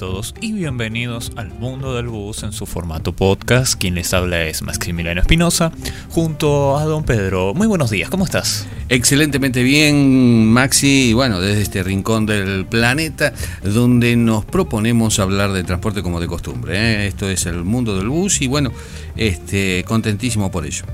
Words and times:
Todos 0.00 0.34
y 0.40 0.52
bienvenidos 0.52 1.30
al 1.36 1.50
mundo 1.50 1.94
del 1.94 2.08
bus 2.08 2.42
en 2.42 2.52
su 2.52 2.64
formato 2.64 3.12
podcast. 3.12 3.78
Quien 3.78 3.96
les 3.96 4.14
habla 4.14 4.44
es 4.44 4.62
Maximiliano 4.62 5.20
Espinosa, 5.20 5.72
junto 6.08 6.78
a 6.78 6.86
don 6.86 7.04
Pedro. 7.04 7.52
Muy 7.52 7.66
buenos 7.66 7.90
días, 7.90 8.08
¿cómo 8.08 8.24
estás? 8.24 8.66
Excelentemente 8.88 9.62
bien, 9.62 10.46
Maxi. 10.46 11.12
Bueno, 11.12 11.38
desde 11.38 11.60
este 11.60 11.82
rincón 11.82 12.24
del 12.24 12.64
planeta, 12.64 13.34
donde 13.62 14.16
nos 14.16 14.46
proponemos 14.46 15.18
hablar 15.18 15.52
de 15.52 15.64
transporte 15.64 16.02
como 16.02 16.18
de 16.18 16.28
costumbre. 16.28 16.78
¿eh? 16.78 17.06
Esto 17.06 17.28
es 17.28 17.44
el 17.44 17.62
mundo 17.62 17.94
del 17.98 18.08
bus 18.08 18.40
y 18.40 18.46
bueno, 18.46 18.72
este, 19.16 19.84
contentísimo 19.86 20.50
por 20.50 20.64
ello. 20.64 20.84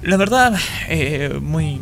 La 0.00 0.16
verdad, 0.16 0.58
eh, 0.88 1.38
muy. 1.42 1.78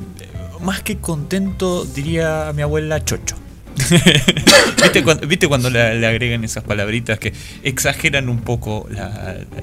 Más 0.60 0.82
que 0.82 0.96
contento, 0.96 1.84
diría 1.84 2.52
mi 2.52 2.62
abuela 2.62 3.04
Chocho. 3.04 3.36
¿Viste, 5.28 5.48
cuando, 5.48 5.70
le, 5.70 6.06
agregan 6.06 6.44
esas 6.44 6.64
palabritas 6.64 7.18
que 7.18 7.32
exageran 7.62 8.28
un 8.28 8.40
poco 8.40 8.88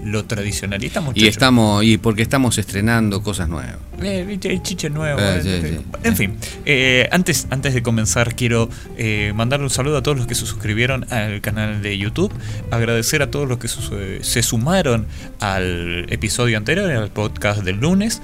lo 0.03 0.25
tradicional? 0.25 0.83
Y 0.83 0.87
estamos, 0.87 1.15
y 1.15 1.27
estamos 1.27 1.83
y 1.83 1.97
porque 1.97 2.21
estamos 2.21 2.57
estrenando 2.57 3.21
cosas 3.21 3.49
nuevas. 3.49 3.75
Eh, 4.01 4.25
¿Viste? 4.27 4.51
El 4.51 4.61
chiche 4.61 4.89
nuevo. 4.89 5.19
Eh, 5.19 5.81
en 6.03 6.15
fin, 6.15 6.37
eh, 6.65 7.07
antes, 7.11 7.47
antes 7.49 7.73
de 7.73 7.83
comenzar 7.83 8.35
quiero 8.35 8.69
mandarle 9.33 9.65
un 9.65 9.69
saludo 9.69 9.97
a 9.97 10.03
todos 10.03 10.17
los 10.17 10.27
que 10.27 10.35
se 10.35 10.45
suscribieron 10.45 11.11
al 11.11 11.41
canal 11.41 11.81
de 11.81 11.97
YouTube, 11.97 12.31
agradecer 12.71 13.21
a 13.21 13.31
todos 13.31 13.47
los 13.47 13.57
que 13.57 13.67
se 13.67 14.43
sumaron 14.43 15.07
al 15.39 16.05
episodio 16.09 16.57
anterior, 16.57 16.91
al 16.91 17.09
podcast 17.09 17.63
del 17.63 17.77
lunes. 17.77 18.21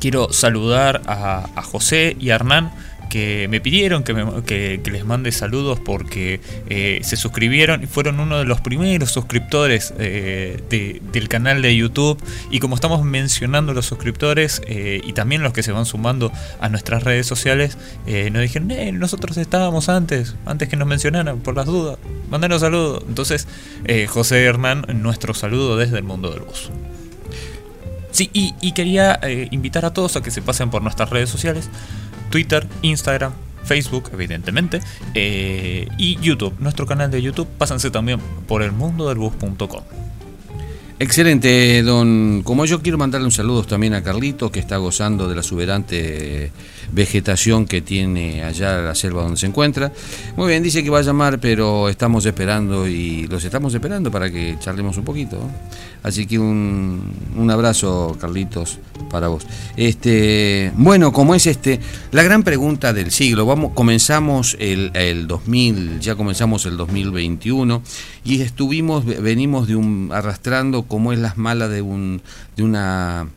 Quiero 0.00 0.32
saludar 0.32 1.02
a, 1.06 1.48
a 1.54 1.62
José 1.62 2.16
y 2.20 2.30
a 2.30 2.34
Hernán 2.34 2.70
que 3.08 3.48
me 3.48 3.60
pidieron 3.60 4.02
que, 4.02 4.80
les 4.84 5.04
mande 5.04 5.32
saludos 5.32 5.80
porque 5.84 6.40
eh, 6.68 7.00
se 7.02 7.16
suscribieron 7.16 7.82
y 7.82 7.86
fueron 7.86 8.20
uno 8.20 8.38
de 8.38 8.44
los 8.44 8.60
primeros 8.60 9.10
suscriptores 9.10 9.94
eh, 9.98 11.00
del 11.12 11.28
canal 11.28 11.62
de 11.62 11.76
YouTube. 11.76 12.22
Y 12.50 12.60
como 12.60 12.74
estamos 12.74 13.04
mencionando 13.04 13.74
los 13.74 13.86
suscriptores 13.86 14.62
eh, 14.66 15.00
y 15.04 15.12
también 15.12 15.42
los 15.42 15.52
que 15.52 15.62
se 15.62 15.72
van 15.72 15.86
sumando 15.86 16.32
a 16.60 16.68
nuestras 16.68 17.02
redes 17.02 17.26
sociales, 17.26 17.78
nos 18.06 18.42
dijeron, 18.42 18.98
nosotros 18.98 19.36
estábamos 19.36 19.88
antes, 19.88 20.34
antes 20.46 20.68
que 20.68 20.76
nos 20.76 20.86
mencionaran, 20.88 21.40
por 21.40 21.54
las 21.56 21.66
dudas, 21.66 21.98
mándanos 22.30 22.60
saludos. 22.60 23.04
Entonces, 23.08 23.46
José 24.08 24.44
Hernán, 24.44 24.86
nuestro 24.94 25.34
saludo 25.34 25.76
desde 25.76 25.98
el 25.98 26.04
mundo 26.04 26.30
del 26.30 26.40
bus. 26.40 26.70
Sí, 28.10 28.30
y, 28.32 28.54
y 28.60 28.72
quería 28.72 29.18
invitar 29.50 29.84
a 29.84 29.92
todos 29.92 30.16
a 30.16 30.22
que 30.22 30.30
se 30.30 30.40
pasen 30.40 30.70
por 30.70 30.82
nuestras 30.82 31.10
redes 31.10 31.30
sociales. 31.30 31.68
Twitter, 32.34 32.66
Instagram, 32.82 33.32
Facebook, 33.62 34.10
evidentemente, 34.12 34.80
eh, 35.14 35.86
y 35.98 36.16
YouTube, 36.16 36.52
nuestro 36.58 36.84
canal 36.84 37.08
de 37.08 37.22
YouTube. 37.22 37.46
Pásense 37.46 37.92
también 37.92 38.18
por 38.48 38.62
el 38.62 38.72
mundo 38.72 39.08
del 39.08 39.18
bus.com. 39.18 39.84
Excelente, 41.00 41.82
don. 41.82 42.42
Como 42.44 42.66
yo 42.66 42.80
quiero 42.80 42.96
mandarle 42.98 43.26
un 43.26 43.32
saludo 43.32 43.64
también 43.64 43.94
a 43.94 44.02
Carlito, 44.04 44.52
que 44.52 44.60
está 44.60 44.76
gozando 44.76 45.28
de 45.28 45.34
la 45.34 45.40
exuberante 45.40 46.52
vegetación 46.92 47.66
que 47.66 47.80
tiene 47.82 48.44
allá 48.44 48.78
la 48.78 48.94
selva 48.94 49.22
donde 49.22 49.36
se 49.36 49.46
encuentra. 49.46 49.92
Muy 50.36 50.48
bien, 50.50 50.62
dice 50.62 50.84
que 50.84 50.90
va 50.90 51.00
a 51.00 51.02
llamar, 51.02 51.40
pero 51.40 51.88
estamos 51.88 52.24
esperando 52.26 52.86
y 52.86 53.26
los 53.26 53.44
estamos 53.44 53.74
esperando 53.74 54.12
para 54.12 54.30
que 54.30 54.56
charlemos 54.60 54.96
un 54.96 55.04
poquito. 55.04 55.38
Así 56.04 56.26
que 56.26 56.38
un, 56.38 57.12
un 57.36 57.50
abrazo, 57.50 58.16
Carlitos, 58.20 58.78
para 59.10 59.26
vos. 59.26 59.46
Este, 59.76 60.70
bueno, 60.76 61.12
como 61.12 61.34
es 61.34 61.46
este, 61.46 61.80
la 62.12 62.22
gran 62.22 62.44
pregunta 62.44 62.92
del 62.92 63.10
siglo, 63.10 63.46
vamos, 63.46 63.72
comenzamos 63.74 64.56
el, 64.60 64.92
el 64.94 65.26
2000, 65.26 65.98
ya 65.98 66.14
comenzamos 66.14 66.66
el 66.66 66.76
2021 66.76 67.82
y 68.24 68.40
estuvimos, 68.40 69.04
venimos 69.04 69.68
de 69.68 69.76
un, 69.76 70.10
arrastrando 70.12 70.84
como 70.84 71.12
es 71.12 71.18
las 71.18 71.36
malas 71.36 71.70
de, 71.70 71.82
un, 71.82 72.22
de 72.56 72.62
una 72.62 73.28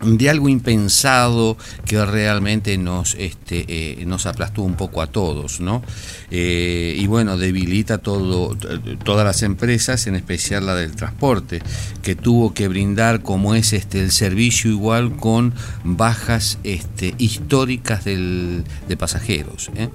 de 0.00 0.28
algo 0.28 0.48
impensado 0.48 1.56
que 1.86 2.04
realmente 2.04 2.76
nos, 2.76 3.14
este, 3.14 3.64
eh, 3.68 4.04
nos 4.06 4.26
aplastó 4.26 4.62
un 4.62 4.74
poco 4.74 5.00
a 5.00 5.06
todos, 5.06 5.60
¿no? 5.60 5.82
Eh, 6.30 6.96
y 6.98 7.06
bueno, 7.06 7.38
debilita 7.38 7.98
todo, 7.98 8.56
todas 9.04 9.24
las 9.24 9.42
empresas, 9.42 10.06
en 10.06 10.14
especial 10.14 10.66
la 10.66 10.74
del 10.74 10.94
transporte, 10.94 11.62
que 12.02 12.14
tuvo 12.14 12.52
que 12.52 12.68
brindar 12.68 13.22
como 13.22 13.54
es 13.54 13.72
este, 13.72 14.00
el 14.00 14.12
servicio 14.12 14.70
igual 14.70 15.16
con 15.16 15.54
bajas 15.82 16.58
este, 16.62 17.14
históricas 17.18 18.04
del, 18.04 18.64
de 18.88 18.96
pasajeros. 18.96 19.70
¿eh? 19.76 19.88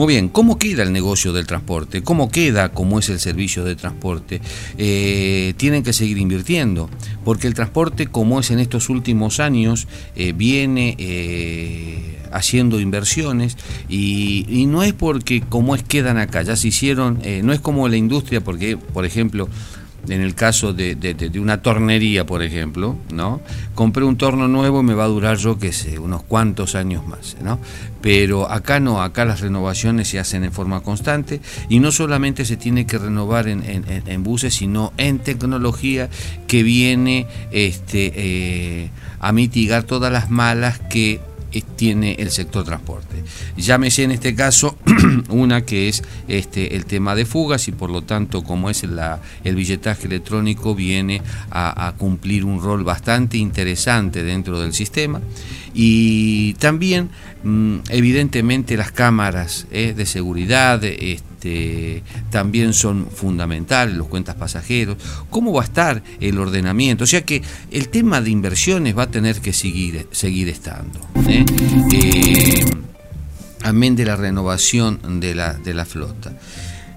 Muy 0.00 0.14
bien, 0.14 0.30
¿cómo 0.30 0.58
queda 0.58 0.82
el 0.82 0.94
negocio 0.94 1.34
del 1.34 1.46
transporte? 1.46 2.02
¿Cómo 2.02 2.30
queda 2.30 2.70
como 2.70 2.98
es 2.98 3.10
el 3.10 3.20
servicio 3.20 3.64
de 3.64 3.76
transporte? 3.76 4.40
tienen 4.78 5.82
que 5.82 5.92
seguir 5.92 6.16
invirtiendo, 6.16 6.88
porque 7.22 7.46
el 7.46 7.52
transporte 7.52 8.06
como 8.06 8.40
es 8.40 8.50
en 8.50 8.60
estos 8.60 8.88
últimos 8.88 9.40
años 9.40 9.88
eh, 10.16 10.32
viene 10.32 10.96
eh, 10.98 12.18
haciendo 12.32 12.80
inversiones 12.80 13.58
y, 13.90 14.64
no 14.68 14.82
es 14.82 14.94
porque 14.94 15.42
como 15.42 15.74
es 15.74 15.82
quedan 15.82 16.16
acá, 16.16 16.40
ya 16.40 16.56
se 16.56 16.68
hicieron, 16.68 17.18
eh, 17.22 17.42
no 17.44 17.52
es 17.52 17.60
como 17.60 17.86
la 17.86 17.98
industria, 17.98 18.42
porque 18.42 18.78
por 18.78 19.04
ejemplo 19.04 19.50
en 20.08 20.20
el 20.20 20.34
caso 20.34 20.72
de, 20.72 21.30
una 21.40 21.62
tornería, 21.62 22.26
por 22.26 22.42
ejemplo, 22.42 22.96
¿no? 23.12 23.40
Compré 23.74 24.04
un 24.04 24.16
torno 24.16 24.48
nuevo 24.48 24.80
y 24.80 24.84
me 24.84 24.94
va 24.94 25.04
a 25.04 25.08
durar, 25.08 25.36
yo 25.36 25.58
qué 25.58 25.72
sé, 25.72 25.98
unos 25.98 26.22
cuantos 26.22 26.74
años 26.74 27.06
más, 27.06 27.36
¿no? 27.42 27.58
Pero 28.00 28.50
acá 28.50 28.80
no, 28.80 29.02
acá 29.02 29.24
las 29.24 29.40
renovaciones 29.40 30.08
se 30.08 30.18
hacen 30.18 30.44
en 30.44 30.52
forma 30.52 30.80
constante 30.80 31.40
y 31.68 31.80
no 31.80 31.92
solamente 31.92 32.44
se 32.44 32.56
tiene 32.56 32.86
que 32.86 32.98
renovar 32.98 33.46
en, 33.48 34.24
buses, 34.24 34.54
sino 34.54 34.92
en 34.96 35.18
tecnología 35.18 36.08
que 36.46 36.62
viene 36.62 37.26
este, 37.50 38.12
eh, 38.14 38.90
a 39.20 39.32
mitigar 39.32 39.82
todas 39.82 40.12
las 40.12 40.30
malas 40.30 40.78
que 40.78 41.20
tiene 41.76 42.14
el 42.18 42.30
sector 42.30 42.64
transporte. 42.64 43.22
Llámese 43.56 44.04
en 44.04 44.12
este 44.12 44.34
caso 44.34 44.76
una 45.28 45.64
que 45.64 45.88
es 45.88 46.02
este, 46.28 46.76
el 46.76 46.86
tema 46.86 47.14
de 47.14 47.26
fugas 47.26 47.68
y 47.68 47.72
por 47.72 47.90
lo 47.90 48.02
tanto 48.02 48.42
como 48.42 48.70
es 48.70 48.84
la, 48.84 49.20
el 49.44 49.56
billetaje 49.56 50.06
electrónico 50.06 50.74
viene 50.74 51.22
a, 51.50 51.92
cumplir 51.98 52.44
un 52.44 52.62
rol 52.62 52.84
bastante 52.84 53.36
interesante 53.36 54.22
dentro 54.22 54.60
del 54.60 54.72
sistema 54.72 55.20
y 55.74 56.54
también 56.54 57.10
mm, 57.42 57.78
evidentemente 57.88 58.76
las 58.76 58.92
cámaras 58.92 59.66
eh, 59.70 59.92
de 59.96 60.06
seguridad, 60.06 60.82
este, 60.84 61.29
este, 61.40 62.02
también 62.30 62.74
son 62.74 63.06
fundamentales, 63.10 63.96
los 63.96 64.08
cuentas 64.08 64.34
pasajeros, 64.34 64.98
cómo 65.30 65.54
va 65.54 65.62
a 65.62 65.64
estar 65.64 66.02
el 66.20 66.38
ordenamiento. 66.38 67.04
O 67.04 67.06
sea 67.06 67.22
que 67.22 67.42
el 67.70 67.88
tema 67.88 68.20
de 68.20 68.28
inversiones 68.28 68.96
va 68.96 69.04
a 69.04 69.10
tener 69.10 69.40
que 69.40 69.54
seguir, 69.54 70.06
seguir 70.10 70.50
estando. 70.50 71.00
¿eh? 71.26 71.46
Eh, 71.94 72.64
amén 73.62 73.96
de 73.96 74.04
la 74.04 74.16
renovación 74.16 75.20
de 75.20 75.34
la, 75.34 75.54
de 75.54 75.72
la 75.72 75.86
flota. 75.86 76.38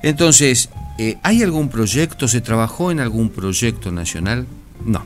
Entonces, 0.01 0.69
eh, 1.00 1.17
¿hay 1.23 1.41
algún 1.41 1.69
proyecto? 1.69 2.27
¿Se 2.27 2.41
trabajó 2.41 2.91
en 2.91 3.00
algún 3.00 3.29
proyecto 3.29 3.94
nacional? 3.94 4.45
No. 4.85 5.06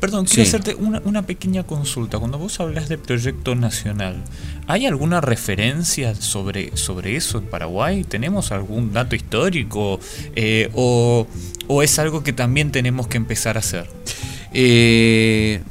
Perdón, 0.00 0.24
quiero 0.24 0.42
hacerte 0.42 0.74
una, 0.74 1.22
pequeña 1.22 1.62
consulta. 1.64 2.18
Cuando 2.18 2.38
vos 2.38 2.58
hablas 2.58 2.88
de 2.88 2.96
proyecto 2.96 3.54
nacional, 3.54 4.24
¿hay 4.66 4.86
alguna 4.86 5.20
referencia 5.20 6.14
sobre, 6.14 6.76
sobre 6.76 7.16
eso 7.16 7.38
en 7.38 7.44
Paraguay? 7.44 8.04
¿Tenemos 8.04 8.52
algún 8.52 8.92
dato 8.92 9.16
histórico? 9.16 10.00
Eh, 10.34 10.70
o, 10.74 11.26
es 11.82 11.98
algo 11.98 12.22
que 12.22 12.32
también 12.32 12.72
tenemos 12.72 13.06
que 13.06 13.16
empezar 13.16 13.56
a 13.56 13.60
hacer? 13.60 13.88
Eh, 14.52 15.62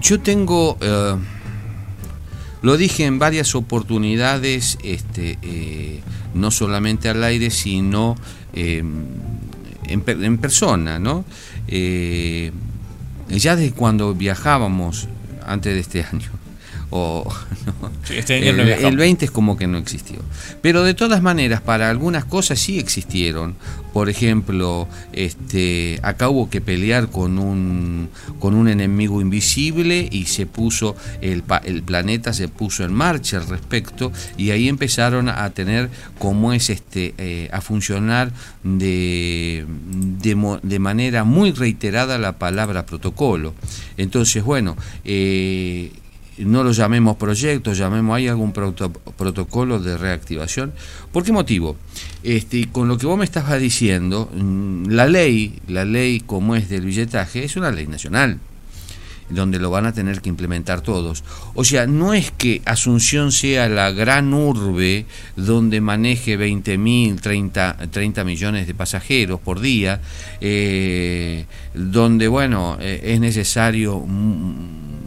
yo 0.00 0.20
tengo, 0.20 0.78
eh, 0.80 1.16
lo 2.62 2.76
dije 2.76 3.04
en 3.04 3.18
varias 3.18 3.54
oportunidades, 3.54 4.78
este, 4.82 6.02
no 6.34 6.50
solamente 6.50 7.08
al 7.08 7.22
aire, 7.24 7.50
sino 7.50 8.16
en, 8.52 9.06
en, 9.86 10.38
persona, 10.38 10.98
¿no? 10.98 11.24
ya 13.28 13.56
de 13.56 13.72
cuando 13.72 14.14
viajábamos 14.14 15.08
antes 15.44 15.74
de 15.74 15.80
este 15.80 16.02
año, 16.12 16.37
o 16.90 17.30
este 18.10 18.48
el, 18.48 18.96
20 18.96 19.24
es 19.24 19.30
como 19.30 19.56
que 19.56 19.66
no 19.66 19.78
existió. 19.78 20.18
Pero 20.62 20.82
de 20.82 20.94
todas 20.94 21.22
maneras, 21.22 21.60
para 21.60 21.90
algunas 21.90 22.24
cosas 22.24 22.58
sí 22.58 22.78
existieron. 22.78 23.56
Por 23.92 24.08
ejemplo, 24.08 24.86
este, 25.12 25.98
acá 26.02 26.28
hubo 26.28 26.50
que 26.50 26.60
pelear 26.60 27.08
con 27.10 27.38
un, 27.38 28.08
con 28.38 28.54
un 28.54 28.68
enemigo 28.68 29.20
invisible 29.20 30.08
y 30.10 30.26
se 30.26 30.46
puso, 30.46 30.94
el, 31.20 31.42
el 31.64 31.82
planeta 31.82 32.32
se 32.32 32.48
puso 32.48 32.84
en 32.84 32.92
marcha 32.92 33.38
al 33.38 33.48
respecto 33.48 34.12
y 34.36 34.50
ahí 34.50 34.68
empezaron 34.68 35.28
a 35.28 35.50
tener 35.50 35.90
como 36.18 36.52
es 36.52 36.70
este, 36.70 37.14
eh, 37.18 37.48
a 37.52 37.60
funcionar 37.60 38.32
de, 38.62 39.66
de, 40.22 40.58
de, 40.62 40.78
manera 40.78 41.24
muy 41.24 41.52
reiterada 41.52 42.18
la 42.18 42.38
palabra 42.38 42.86
protocolo. 42.86 43.54
Entonces, 43.96 44.44
bueno, 44.44 44.76
eh, 45.04 45.92
no 46.38 46.64
lo 46.64 46.72
llamemos 46.72 47.16
proyecto, 47.16 47.72
llamemos, 47.72 48.16
¿hay 48.16 48.28
algún 48.28 48.52
protocolo 48.52 49.78
de 49.78 49.96
reactivación? 49.96 50.72
¿Por 51.12 51.24
qué 51.24 51.32
motivo? 51.32 51.76
Este, 52.22 52.68
con 52.70 52.88
lo 52.88 52.98
que 52.98 53.06
vos 53.06 53.18
me 53.18 53.24
estabas 53.24 53.60
diciendo, 53.60 54.30
mm, 54.32 54.88
la 54.88 55.06
ley, 55.06 55.60
la 55.68 55.84
ley 55.84 56.20
como 56.20 56.56
es 56.56 56.68
del 56.68 56.84
billetaje, 56.84 57.44
es 57.44 57.56
una 57.56 57.70
ley 57.70 57.86
nacional 57.86 58.38
donde 59.30 59.58
lo 59.58 59.70
van 59.70 59.86
a 59.86 59.92
tener 59.92 60.20
que 60.20 60.28
implementar 60.28 60.80
todos. 60.80 61.24
O 61.54 61.64
sea, 61.64 61.86
no 61.86 62.14
es 62.14 62.30
que 62.30 62.62
Asunción 62.64 63.32
sea 63.32 63.68
la 63.68 63.90
gran 63.90 64.32
urbe 64.32 65.06
donde 65.36 65.80
maneje 65.80 66.38
20.000, 66.38 67.20
30, 67.20 67.76
30 67.90 68.24
millones 68.24 68.66
de 68.66 68.74
pasajeros 68.74 69.40
por 69.40 69.60
día, 69.60 70.00
eh, 70.40 71.44
donde, 71.74 72.28
bueno, 72.28 72.78
eh, 72.80 73.00
es 73.04 73.20
necesario... 73.20 74.04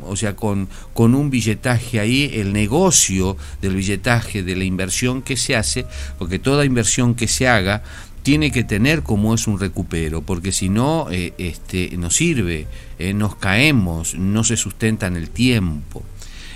O 0.05 0.15
sea, 0.15 0.35
con, 0.35 0.67
con 0.93 1.15
un 1.15 1.29
billetaje 1.29 1.99
ahí, 1.99 2.31
el 2.33 2.53
negocio 2.53 3.37
del 3.61 3.75
billetaje, 3.75 4.43
de 4.43 4.55
la 4.55 4.63
inversión 4.63 5.21
que 5.21 5.37
se 5.37 5.55
hace, 5.55 5.85
porque 6.17 6.39
toda 6.39 6.65
inversión 6.65 7.15
que 7.15 7.27
se 7.27 7.47
haga 7.47 7.83
tiene 8.23 8.51
que 8.51 8.63
tener 8.63 9.01
como 9.01 9.33
es 9.33 9.47
un 9.47 9.59
recupero, 9.59 10.21
porque 10.21 10.51
si 10.51 10.69
no, 10.69 11.07
eh, 11.11 11.33
este, 11.37 11.95
no 11.97 12.11
sirve, 12.11 12.67
eh, 12.99 13.13
nos 13.13 13.35
caemos, 13.35 14.15
no 14.15 14.43
se 14.43 14.57
sustenta 14.57 15.07
en 15.07 15.17
el 15.17 15.29
tiempo. 15.29 16.03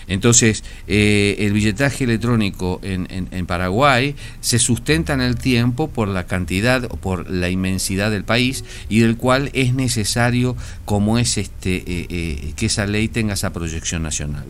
Entonces, 0.08 0.64
eh, 0.88 1.36
el 1.40 1.54
billetaje 1.54 2.04
electrónico 2.04 2.80
en, 2.84 3.08
en, 3.10 3.46
Paraguay 3.46 4.16
se 4.42 4.60
sustenta 4.60 5.14
en 5.14 5.22
el 5.22 5.36
tiempo 5.36 5.90
por 5.90 6.08
la 6.08 6.26
cantidad 6.26 6.86
o 6.86 6.98
por 6.98 7.30
la 7.30 7.50
inmensidad 7.50 8.12
del 8.12 8.24
país 8.24 8.64
y 8.90 9.00
del 9.00 9.18
cual 9.18 9.50
es 9.54 9.74
necesario, 9.74 10.56
como 10.86 11.18
es 11.18 11.38
este, 11.38 11.84
que 12.56 12.66
esa 12.66 12.86
ley 12.88 13.08
tenga 13.08 13.34
esa 13.34 13.54
proyección 13.54 14.04
nacional. 14.04 14.46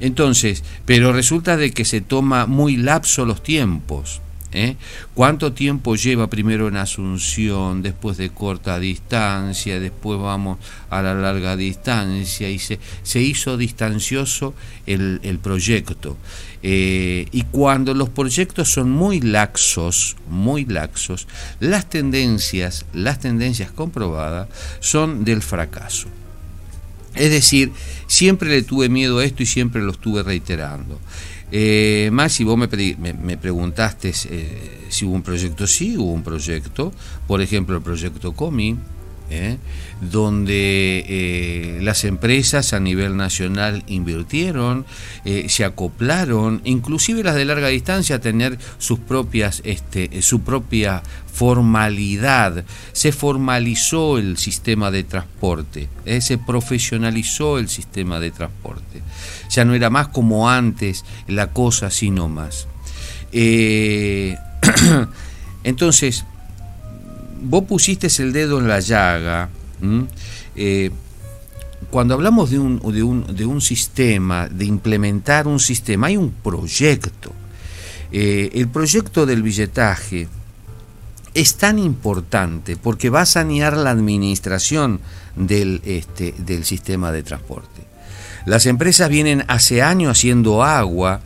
Entonces, 0.00 0.62
pero 0.84 1.12
resulta 1.12 1.56
de 1.56 1.72
que 1.72 1.84
se 1.84 2.00
toma 2.00 2.46
muy 2.46 2.76
lapso 2.76 3.24
los 3.24 3.42
tiempos. 3.42 4.20
¿Eh? 4.50 4.76
¿Cuánto 5.12 5.52
tiempo 5.52 5.94
lleva 5.94 6.30
primero 6.30 6.68
en 6.68 6.78
Asunción, 6.78 7.82
después 7.82 8.16
de 8.16 8.30
corta 8.30 8.78
distancia, 8.78 9.78
después 9.78 10.18
vamos 10.18 10.58
a 10.88 11.02
la 11.02 11.12
larga 11.12 11.54
distancia 11.54 12.48
y 12.48 12.58
se, 12.58 12.78
hizo 13.20 13.58
distancioso 13.58 14.54
el, 14.86 15.38
proyecto? 15.42 16.16
Eh, 16.62 17.26
y 17.30 17.42
cuando 17.42 17.92
los 17.92 18.08
proyectos 18.08 18.70
son 18.70 18.90
muy 18.90 19.20
laxos, 19.20 20.16
muy 20.30 20.64
laxos, 20.64 21.28
las 21.60 21.90
tendencias, 21.90 22.86
las 22.94 23.20
tendencias 23.20 23.70
comprobadas 23.70 24.48
son 24.80 25.24
del 25.24 25.42
fracaso. 25.42 26.08
Es 27.14 27.30
decir, 27.30 27.72
siempre 28.06 28.48
le 28.48 28.62
tuve 28.62 28.88
miedo 28.88 29.18
a 29.18 29.24
esto 29.24 29.42
y 29.42 29.46
siempre 29.46 29.82
lo 29.82 29.92
estuve 29.92 30.22
reiterando. 30.22 30.98
Eh, 31.50 32.10
si 32.28 32.44
vos 32.44 32.58
me, 32.58 32.68
me, 33.14 33.36
preguntaste 33.38 34.12
eh, 34.30 34.86
si 34.88 35.04
hubo 35.06 35.14
un 35.14 35.22
proyecto, 35.22 35.66
sí 35.66 35.96
hubo 35.96 36.12
un 36.12 36.22
proyecto, 36.22 36.92
por 37.26 37.40
ejemplo 37.40 37.76
el 37.76 37.82
proyecto 37.82 38.32
COMI, 38.32 38.76
¿eh? 39.30 39.58
donde 40.00 41.04
eh, 41.08 41.78
las 41.82 42.04
empresas 42.04 42.72
a 42.72 42.80
nivel 42.80 43.16
nacional 43.16 43.82
invirtieron, 43.86 44.86
se 45.48 45.64
acoplaron, 45.64 46.60
inclusive 46.64 47.22
las 47.22 47.34
de 47.34 47.44
larga 47.44 47.68
distancia 47.68 48.16
a 48.16 48.20
tener 48.20 48.58
sus 48.78 48.98
propias, 48.98 49.60
este, 49.64 50.22
su 50.22 50.40
propia 50.40 51.02
formalidad, 51.32 52.64
se 52.92 53.12
formalizó 53.12 54.18
el 54.18 54.38
sistema 54.38 54.90
de 54.90 55.04
transporte, 55.04 55.88
se 56.20 56.38
profesionalizó 56.38 57.58
el 57.58 57.68
sistema 57.68 58.20
de 58.20 58.30
transporte 58.30 59.02
ya 59.48 59.64
no 59.64 59.74
era 59.74 59.90
más 59.90 60.08
como 60.08 60.50
antes 60.50 61.04
la 61.26 61.48
cosa, 61.48 61.90
sino 61.90 62.28
más. 62.28 62.66
Eh, 63.32 64.36
entonces, 65.64 66.24
vos 67.40 67.64
pusiste 67.64 68.08
el 68.22 68.32
dedo 68.32 68.58
en 68.58 68.68
la 68.68 68.80
llaga. 68.80 69.48
Eh, 70.56 70.90
cuando 71.90 72.14
hablamos 72.14 72.50
de 72.50 72.58
un, 72.58 72.80
de, 72.92 73.02
un, 73.02 73.36
de 73.36 73.46
un, 73.46 73.60
sistema, 73.60 74.48
de 74.48 74.64
implementar 74.64 75.46
un 75.46 75.60
sistema, 75.60 76.08
hay 76.08 76.16
un 76.16 76.30
proyecto. 76.30 77.32
Eh, 78.10 78.50
el 78.54 78.68
proyecto 78.68 79.26
del 79.26 79.42
billetaje 79.42 80.28
es 81.34 81.56
tan 81.56 81.78
importante 81.78 82.76
porque 82.76 83.10
va 83.10 83.22
a 83.22 83.26
sanear 83.26 83.76
la 83.76 83.90
administración 83.90 85.00
del, 85.36 85.80
este, 85.84 86.34
del 86.38 86.64
sistema 86.64 87.12
de 87.12 87.22
transporte. 87.22 87.82
Las 88.44 88.66
empresas 88.66 89.08
vienen 89.08 89.44
hace 89.46 89.82
años 89.82 90.12
haciendo 90.12 90.64
agua 90.64 91.20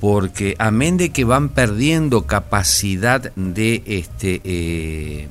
porque 0.00 0.54
amén 0.58 0.96
de 0.96 1.10
que 1.10 1.24
van 1.24 1.48
perdiendo 1.48 2.22
capacidad 2.22 3.32
de 3.34 3.82
este 3.86 4.40
eh, 4.44 5.28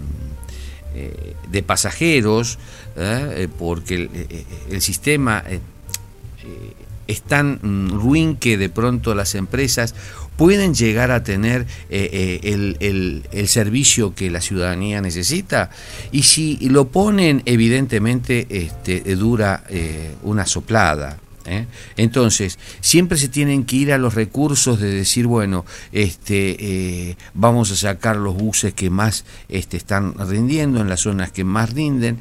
eh, 0.99 1.35
de 1.51 1.61
pasajeros 1.61 2.57
¿eh? 2.95 3.47
porque 3.59 4.09
el, 4.69 4.81
sistema 4.81 5.43
es 7.05 7.21
tan 7.21 7.89
ruin 7.89 8.35
que 8.35 8.57
de 8.57 8.69
pronto 8.69 9.13
las 9.13 9.35
empresas 9.35 9.93
pueden 10.37 10.73
llegar 10.73 11.11
a 11.11 11.23
tener 11.23 11.67
el, 11.91 12.77
el, 13.31 13.47
servicio 13.47 14.15
que 14.15 14.31
la 14.31 14.41
ciudadanía 14.41 14.99
necesita 14.99 15.69
y 16.11 16.23
si 16.23 16.57
lo 16.69 16.87
ponen 16.87 17.43
evidentemente 17.45 18.47
este, 18.49 19.15
dura 19.15 19.63
una 20.23 20.47
soplada 20.47 21.19
¿eh? 21.47 21.65
Entonces, 21.95 22.59
siempre 22.81 23.17
se 23.17 23.29
tienen 23.29 23.65
que 23.65 23.77
ir 23.77 23.93
a 23.93 23.97
los 23.97 24.13
recursos 24.13 24.79
de 24.79 24.91
decir, 24.91 25.27
bueno, 25.27 25.65
este, 25.91 26.57
eh, 26.59 27.17
vamos 27.33 27.71
a 27.71 27.75
sacar 27.75 28.17
los 28.17 28.35
buses 28.35 28.73
que 28.73 28.89
más 28.89 29.25
este, 29.49 29.77
están 29.77 30.13
rindiendo, 30.27 30.81
en 30.81 30.89
las 30.89 31.01
zonas 31.01 31.31
que 31.31 31.43
más 31.43 31.73
rinden. 31.73 32.19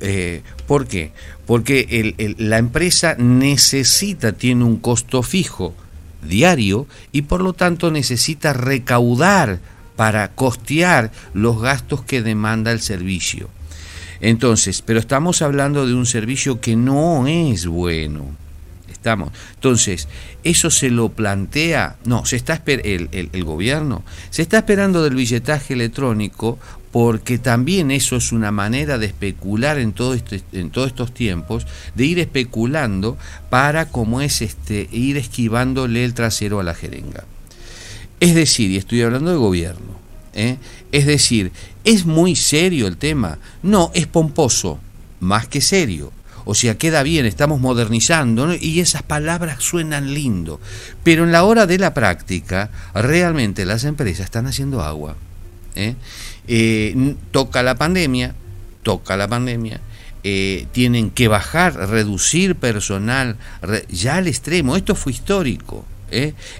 Eh, 0.00 0.42
¿Por 0.66 0.86
qué? 0.86 1.12
Porque 1.46 2.14
la 2.38 2.58
empresa 2.58 3.16
necesita, 3.18 4.32
tiene 4.32 4.64
un 4.64 4.76
costo 4.76 5.22
fijo 5.22 5.74
diario 6.22 6.86
y 7.10 7.22
por 7.22 7.40
lo 7.42 7.52
tanto 7.52 7.90
necesita 7.90 8.52
recaudar 8.52 9.60
para 9.96 10.28
costear 10.32 11.10
los 11.32 11.60
gastos 11.60 12.02
que 12.02 12.22
demanda 12.22 12.70
el 12.70 12.80
servicio. 12.80 13.48
Entonces, 14.20 14.82
pero 14.82 15.00
estamos 15.00 15.42
hablando 15.42 15.86
de 15.86 15.94
un 15.94 16.06
servicio 16.06 16.60
que 16.60 16.76
no 16.76 17.26
es 17.26 17.66
bueno 17.66 18.36
estamos. 18.98 19.32
Entonces, 19.54 20.08
eso 20.44 20.70
se 20.70 20.90
lo 20.90 21.08
plantea, 21.08 21.96
no, 22.04 22.26
se 22.26 22.36
está 22.36 22.62
el, 22.66 23.08
el, 23.12 23.44
gobierno, 23.44 24.02
se 24.30 24.42
está 24.42 24.58
esperando 24.58 25.02
del 25.02 25.14
billetaje 25.14 25.74
electrónico 25.74 26.58
porque 26.92 27.38
también 27.38 27.90
eso 27.90 28.16
es 28.16 28.32
una 28.32 28.50
manera 28.50 28.98
de 28.98 29.06
especular 29.06 29.78
en, 29.78 29.92
todo 29.92 30.14
este, 30.14 30.42
en 30.52 30.70
todos 30.70 30.88
estos 30.88 31.12
tiempos, 31.12 31.66
de 31.94 32.06
ir 32.06 32.18
especulando 32.18 33.16
para, 33.50 33.88
como 33.88 34.20
es, 34.20 34.42
este, 34.42 34.88
ir 34.90 35.16
esquivándole 35.16 36.04
el 36.04 36.14
trasero 36.14 36.60
a 36.60 36.64
la 36.64 36.74
jeringa. 36.74 37.24
Es 38.20 38.34
decir, 38.34 38.70
y 38.70 38.78
estoy 38.78 39.02
hablando 39.02 39.30
de 39.30 39.36
gobierno, 39.36 39.98
¿eh? 40.34 40.56
es 40.90 41.06
decir, 41.06 41.52
¿es 41.84 42.04
muy 42.04 42.34
serio 42.34 42.86
el 42.86 42.96
tema? 42.96 43.38
No, 43.62 43.90
es 43.94 44.06
pomposo, 44.06 44.80
más 45.20 45.46
que 45.46 45.60
serio. 45.60 46.12
O 46.50 46.54
sea, 46.54 46.78
queda 46.78 47.02
bien, 47.02 47.26
estamos 47.26 47.60
modernizando 47.60 48.54
y 48.58 48.80
esas 48.80 49.02
palabras 49.02 49.62
suenan 49.62 50.14
lindo. 50.14 50.60
Pero 51.02 51.24
en 51.24 51.30
la 51.30 51.44
hora 51.44 51.66
de 51.66 51.76
la 51.76 51.92
práctica, 51.92 52.70
realmente 52.94 53.66
las 53.66 53.84
empresas 53.84 54.24
están 54.24 54.46
haciendo 54.46 54.80
agua. 54.80 55.14
¿eh? 55.74 55.94
Eh, 56.46 57.16
toca 57.32 57.62
la 57.62 57.74
pandemia, 57.74 58.34
toca 58.82 59.18
la 59.18 59.28
pandemia. 59.28 59.82
Eh, 60.24 60.68
tienen 60.72 61.10
que 61.10 61.28
bajar, 61.28 61.74
reducir 61.74 62.54
personal, 62.56 63.36
ya 63.90 64.16
al 64.16 64.26
extremo. 64.26 64.74
Esto 64.74 64.94
fue 64.94 65.12
histórico. 65.12 65.84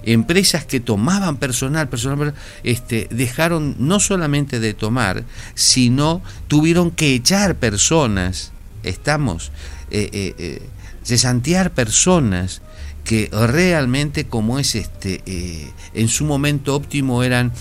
empresas 0.03 0.65
que 0.65 0.79
tomaban 0.79 1.37
personal, 1.37 1.89
personal, 1.89 2.35
este, 2.61 3.07
dejaron 3.09 3.75
no 3.79 3.99
solamente 3.99 4.59
de 4.59 4.75
tomar, 4.75 5.23
sino 5.55 6.21
tuvieron 6.47 6.91
que 6.91 7.15
echar 7.15 7.55
personas. 7.55 8.51
Estamos 8.83 9.51
eh, 9.91 10.09
eh, 10.13 10.35
eh, 10.37 10.61
cesantear 11.03 11.71
personas 11.71 12.61
que 13.03 13.29
realmente 13.31 14.25
como 14.25 14.59
es 14.59 14.75
este 14.75 15.21
eh, 15.25 15.71
en 15.93 16.07
su 16.09 16.25
momento 16.25 16.75
óptimo 16.75 17.23
eran 17.23 17.51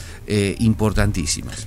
importantísimas. 0.58 1.66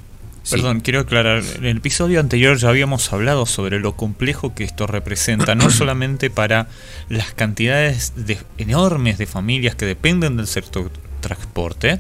Perdón, 0.50 0.82
quiero 0.82 1.00
aclarar, 1.00 1.44
en 1.58 1.66
el 1.66 1.78
episodio 1.78 2.20
anterior 2.20 2.58
ya 2.58 2.70
habíamos 2.70 3.12
hablado 3.14 3.46
sobre 3.46 3.80
lo 3.80 3.96
complejo 3.96 4.54
que 4.54 4.64
esto 4.64 4.86
representa, 4.86 5.56
no 5.56 5.70
solamente 5.72 6.30
para 6.30 6.68
las 7.10 7.34
cantidades 7.34 8.14
de, 8.16 8.38
enormes 8.58 9.18
de 9.18 9.26
familias 9.26 9.76
que 9.76 9.86
dependen 9.86 10.38
del 10.38 10.48
sector 10.48 10.92
transporte, 11.22 12.00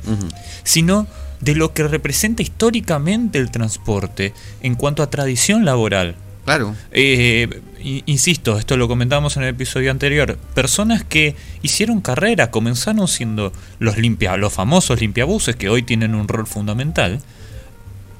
sino 0.63 1.07
de 1.39 1.55
lo 1.55 1.73
que 1.73 1.87
representa 1.87 2.43
históricamente 2.43 3.39
el 3.39 3.51
transporte 3.51 4.33
en 4.61 4.75
cuanto 4.75 5.03
a 5.03 5.09
tradición 5.09 5.65
laboral. 5.65 6.15
Claro. 6.45 6.75
Eh, 6.91 7.61
insisto, 8.05 8.57
esto 8.57 8.77
lo 8.77 8.87
comentamos 8.87 9.37
en 9.37 9.43
el 9.43 9.49
episodio 9.49 9.91
anterior. 9.91 10.37
Personas 10.53 11.03
que 11.03 11.35
hicieron 11.61 12.01
carrera, 12.01 12.51
comenzaron 12.51 13.07
siendo 13.07 13.53
los 13.79 13.97
limpia, 13.97 14.37
los 14.37 14.53
famosos 14.53 14.99
limpiabuses 14.99 15.55
que 15.55 15.69
hoy 15.69 15.83
tienen 15.83 16.15
un 16.15 16.27
rol 16.27 16.47
fundamental. 16.47 17.21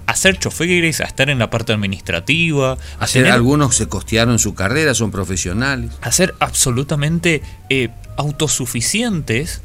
A 0.06 0.16
ser 0.16 0.38
choferes, 0.38 1.00
a 1.00 1.06
estar 1.06 1.30
en 1.30 1.40
la 1.40 1.50
parte 1.50 1.74
administrativa. 1.74 2.78
A 3.00 3.08
ser 3.08 3.32
algunos 3.32 3.76
se 3.76 3.88
costearon 3.88 4.40
su 4.40 4.54
carrera, 4.54 4.94
son 4.94 5.10
profesionales. 5.10 5.92
A 6.02 6.12
ser 6.12 6.36
absolutamente 6.40 7.42
eh, 7.70 7.90
autosuficientes 8.18 9.62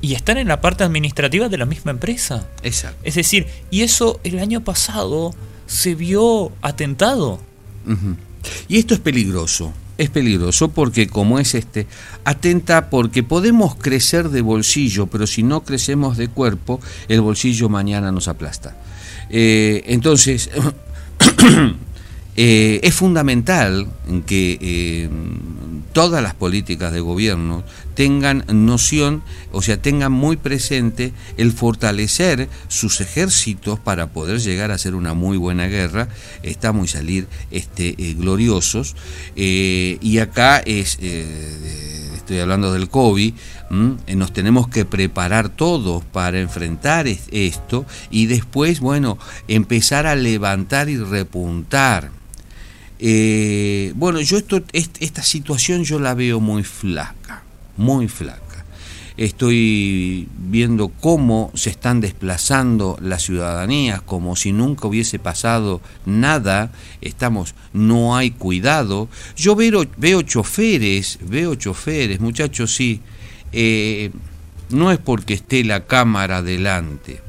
y 0.00 0.14
estar 0.14 0.36
en 0.36 0.48
la 0.48 0.60
parte 0.60 0.84
administrativa 0.84 1.48
de 1.48 1.58
la 1.58 1.64
misma 1.64 1.92
empresa. 1.92 2.46
Exacto. 2.62 2.98
Es 3.04 3.14
decir, 3.14 3.46
y 3.70 3.82
eso 3.82 4.20
el 4.24 4.40
año 4.40 4.62
pasado 4.62 5.32
se 5.66 5.94
vio 5.94 6.52
atentado. 6.60 7.40
Y 8.68 8.78
esto 8.78 8.94
es 8.94 9.00
peligroso. 9.00 9.72
Es 9.98 10.10
peligroso 10.10 10.68
porque 10.68 11.06
como 11.06 11.38
es 11.38 11.54
este, 11.54 11.86
atenta 12.24 12.88
porque 12.88 13.22
podemos 13.22 13.76
crecer 13.76 14.30
de 14.30 14.40
bolsillo, 14.40 15.06
pero 15.06 15.26
si 15.26 15.42
no 15.42 15.62
crecemos 15.62 16.16
de 16.16 16.28
cuerpo, 16.28 16.80
el 17.08 17.20
bolsillo 17.20 17.68
mañana 17.68 18.10
nos 18.10 18.26
aplasta. 18.26 18.76
Eh, 19.28 19.84
entonces, 19.86 20.50
eh, 22.36 22.80
es 22.82 22.94
fundamental 22.94 23.86
que 24.26 24.58
eh, 24.60 25.08
todas 25.92 26.22
las 26.22 26.34
políticas 26.34 26.92
de 26.92 27.00
gobierno 27.00 27.64
tengan 27.94 28.44
noción, 28.48 29.22
o 29.52 29.62
sea, 29.62 29.80
tengan 29.80 30.12
muy 30.12 30.36
presente 30.36 31.12
el 31.36 31.52
fortalecer 31.52 32.48
sus 32.68 33.00
ejércitos 33.00 33.78
para 33.78 34.08
poder 34.08 34.40
llegar 34.40 34.70
a 34.70 34.74
hacer 34.74 34.94
una 34.94 35.14
muy 35.14 35.36
buena 35.36 35.66
guerra, 35.66 36.08
estamos 36.42 36.86
y 36.86 36.88
salir 36.88 37.26
este, 37.50 37.94
eh, 37.98 38.14
gloriosos. 38.14 38.96
Eh, 39.36 39.98
y 40.00 40.18
acá 40.18 40.58
es, 40.58 40.98
eh, 41.00 42.10
estoy 42.14 42.38
hablando 42.38 42.72
del 42.72 42.88
COVID, 42.88 43.34
nos 44.14 44.34
tenemos 44.34 44.68
que 44.68 44.84
preparar 44.84 45.48
todos 45.48 46.04
para 46.04 46.40
enfrentar 46.40 47.06
esto 47.06 47.86
y 48.10 48.26
después, 48.26 48.80
bueno, 48.80 49.16
empezar 49.48 50.06
a 50.06 50.14
levantar 50.14 50.90
y 50.90 50.98
repuntar. 50.98 52.21
Bueno, 53.96 54.20
yo 54.20 54.36
esto, 54.36 54.62
esta 54.72 55.22
situación 55.22 55.84
yo 55.84 55.98
la 55.98 56.14
veo 56.14 56.40
muy 56.40 56.62
flaca 56.62 57.42
muy 57.76 58.08
flaca. 58.08 58.40
Estoy 59.18 60.26
viendo 60.38 60.88
cómo 60.88 61.50
se 61.54 61.68
están 61.70 62.00
desplazando 62.00 62.96
las 63.00 63.22
ciudadanías 63.22 64.00
como 64.00 64.36
si 64.36 64.52
nunca 64.52 64.88
hubiese 64.88 65.18
pasado 65.18 65.82
nada. 66.06 66.72
Estamos, 67.02 67.54
no 67.74 68.16
hay 68.16 68.30
cuidado. 68.30 69.08
Yo 69.36 69.54
veo, 69.54 69.84
veo 69.98 70.22
choferes, 70.22 71.18
veo 71.22 71.54
choferes, 71.56 72.20
muchachos, 72.20 72.74
sí. 72.74 73.00
Eh, 73.52 74.10
no 74.70 74.90
es 74.90 74.98
porque 74.98 75.34
esté 75.34 75.62
la 75.62 75.84
cámara 75.84 76.40
delante 76.40 77.20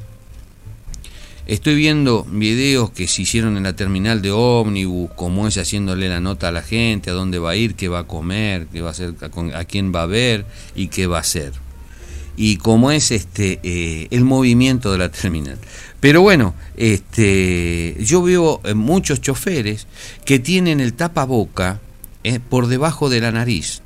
Estoy 1.46 1.74
viendo 1.74 2.24
videos 2.30 2.90
que 2.90 3.06
se 3.06 3.22
hicieron 3.22 3.58
en 3.58 3.64
la 3.64 3.76
terminal 3.76 4.22
de 4.22 4.30
ómnibus, 4.30 5.10
como 5.14 5.46
es 5.46 5.58
haciéndole 5.58 6.08
la 6.08 6.18
nota 6.18 6.48
a 6.48 6.52
la 6.52 6.62
gente, 6.62 7.10
a 7.10 7.12
dónde 7.12 7.38
va 7.38 7.50
a 7.50 7.56
ir, 7.56 7.74
qué 7.74 7.88
va 7.88 8.00
a 8.00 8.04
comer, 8.04 8.66
qué 8.72 8.80
va 8.80 8.88
a 8.88 8.92
hacer, 8.92 9.14
a 9.54 9.64
quién 9.64 9.94
va 9.94 10.02
a 10.02 10.06
ver 10.06 10.46
y 10.74 10.88
qué 10.88 11.06
va 11.06 11.18
a 11.18 11.20
hacer. 11.20 11.52
Y 12.36 12.56
cómo 12.56 12.90
es 12.90 13.10
este 13.10 13.60
eh, 13.62 14.08
el 14.10 14.24
movimiento 14.24 14.90
de 14.90 14.98
la 14.98 15.10
terminal. 15.10 15.58
Pero 16.00 16.22
bueno, 16.22 16.54
este, 16.78 17.94
yo 18.00 18.22
veo 18.22 18.62
eh, 18.64 18.72
muchos 18.72 19.20
choferes 19.20 19.86
que 20.24 20.38
tienen 20.38 20.80
el 20.80 20.94
tapaboca 20.94 21.80
eh, 22.24 22.40
por 22.40 22.68
debajo 22.68 23.10
de 23.10 23.20
la 23.20 23.32
nariz. 23.32 23.82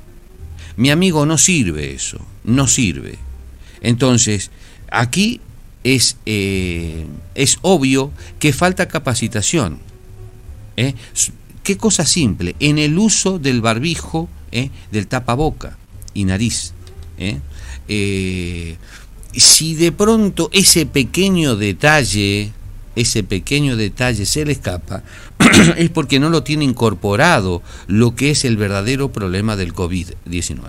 Mi 0.77 0.91
amigo, 0.91 1.25
no 1.25 1.37
sirve 1.37 1.93
eso, 1.93 2.25
no 2.45 2.67
sirve. 2.67 3.15
Entonces, 3.81 4.49
aquí 4.89 5.41
es, 5.83 6.17
eh, 6.25 7.05
es 7.35 7.59
obvio 7.61 8.11
que 8.39 8.53
falta 8.53 8.87
capacitación. 8.87 9.79
¿eh? 10.77 10.93
Qué 11.63 11.77
cosa 11.77 12.05
simple, 12.05 12.55
en 12.59 12.77
el 12.79 12.97
uso 12.97 13.39
del 13.39 13.61
barbijo, 13.61 14.29
¿eh? 14.51 14.69
del 14.91 15.07
tapaboca 15.07 15.77
y 16.13 16.25
nariz. 16.25 16.73
si 19.33 19.75
de 19.75 19.91
pronto 19.91 20.49
ese 20.51 20.85
pequeño 20.85 21.55
detalle, 21.55 22.51
ese 22.95 23.23
pequeño 23.23 23.77
detalle 23.77 24.25
se 24.25 24.45
le 24.45 24.53
escapa, 24.53 25.03
es 25.77 25.89
porque 25.89 26.19
no 26.19 26.29
lo 26.29 26.43
tiene 26.43 26.65
incorporado 26.65 27.61
lo 27.87 28.15
que 28.15 28.31
es 28.31 28.45
el 28.45 28.57
verdadero 28.57 29.11
problema 29.11 29.55
del 29.55 29.73
COVID-19. 29.73 30.59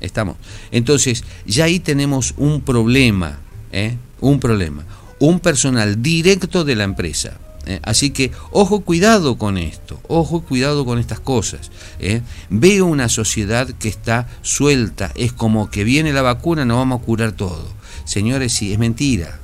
Estamos. 0.00 0.36
Entonces, 0.72 1.24
ya 1.46 1.64
ahí 1.64 1.78
tenemos 1.78 2.34
un 2.36 2.60
problema. 2.60 3.38
¿Eh? 3.72 3.96
un 4.20 4.38
problema, 4.38 4.84
un 5.18 5.40
personal 5.40 6.02
directo 6.02 6.64
de 6.64 6.76
la 6.76 6.84
empresa. 6.84 7.38
¿eh? 7.66 7.80
Así 7.82 8.10
que 8.10 8.30
ojo 8.52 8.80
cuidado 8.80 9.36
con 9.38 9.58
esto, 9.58 10.00
ojo 10.08 10.42
cuidado 10.42 10.84
con 10.84 10.98
estas 10.98 11.20
cosas. 11.20 11.70
¿eh? 11.98 12.20
Veo 12.50 12.86
una 12.86 13.08
sociedad 13.08 13.68
que 13.68 13.88
está 13.88 14.28
suelta, 14.42 15.10
es 15.14 15.32
como 15.32 15.70
que 15.70 15.84
viene 15.84 16.12
la 16.12 16.22
vacuna, 16.22 16.64
nos 16.64 16.76
vamos 16.76 17.00
a 17.00 17.04
curar 17.04 17.32
todo. 17.32 17.66
Señores, 18.04 18.52
sí, 18.52 18.72
es 18.72 18.78
mentira, 18.78 19.38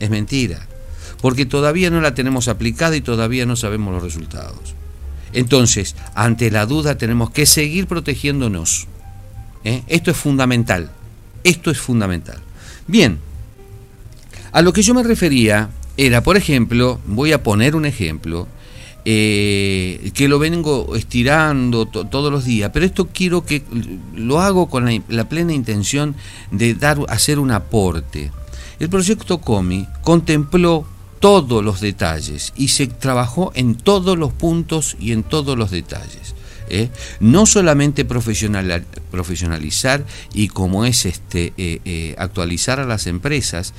es 0.00 0.10
mentira, 0.10 0.66
porque 1.20 1.46
todavía 1.46 1.90
no 1.90 2.00
la 2.00 2.14
tenemos 2.14 2.48
aplicada 2.48 2.96
y 2.96 3.00
todavía 3.00 3.46
no 3.46 3.56
sabemos 3.56 3.94
los 3.94 4.02
resultados. 4.02 4.74
Entonces, 5.32 5.96
ante 6.14 6.50
la 6.50 6.66
duda 6.66 6.98
tenemos 6.98 7.30
que 7.30 7.46
seguir 7.46 7.86
protegiéndonos. 7.86 8.86
Esto 9.64 10.12
es 10.12 10.16
fundamental, 10.16 10.90
esto 11.42 11.72
es 11.72 11.78
fundamental. 11.78 12.38
Bien, 12.86 13.18
a 14.56 14.62
lo 14.62 14.72
que 14.72 14.80
yo 14.80 14.94
me 14.94 15.02
refería 15.02 15.68
era, 15.98 16.22
por 16.22 16.38
ejemplo, 16.38 16.98
voy 17.04 17.32
a 17.32 17.42
poner 17.42 17.76
un 17.76 17.84
ejemplo, 17.84 18.48
eh, 19.04 20.10
que 20.14 20.28
lo 20.28 20.38
vengo 20.38 20.96
estirando 20.96 21.84
todos 21.84 22.32
los 22.32 22.46
días, 22.46 22.70
pero 22.72 22.86
esto 22.86 23.06
quiero 23.12 23.44
que 23.44 23.62
lo 24.14 24.40
hago 24.40 24.70
con 24.70 24.88
la, 25.08 25.28
plena 25.28 25.52
intención 25.52 26.14
de 26.52 26.72
dar, 26.72 27.00
hacer 27.10 27.38
un 27.38 27.50
aporte. 27.50 28.32
El 28.78 28.88
proyecto 28.88 29.42
COMI 29.42 29.88
contempló 30.00 30.86
todos 31.20 31.62
los 31.62 31.82
detalles 31.82 32.54
y 32.56 32.68
se 32.68 32.86
trabajó 32.86 33.52
en 33.54 33.74
todos 33.74 34.16
los 34.16 34.32
puntos 34.32 34.96
y 34.98 35.12
en 35.12 35.22
todos 35.22 35.58
los 35.58 35.70
detalles. 35.70 36.34
¿Eh? 36.68 36.88
no 37.20 37.46
solamente 37.46 38.04
profesionalizar 38.04 40.04
y 40.32 40.48
como 40.48 40.84
es 40.84 41.06
este 41.06 41.52
eh, 41.56 41.80
eh, 41.84 42.14
actualizar 42.18 42.80
a 42.80 42.84
las 42.84 43.06
empresas, 43.06 43.74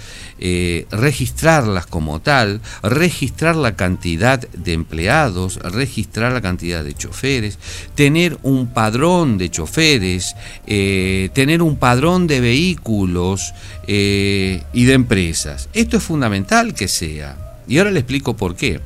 registrarlas 0.92 1.86
como 1.86 2.22
tal, 2.22 2.62
registrar 2.84 3.56
la 3.56 3.76
cantidad 3.76 4.40
de 4.40 4.74
empleados, 4.74 5.58
registrar 5.58 6.32
la 6.32 6.42
cantidad 6.42 6.84
de 6.84 6.94
choferes, 6.94 7.58
tener 7.96 8.38
un 8.44 8.68
padrón 8.68 9.38
de 9.38 9.50
choferes, 9.50 10.36
tener 10.66 11.62
un 11.62 11.78
padrón 11.78 12.28
de 12.28 12.40
vehículos 12.40 13.54
y 13.88 14.86
de 14.86 14.94
empresas. 14.94 15.70
Esto 15.74 15.98
es 15.98 16.04
fundamental 16.04 16.74
que 16.74 16.88
sea. 16.88 17.48
Y 17.68 17.78
ahora 17.78 17.92
le 17.92 18.00
explico 18.00 18.36
por 18.36 18.56
qué. 18.56 18.80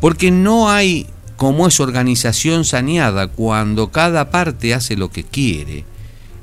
Porque 0.00 0.30
no 0.30 0.70
hay 0.70 1.06
como 1.36 1.66
es 1.66 1.80
organización 1.80 2.64
saneada 2.64 3.28
cuando 3.28 3.90
cada 3.90 4.30
parte 4.30 4.74
hace 4.74 4.96
lo 4.96 5.10
que 5.10 5.24
quiere. 5.24 5.84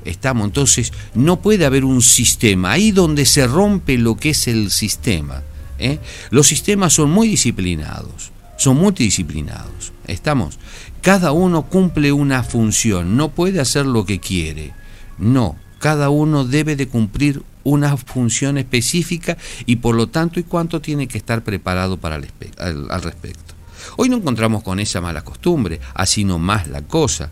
Estamos, 0.04 0.46
entonces 0.46 0.92
no 1.14 1.40
puede 1.40 1.64
haber 1.64 1.84
un 1.84 2.02
sistema, 2.02 2.72
ahí 2.72 2.90
donde 2.90 3.24
se 3.24 3.46
rompe 3.46 3.96
lo 3.98 4.16
que 4.16 4.30
es 4.30 4.48
el 4.48 4.70
sistema. 4.70 5.42
¿eh? 5.78 5.98
Los 6.30 6.46
sistemas 6.46 6.92
son 6.92 7.10
muy 7.10 7.28
disciplinados, 7.28 8.30
son 8.56 8.76
multidisciplinados. 8.76 9.92
Estamos, 10.06 10.58
cada 11.00 11.32
uno 11.32 11.62
cumple 11.62 12.12
una 12.12 12.42
función, 12.42 13.16
no 13.16 13.30
puede 13.30 13.60
hacer 13.60 13.86
lo 13.86 14.04
que 14.04 14.20
quiere. 14.20 14.72
No, 15.18 15.56
cada 15.78 16.10
uno 16.10 16.44
debe 16.44 16.76
de 16.76 16.86
cumplir 16.86 17.42
una 17.62 17.96
función 17.96 18.58
específica 18.58 19.38
y 19.64 19.76
por 19.76 19.94
lo 19.94 20.08
tanto 20.08 20.38
y 20.38 20.42
cuánto 20.42 20.82
tiene 20.82 21.08
que 21.08 21.16
estar 21.16 21.42
preparado 21.42 21.96
para 21.96 22.16
al 22.16 23.02
respecto. 23.02 23.53
Hoy 23.96 24.08
no 24.08 24.16
encontramos 24.16 24.62
con 24.62 24.80
esa 24.80 25.00
mala 25.00 25.22
costumbre, 25.22 25.80
así 25.94 26.24
no 26.24 26.38
más 26.38 26.68
la 26.68 26.82
cosa. 26.82 27.30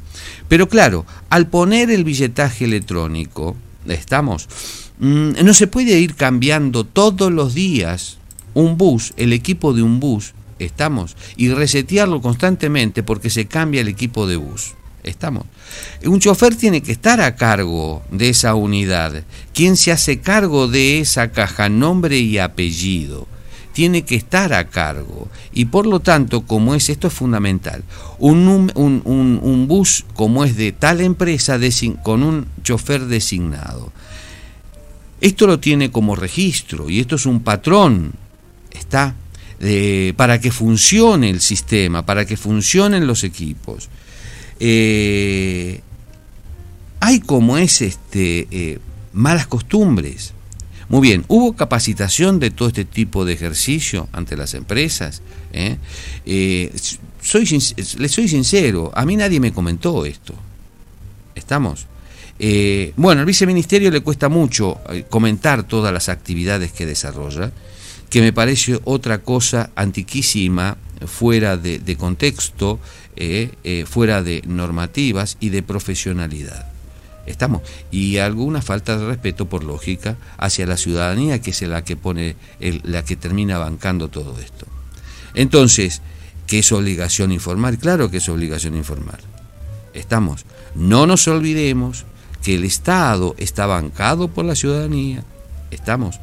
Pero 0.48 0.68
claro, 0.68 1.06
al 1.30 1.48
poner 1.48 1.90
el 1.90 2.04
billetaje 2.04 2.64
electrónico, 2.64 3.56
estamos, 3.86 4.48
mm, 4.98 5.44
no 5.44 5.54
se 5.54 5.66
puede 5.66 5.98
ir 5.98 6.14
cambiando 6.14 6.84
todos 6.84 7.32
los 7.32 7.54
días 7.54 8.18
un 8.54 8.76
bus, 8.76 9.12
el 9.16 9.32
equipo 9.32 9.72
de 9.72 9.82
un 9.82 10.00
bus, 10.00 10.34
estamos, 10.58 11.16
y 11.36 11.48
resetearlo 11.48 12.20
constantemente 12.20 13.02
porque 13.02 13.30
se 13.30 13.46
cambia 13.46 13.80
el 13.80 13.88
equipo 13.88 14.26
de 14.26 14.36
bus. 14.36 14.74
Estamos. 15.02 15.46
Un 16.04 16.20
chofer 16.20 16.54
tiene 16.54 16.80
que 16.80 16.92
estar 16.92 17.20
a 17.20 17.34
cargo 17.34 18.04
de 18.12 18.28
esa 18.28 18.54
unidad. 18.54 19.24
¿Quién 19.52 19.76
se 19.76 19.90
hace 19.90 20.20
cargo 20.20 20.68
de 20.68 21.00
esa 21.00 21.32
caja? 21.32 21.68
Nombre 21.68 22.18
y 22.18 22.38
apellido 22.38 23.26
tiene 23.72 24.02
que 24.02 24.14
estar 24.14 24.52
a 24.52 24.68
cargo. 24.68 25.28
Y 25.52 25.66
por 25.66 25.86
lo 25.86 26.00
tanto, 26.00 26.42
como 26.42 26.74
es, 26.74 26.88
esto 26.88 27.08
es 27.08 27.12
fundamental, 27.12 27.84
un, 28.18 28.70
un, 28.74 29.68
bus 29.68 30.04
como 30.14 30.44
es 30.44 30.56
de 30.56 30.72
tal 30.72 31.00
empresa 31.00 31.58
con 32.02 32.22
un 32.22 32.46
chofer 32.62 33.06
designado. 33.06 33.92
Esto 35.20 35.46
lo 35.46 35.60
tiene 35.60 35.90
como 35.90 36.16
registro 36.16 36.90
y 36.90 37.00
esto 37.00 37.16
es 37.16 37.26
un 37.26 37.40
patrón, 37.40 38.12
está, 38.72 39.14
para 40.16 40.40
que 40.40 40.50
funcione 40.50 41.30
el 41.30 41.40
sistema, 41.40 42.04
para 42.04 42.24
que 42.24 42.36
funcionen 42.36 43.06
los 43.06 43.22
equipos. 43.22 43.88
Eh, 44.58 45.80
hay 47.00 47.20
como 47.20 47.58
es 47.58 47.82
este 47.82 48.46
eh, 48.50 48.78
malas 49.12 49.46
costumbres. 49.46 50.32
Muy 50.92 51.00
bien, 51.00 51.24
¿hubo 51.28 51.54
capacitación 51.54 52.38
de 52.38 52.50
todo 52.50 52.68
este 52.68 52.84
tipo 52.84 53.24
de 53.24 53.32
ejercicio 53.32 54.10
ante 54.12 54.36
las 54.36 54.52
empresas? 54.52 55.22
¿Eh? 55.54 55.78
Eh, 56.26 56.70
soy, 57.22 57.48
le 57.96 58.08
soy 58.10 58.28
sincero, 58.28 58.92
a 58.94 59.06
mí 59.06 59.16
nadie 59.16 59.40
me 59.40 59.54
comentó 59.54 60.04
esto. 60.04 60.34
¿Estamos? 61.34 61.86
Eh, 62.38 62.92
bueno, 62.96 63.22
al 63.22 63.26
viceministerio 63.26 63.90
le 63.90 64.02
cuesta 64.02 64.28
mucho 64.28 64.82
comentar 65.08 65.62
todas 65.62 65.94
las 65.94 66.10
actividades 66.10 66.72
que 66.72 66.84
desarrolla, 66.84 67.52
que 68.10 68.20
me 68.20 68.34
parece 68.34 68.78
otra 68.84 69.22
cosa 69.22 69.70
antiquísima, 69.74 70.76
fuera 71.06 71.56
de 71.56 71.96
contexto, 71.96 72.80
fuera 73.86 74.22
de 74.22 74.42
normativas 74.46 75.38
y 75.40 75.48
de 75.48 75.62
profesionalidad. 75.62 76.71
Estamos. 77.26 77.62
Y 77.90 78.18
alguna 78.18 78.62
falta 78.62 78.98
de 78.98 79.06
respeto, 79.06 79.48
por 79.48 79.64
lógica, 79.64 80.16
hacia 80.38 80.66
la 80.66 80.76
ciudadanía, 80.76 81.40
que 81.40 81.50
es 81.50 81.62
la 81.62 81.84
que 81.84 81.96
pone, 81.96 82.36
la 82.60 83.04
que 83.04 83.16
termina 83.16 83.58
bancando 83.58 84.08
todo 84.08 84.38
esto. 84.38 84.66
Entonces, 85.34 86.02
¿qué 86.46 86.60
es 86.60 86.72
obligación 86.72 87.32
informar? 87.32 87.78
Claro 87.78 88.10
que 88.10 88.18
es 88.18 88.28
obligación 88.28 88.76
informar. 88.76 89.20
Estamos. 89.94 90.44
No 90.74 91.06
nos 91.06 91.28
olvidemos 91.28 92.04
que 92.42 92.56
el 92.56 92.64
Estado 92.64 93.34
está 93.38 93.66
bancado 93.66 94.28
por 94.28 94.44
la 94.44 94.56
ciudadanía. 94.56 95.24
Estamos. 95.70 96.18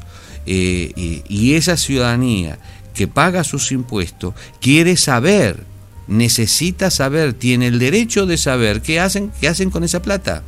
Eh, 0.46 0.92
y, 0.96 1.22
y 1.28 1.54
esa 1.54 1.76
ciudadanía 1.76 2.58
que 2.94 3.08
paga 3.08 3.44
sus 3.44 3.72
impuestos 3.72 4.34
quiere 4.60 4.96
saber, 4.96 5.64
necesita 6.08 6.90
saber, 6.90 7.32
tiene 7.34 7.68
el 7.68 7.78
derecho 7.78 8.26
de 8.26 8.36
saber 8.36 8.82
qué 8.82 9.00
hacen, 9.00 9.32
qué 9.40 9.48
hacen 9.48 9.70
con 9.70 9.84
esa 9.84 10.02
plata. 10.02 10.42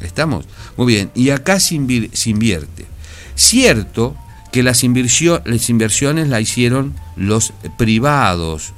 ¿Estamos? 0.00 0.46
Muy 0.76 0.86
bien, 0.86 1.10
y 1.14 1.30
acá 1.30 1.60
se, 1.60 1.74
invierte. 1.74 2.86
Cierto 3.34 4.16
que 4.50 4.62
las, 4.62 4.82
las 4.82 5.70
inversiones 5.70 6.28
la 6.28 6.40
hicieron 6.40 6.94
los 7.16 7.52
privados, 7.78 8.72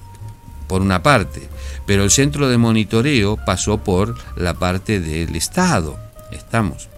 por 0.66 0.82
una 0.82 1.02
parte, 1.02 1.42
pero 1.86 2.04
el 2.04 2.10
centro 2.10 2.48
de 2.48 2.58
monitoreo 2.58 3.36
pasó 3.36 3.78
por 3.78 4.16
la 4.36 4.54
parte 4.54 5.00
del 5.00 5.36
Estado. 5.36 5.98
Estamos. 6.32 6.88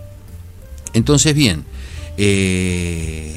Entonces, 0.92 1.34
bien, 1.34 1.64
eh, 2.16 3.36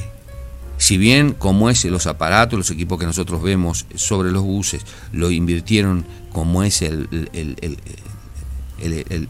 si 0.78 0.98
bien 0.98 1.34
como 1.34 1.70
es 1.70 1.84
los 1.86 2.08
aparatos, 2.08 2.58
los 2.58 2.72
equipos 2.72 3.00
que 3.00 3.06
nosotros 3.06 3.42
vemos 3.42 3.86
sobre 3.96 4.32
los 4.32 4.44
buses, 4.44 4.86
lo 5.12 5.32
invirtieron 5.32 6.06
como 6.32 6.64
es 6.64 6.82
el, 6.82 7.10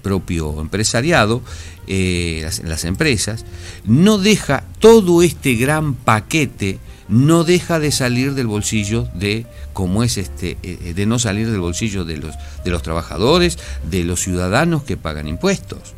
propio 0.02 0.62
empresariado, 0.62 1.42
eh, 1.88 2.48
las, 2.64 2.86
empresas, 2.86 3.46
no 3.86 4.18
deja 4.18 4.64
todo 4.80 5.22
este 5.22 5.56
gran 5.56 5.94
paquete 5.94 6.80
no 7.08 7.44
deja 7.44 7.80
de 7.80 7.92
salir 7.92 8.36
del 8.36 8.46
bolsillo 8.46 9.08
de 9.16 9.48
como 9.74 10.04
es 10.04 10.20
este 10.20 10.58
eh, 10.62 10.94
de 10.94 11.06
no 11.08 11.18
salir 11.18 11.50
del 11.50 11.60
bolsillo 11.60 12.06
de 12.06 12.18
los 12.18 12.36
de 12.64 12.70
los 12.70 12.84
trabajadores 12.84 13.58
de 13.90 14.04
los 14.04 14.22
ciudadanos 14.22 14.84
que 14.84 14.96
pagan 14.96 15.28
impuestos. 15.28 15.96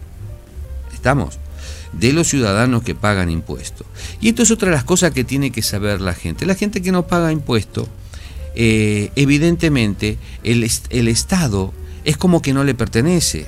Estamos 0.94 1.38
de 1.92 2.14
los 2.14 2.30
ciudadanos 2.30 2.84
que 2.84 2.96
pagan 2.96 3.30
impuestos. 3.30 3.86
Y 4.22 4.30
esto 4.30 4.44
es 4.44 4.52
otra 4.52 4.70
de 4.70 4.76
las 4.76 4.86
cosas 4.86 5.12
que 5.12 5.26
tiene 5.26 5.52
que 5.52 5.62
saber 5.62 6.00
la 6.00 6.14
gente. 6.14 6.46
La 6.46 6.56
gente 6.56 6.82
que 6.82 6.94
no 6.94 7.06
paga 7.06 7.34
impuestos 7.34 7.90
eh, 8.54 9.12
evidentemente 9.16 10.18
el, 10.44 10.70
el 10.90 11.08
Estado 11.08 11.74
es 12.04 12.18
como 12.18 12.42
que 12.42 12.54
no 12.54 12.64
le 12.64 12.74
pertenece, 12.74 13.46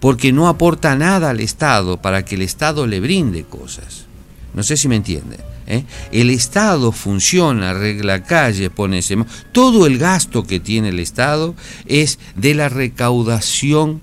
porque 0.00 0.32
no 0.32 0.48
aporta 0.48 0.96
nada 0.96 1.30
al 1.30 1.40
Estado 1.40 2.00
para 2.00 2.24
que 2.24 2.34
el 2.34 2.42
Estado 2.42 2.86
le 2.86 3.00
brinde 3.00 3.44
cosas. 3.44 4.06
No 4.54 4.62
sé 4.62 4.76
si 4.76 4.88
me 4.88 4.96
entiende. 4.96 5.38
¿eh? 5.66 5.84
El 6.10 6.30
Estado 6.30 6.92
funciona, 6.92 7.70
arregla 7.70 8.22
calle, 8.22 8.70
pone 8.70 8.98
ese... 8.98 9.16
Todo 9.52 9.86
el 9.86 9.98
gasto 9.98 10.44
que 10.44 10.60
tiene 10.60 10.90
el 10.90 10.98
Estado 10.98 11.54
es 11.86 12.18
de 12.36 12.54
la 12.54 12.68
recaudación 12.68 14.02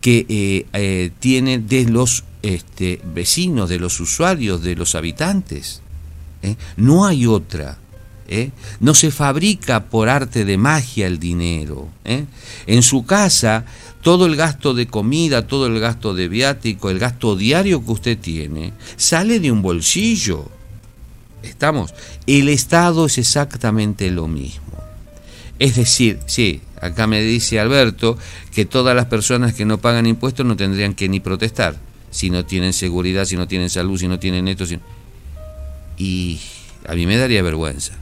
que 0.00 0.26
eh, 0.28 0.66
eh, 0.72 1.10
tiene 1.20 1.58
de 1.58 1.84
los 1.84 2.24
este, 2.42 3.00
vecinos, 3.14 3.68
de 3.68 3.78
los 3.78 4.00
usuarios, 4.00 4.62
de 4.62 4.76
los 4.76 4.94
habitantes. 4.94 5.82
No 6.76 7.04
hay 7.04 7.26
otra. 7.26 7.78
¿Eh? 8.28 8.50
No 8.80 8.94
se 8.94 9.10
fabrica 9.10 9.84
por 9.86 10.08
arte 10.08 10.44
de 10.44 10.56
magia 10.58 11.06
el 11.06 11.18
dinero. 11.18 11.88
¿eh? 12.04 12.26
En 12.66 12.82
su 12.82 13.04
casa, 13.04 13.64
todo 14.02 14.26
el 14.26 14.36
gasto 14.36 14.74
de 14.74 14.86
comida, 14.86 15.46
todo 15.46 15.66
el 15.66 15.80
gasto 15.80 16.14
de 16.14 16.28
viático, 16.28 16.90
el 16.90 16.98
gasto 16.98 17.34
diario 17.36 17.84
que 17.84 17.90
usted 17.90 18.18
tiene, 18.18 18.72
sale 18.96 19.40
de 19.40 19.50
un 19.50 19.62
bolsillo. 19.62 20.48
¿Estamos? 21.42 21.94
El 22.26 22.48
Estado 22.48 23.06
es 23.06 23.18
exactamente 23.18 24.10
lo 24.10 24.28
mismo. 24.28 24.62
Es 25.58 25.74
decir, 25.74 26.20
sí, 26.26 26.60
acá 26.80 27.06
me 27.06 27.20
dice 27.20 27.58
Alberto 27.58 28.16
que 28.52 28.64
todas 28.64 28.94
las 28.94 29.06
personas 29.06 29.54
que 29.54 29.64
no 29.64 29.78
pagan 29.78 30.06
impuestos 30.06 30.46
no 30.46 30.56
tendrían 30.56 30.94
que 30.94 31.08
ni 31.08 31.18
protestar, 31.18 31.76
si 32.10 32.30
no 32.30 32.44
tienen 32.44 32.72
seguridad, 32.72 33.24
si 33.24 33.36
no 33.36 33.48
tienen 33.48 33.70
salud, 33.70 33.98
si 33.98 34.06
no 34.06 34.18
tienen 34.18 34.46
esto. 34.46 34.64
Y 35.96 36.40
a 36.86 36.94
mí 36.94 37.06
me 37.06 37.16
daría 37.16 37.42
vergüenza. 37.42 37.94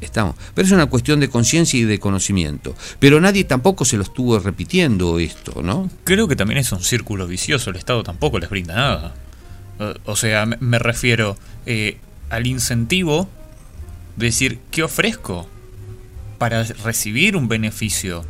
Estamos. 0.00 0.34
Pero 0.54 0.66
es 0.66 0.72
una 0.72 0.86
cuestión 0.86 1.20
de 1.20 1.28
conciencia 1.28 1.78
y 1.78 1.84
de 1.84 1.98
conocimiento. 1.98 2.74
Pero 2.98 3.20
nadie 3.20 3.44
tampoco 3.44 3.84
se 3.84 3.96
lo 3.96 4.02
estuvo 4.02 4.38
repitiendo 4.38 5.18
esto, 5.18 5.62
¿no? 5.62 5.90
Creo 6.04 6.26
que 6.26 6.36
también 6.36 6.58
es 6.58 6.72
un 6.72 6.82
círculo 6.82 7.26
vicioso. 7.26 7.70
El 7.70 7.76
Estado 7.76 8.02
tampoco 8.02 8.38
les 8.38 8.48
brinda 8.48 8.74
nada. 8.74 9.14
O 10.04 10.16
sea, 10.16 10.46
me 10.46 10.78
refiero 10.78 11.36
eh, 11.64 11.98
al 12.28 12.46
incentivo 12.46 13.28
de 14.16 14.26
decir, 14.26 14.58
¿qué 14.70 14.82
ofrezco 14.82 15.48
para 16.38 16.64
recibir 16.64 17.36
un 17.36 17.48
beneficio? 17.48 18.24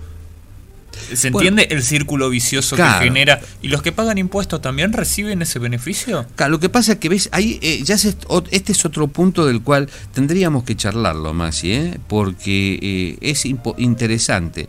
¿Se 1.15 1.29
entiende 1.29 1.69
el 1.71 1.83
círculo 1.83 2.31
vicioso 2.31 2.77
que 2.77 2.83
genera? 3.01 3.41
¿Y 3.63 3.69
los 3.69 3.83
que 3.83 3.93
pagan 3.93 4.19
impuestos 4.19 4.61
también 4.61 4.93
reciben 4.93 5.43
ese 5.43 5.59
beneficio? 5.59 6.27
Claro, 6.37 6.53
lo 6.53 6.61
que 6.61 6.69
pasa 6.69 6.93
es 6.93 6.99
que 6.99 7.09
ves, 7.09 7.29
ahí 7.33 7.59
eh, 7.63 7.83
ya 7.83 7.95
este 7.95 8.73
es 8.73 8.85
otro 8.85 9.09
punto 9.09 9.47
del 9.47 9.63
cual 9.63 9.89
tendríamos 10.13 10.65
que 10.65 10.77
charlarlo, 10.77 11.35
más, 11.35 11.63
¿eh? 11.65 11.99
porque 12.09 12.79
eh, 12.81 13.19
es 13.21 13.45
interesante. 13.45 14.69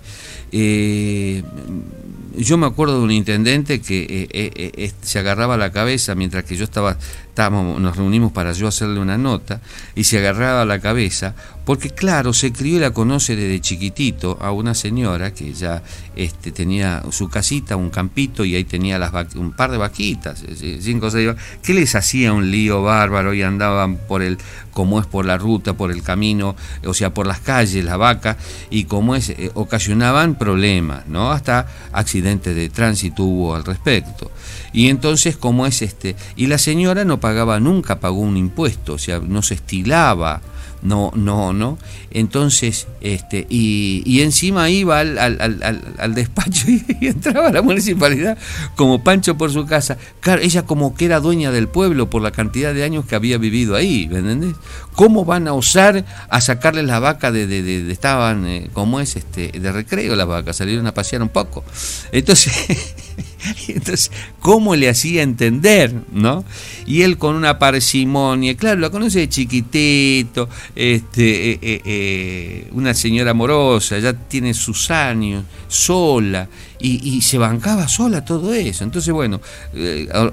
Eh, 0.51 1.43
yo 2.38 2.57
me 2.57 2.65
acuerdo 2.65 2.99
de 2.99 3.03
un 3.03 3.12
intendente 3.12 3.81
que 3.81 4.93
se 5.01 5.19
agarraba 5.19 5.57
la 5.57 5.71
cabeza 5.71 6.15
mientras 6.15 6.45
que 6.45 6.55
yo 6.55 6.63
estaba, 6.63 6.97
estábamos, 7.41 7.82
nos 7.82 7.97
reunimos 7.97 8.32
para 8.32 8.51
yo 8.51 8.67
hacerle 8.67 8.99
una 8.99 9.17
nota, 9.17 9.62
y 9.95 10.04
se 10.04 10.19
agarraba 10.19 10.63
la 10.63 10.80
cabeza 10.80 11.34
porque 11.65 11.91
claro, 11.91 12.34
se 12.34 12.51
crió 12.51 12.77
y 12.77 12.80
la 12.80 12.91
conoce 12.91 13.36
desde 13.36 13.62
chiquitito 13.62 14.38
a 14.41 14.51
una 14.51 14.73
señora 14.73 15.34
que 15.34 15.54
ya 15.54 15.84
este, 16.15 16.51
tenía 16.51 17.04
su 17.12 17.30
casita, 17.30 17.75
un 17.75 17.91
campito 17.91 18.43
y 18.43 18.56
ahí 18.56 18.63
tenía 18.63 18.97
las 18.97 19.12
un 19.36 19.51
par 19.51 19.71
de 19.71 19.77
vaquitas, 19.77 20.43
cinco 20.80 21.08
o 21.08 21.12
seis, 21.12 21.32
que 21.62 21.73
les 21.73 21.93
hacía 21.95 22.34
un 22.34 22.49
lío 22.49 22.82
bárbaro 22.82 23.34
y 23.34 23.43
andaban 23.43 23.97
por 23.97 24.23
el, 24.23 24.38
como 24.71 24.99
es 24.99 25.06
por 25.06 25.25
la 25.25 25.38
ruta, 25.38 25.73
por 25.73 25.91
el 25.91 26.01
camino, 26.01 26.56
o 26.84 26.93
sea, 26.93 27.13
por 27.13 27.27
las 27.27 27.39
calles, 27.39 27.86
la 27.86 27.95
vaca, 27.95 28.38
y 28.71 28.86
como 28.86 29.15
es, 29.15 29.30
eh, 29.30 29.51
ocasionaban 29.54 30.36
problemas, 30.36 31.08
¿no? 31.08 31.32
Hasta 31.32 31.67
accidentes 31.91 32.56
de 32.56 32.69
tránsito 32.69 33.23
hubo 33.23 33.56
al 33.56 33.63
respecto. 33.63 34.32
Y 34.73 34.89
entonces, 34.89 35.38
como 35.38 35.65
es 35.65 35.81
este, 35.81 36.15
y 36.36 36.47
la 36.47 36.57
señora 36.57 37.05
no 37.05 37.19
pagaba 37.19 37.60
nunca, 37.60 37.99
pagó 37.99 38.19
un 38.19 38.38
impuesto, 38.38 38.93
o 38.93 38.97
sea, 38.97 39.19
no 39.19 39.41
se 39.41 39.55
estilaba 39.55 40.41
no, 40.81 41.12
no, 41.15 41.53
no. 41.53 41.77
Entonces, 42.10 42.88
este, 43.01 43.45
y, 43.49 44.03
y 44.05 44.21
encima 44.21 44.69
iba 44.69 44.99
al, 44.99 45.17
al, 45.17 45.93
al, 45.97 46.15
despacho 46.15 46.65
y, 46.69 47.07
entraba 47.07 47.47
a 47.47 47.51
la 47.51 47.62
municipalidad 47.62 48.38
como 48.75 49.03
Pancho 49.03 49.38
por 49.38 49.51
su 49.51 49.65
casa. 49.65 49.97
Claro, 50.19 50.41
ella 50.41 50.63
como 50.63 50.95
que 50.95 51.05
era 51.05 51.19
dueña 51.19 51.51
del 51.51 51.67
pueblo 51.67 52.10
por 52.10 52.21
la 52.21 52.31
cantidad 52.31 52.73
de 52.73 52.84
años 52.84 53.05
que 53.05 53.15
había 53.15 53.38
vivido 53.38 53.75
ahí, 53.75 54.07
¿me 54.12 54.19
entendés? 54.19 54.55
¿Cómo 54.95 55.23
van 55.23 55.47
a 55.47 55.53
osar 55.53 56.03
a 56.29 56.41
sacarle 56.41 56.84
la 56.84 56.99
vaca 56.99 57.31
de, 57.31 57.47
de, 57.47 57.62
de, 57.62 57.91
estaban, 57.91 58.45
eh, 58.45 58.69
como 58.73 58.99
es, 58.99 59.15
este, 59.15 59.47
de 59.47 59.71
recreo 59.71 60.15
las 60.15 60.27
vacas, 60.27 60.57
salieron 60.57 60.86
a 60.88 60.93
pasear 60.93 61.21
un 61.21 61.29
poco? 61.29 61.63
Entonces, 62.12 62.53
Entonces, 63.67 64.12
¿cómo 64.39 64.75
le 64.75 64.89
hacía 64.89 65.23
entender? 65.23 65.93
¿no? 66.12 66.43
Y 66.86 67.01
él 67.01 67.17
con 67.17 67.36
una 67.36 67.60
parsimonia, 67.60 68.55
claro, 68.55 68.79
la 68.79 68.89
conoce 68.89 69.19
de 69.19 69.29
chiquitito, 69.29 70.49
este, 70.75 71.51
eh, 71.51 71.60
eh, 71.62 71.81
eh, 71.86 72.67
una 72.71 72.93
señora 72.93 73.31
amorosa, 73.31 73.99
ya 73.99 74.13
tiene 74.13 74.53
sus 74.53 74.91
años, 74.91 75.45
sola, 75.67 76.47
y, 76.79 77.21
se 77.21 77.38
bancaba 77.38 77.88
sola 77.88 78.25
todo 78.25 78.53
eso. 78.53 78.84
Entonces, 78.84 79.13
bueno, 79.13 79.39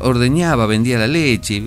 ordeñaba, 0.01 0.65
vendía 0.65 0.99
la 0.99 1.07
leche. 1.07 1.63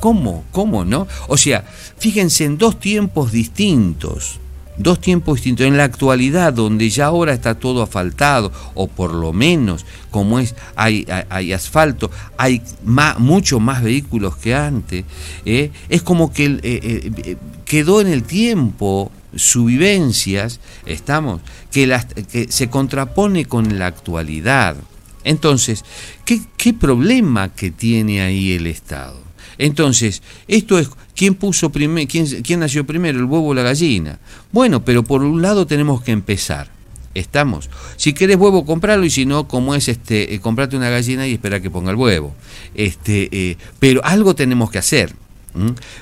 ¿Cómo? 0.00 0.44
¿Cómo 0.50 0.84
no? 0.84 1.06
O 1.28 1.36
sea, 1.36 1.64
fíjense 1.98 2.44
en 2.44 2.58
dos 2.58 2.80
tiempos 2.80 3.30
distintos 3.30 4.40
dos 4.78 5.00
tiempos 5.00 5.36
distintos. 5.36 5.66
En 5.66 5.76
la 5.76 5.84
actualidad, 5.84 6.52
donde 6.52 6.88
ya 6.88 7.06
ahora 7.06 7.32
está 7.32 7.56
todo 7.56 7.82
asfaltado, 7.82 8.52
o 8.74 8.86
por 8.86 9.12
lo 9.12 9.32
menos, 9.32 9.84
como 10.10 10.38
es, 10.38 10.54
hay, 10.76 11.06
hay, 11.28 11.52
asfalto, 11.52 12.10
hay 12.36 12.62
más, 12.84 13.18
mucho 13.18 13.60
más 13.60 13.82
vehículos 13.82 14.36
que 14.36 14.54
antes, 14.54 15.04
¿eh? 15.44 15.70
es 15.88 16.02
como 16.02 16.32
que 16.32 16.46
eh, 16.46 16.60
eh, 16.62 17.36
quedó 17.64 18.00
en 18.00 18.06
el 18.06 18.22
tiempo 18.22 19.12
sus 19.34 19.66
vivencias, 19.66 20.60
estamos, 20.86 21.40
que, 21.70 21.86
las, 21.86 22.06
que 22.06 22.50
se 22.50 22.70
contrapone 22.70 23.44
con 23.44 23.78
la 23.78 23.86
actualidad. 23.86 24.76
Entonces, 25.24 25.84
¿qué, 26.24 26.40
¿qué 26.56 26.72
problema 26.72 27.52
que 27.52 27.70
tiene 27.70 28.22
ahí 28.22 28.52
el 28.52 28.66
Estado? 28.66 29.28
Entonces, 29.58 30.22
esto 30.46 30.78
es, 30.78 30.88
¿quién 31.18 31.34
puso 31.34 31.72
quién, 31.72 32.06
quién 32.06 32.60
nació 32.60 32.86
primero, 32.86 33.18
el 33.18 33.24
huevo 33.24 33.48
o 33.48 33.54
la 33.54 33.64
gallina? 33.64 34.20
Bueno, 34.52 34.84
pero 34.84 35.02
por 35.02 35.24
un 35.24 35.42
lado 35.42 35.66
tenemos 35.66 36.00
que 36.00 36.12
empezar. 36.12 36.70
Estamos. 37.14 37.68
Si 37.96 38.12
querés 38.12 38.36
huevo, 38.36 38.64
comprarlo 38.64 39.04
y 39.04 39.10
si 39.10 39.26
no, 39.26 39.48
como 39.48 39.74
es 39.74 39.88
este, 39.88 40.32
eh, 40.32 40.38
comprate 40.38 40.76
una 40.76 40.90
gallina 40.90 41.26
y 41.26 41.32
espera 41.32 41.60
que 41.60 41.70
ponga 41.70 41.90
el 41.90 41.96
huevo. 41.96 42.34
Este, 42.76 43.28
eh, 43.32 43.56
pero 43.80 44.00
algo 44.04 44.36
tenemos 44.36 44.70
que 44.70 44.78
hacer 44.78 45.12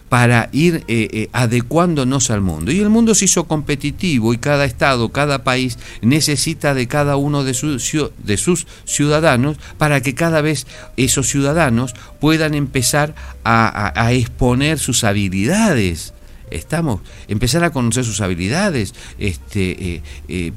para 0.09 0.49
ir 0.53 0.85
eh, 0.89 1.09
eh, 1.13 1.29
adecuándonos 1.33 2.31
al 2.31 2.41
mundo. 2.41 2.73
Y 2.73 2.81
el 2.81 2.91
mundo 2.91 3.15
se 3.15 3.27
hizo 3.27 3.45
competitivo 3.45 4.35
y 4.35 4.39
cada 4.39 4.65
estado, 4.65 5.11
cada 5.11 5.45
país 5.45 5.79
necesita 6.03 6.75
de 6.75 6.87
cada 6.89 7.17
uno 7.17 7.45
de, 7.45 7.53
de 7.53 8.37
sus 8.37 8.67
ciudadanos 8.85 9.57
para 9.79 10.01
que 10.01 10.15
cada 10.15 10.41
vez 10.41 10.67
esos 10.97 11.29
ciudadanos 11.29 11.95
puedan 12.21 12.55
empezar 12.55 13.15
a 13.45 14.13
exponer 14.13 14.79
sus 14.79 15.05
habilidades 15.05 16.13
estamos, 16.51 17.01
empezar 17.29 17.65
a 17.65 17.71
conocer 17.71 18.05
sus 18.05 18.21
habilidades, 18.21 18.95
este, 19.19 19.95
eh, 19.95 20.03
eh, 20.29 20.53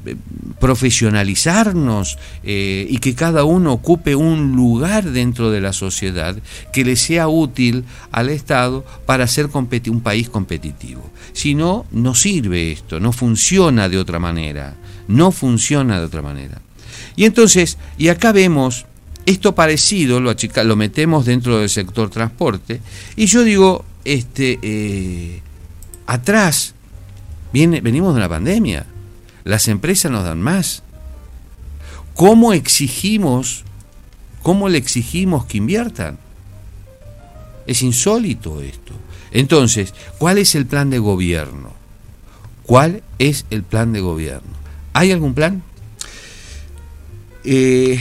profesionalizarnos 0.58 2.18
eh, 2.44 2.86
y 2.88 2.98
que 2.98 3.14
cada 3.14 3.44
uno 3.44 3.72
ocupe 3.72 4.14
un 4.14 4.54
lugar 4.54 5.10
dentro 5.10 5.50
de 5.50 5.60
la 5.60 5.72
sociedad 5.72 6.36
que 6.72 6.84
le 6.84 6.96
sea 6.96 7.28
útil 7.28 7.84
al 8.12 8.28
Estado 8.28 8.84
para 9.06 9.26
ser 9.26 9.48
un 9.52 10.00
país 10.00 10.28
competitivo. 10.28 11.10
Si 11.32 11.54
no, 11.54 11.86
no 11.90 12.14
sirve 12.14 12.72
esto, 12.72 13.00
no 13.00 13.12
funciona 13.12 13.88
de 13.88 13.98
otra 13.98 14.18
manera, 14.18 14.76
no 15.08 15.32
funciona 15.32 15.98
de 15.98 16.06
otra 16.06 16.22
manera. 16.22 16.60
Y 17.16 17.24
entonces, 17.24 17.78
y 17.98 18.08
acá 18.08 18.32
vemos 18.32 18.86
esto 19.26 19.54
parecido, 19.54 20.20
lo, 20.20 20.34
lo 20.64 20.76
metemos 20.76 21.26
dentro 21.26 21.58
del 21.58 21.68
sector 21.68 22.10
transporte, 22.10 22.80
y 23.16 23.26
yo 23.26 23.44
digo, 23.44 23.84
este, 24.04 25.42
atrás 26.10 26.74
viene, 27.52 27.80
venimos 27.80 28.14
de 28.14 28.18
una 28.18 28.28
pandemia. 28.28 28.84
Las 29.44 29.68
empresas 29.68 30.10
nos 30.10 30.24
dan 30.24 30.42
más. 30.42 30.82
¿Cómo 32.14 32.52
exigimos, 32.52 33.64
cómo 34.42 34.68
le 34.68 34.78
exigimos 34.78 35.46
que 35.46 35.58
inviertan? 35.58 36.18
Es 37.66 37.82
insólito 37.82 38.60
esto. 38.60 38.92
Entonces, 39.30 39.94
¿cuál 40.18 40.38
es 40.38 40.56
el 40.56 40.66
plan 40.66 40.90
de 40.90 40.98
gobierno? 40.98 41.70
¿Cuál 42.64 43.02
es 43.18 43.46
el 43.50 43.62
plan 43.62 43.92
de 43.92 44.00
gobierno? 44.00 44.50
¿Hay 44.92 45.12
algún 45.12 45.34
plan? 45.34 45.62
Eh, 47.44 48.00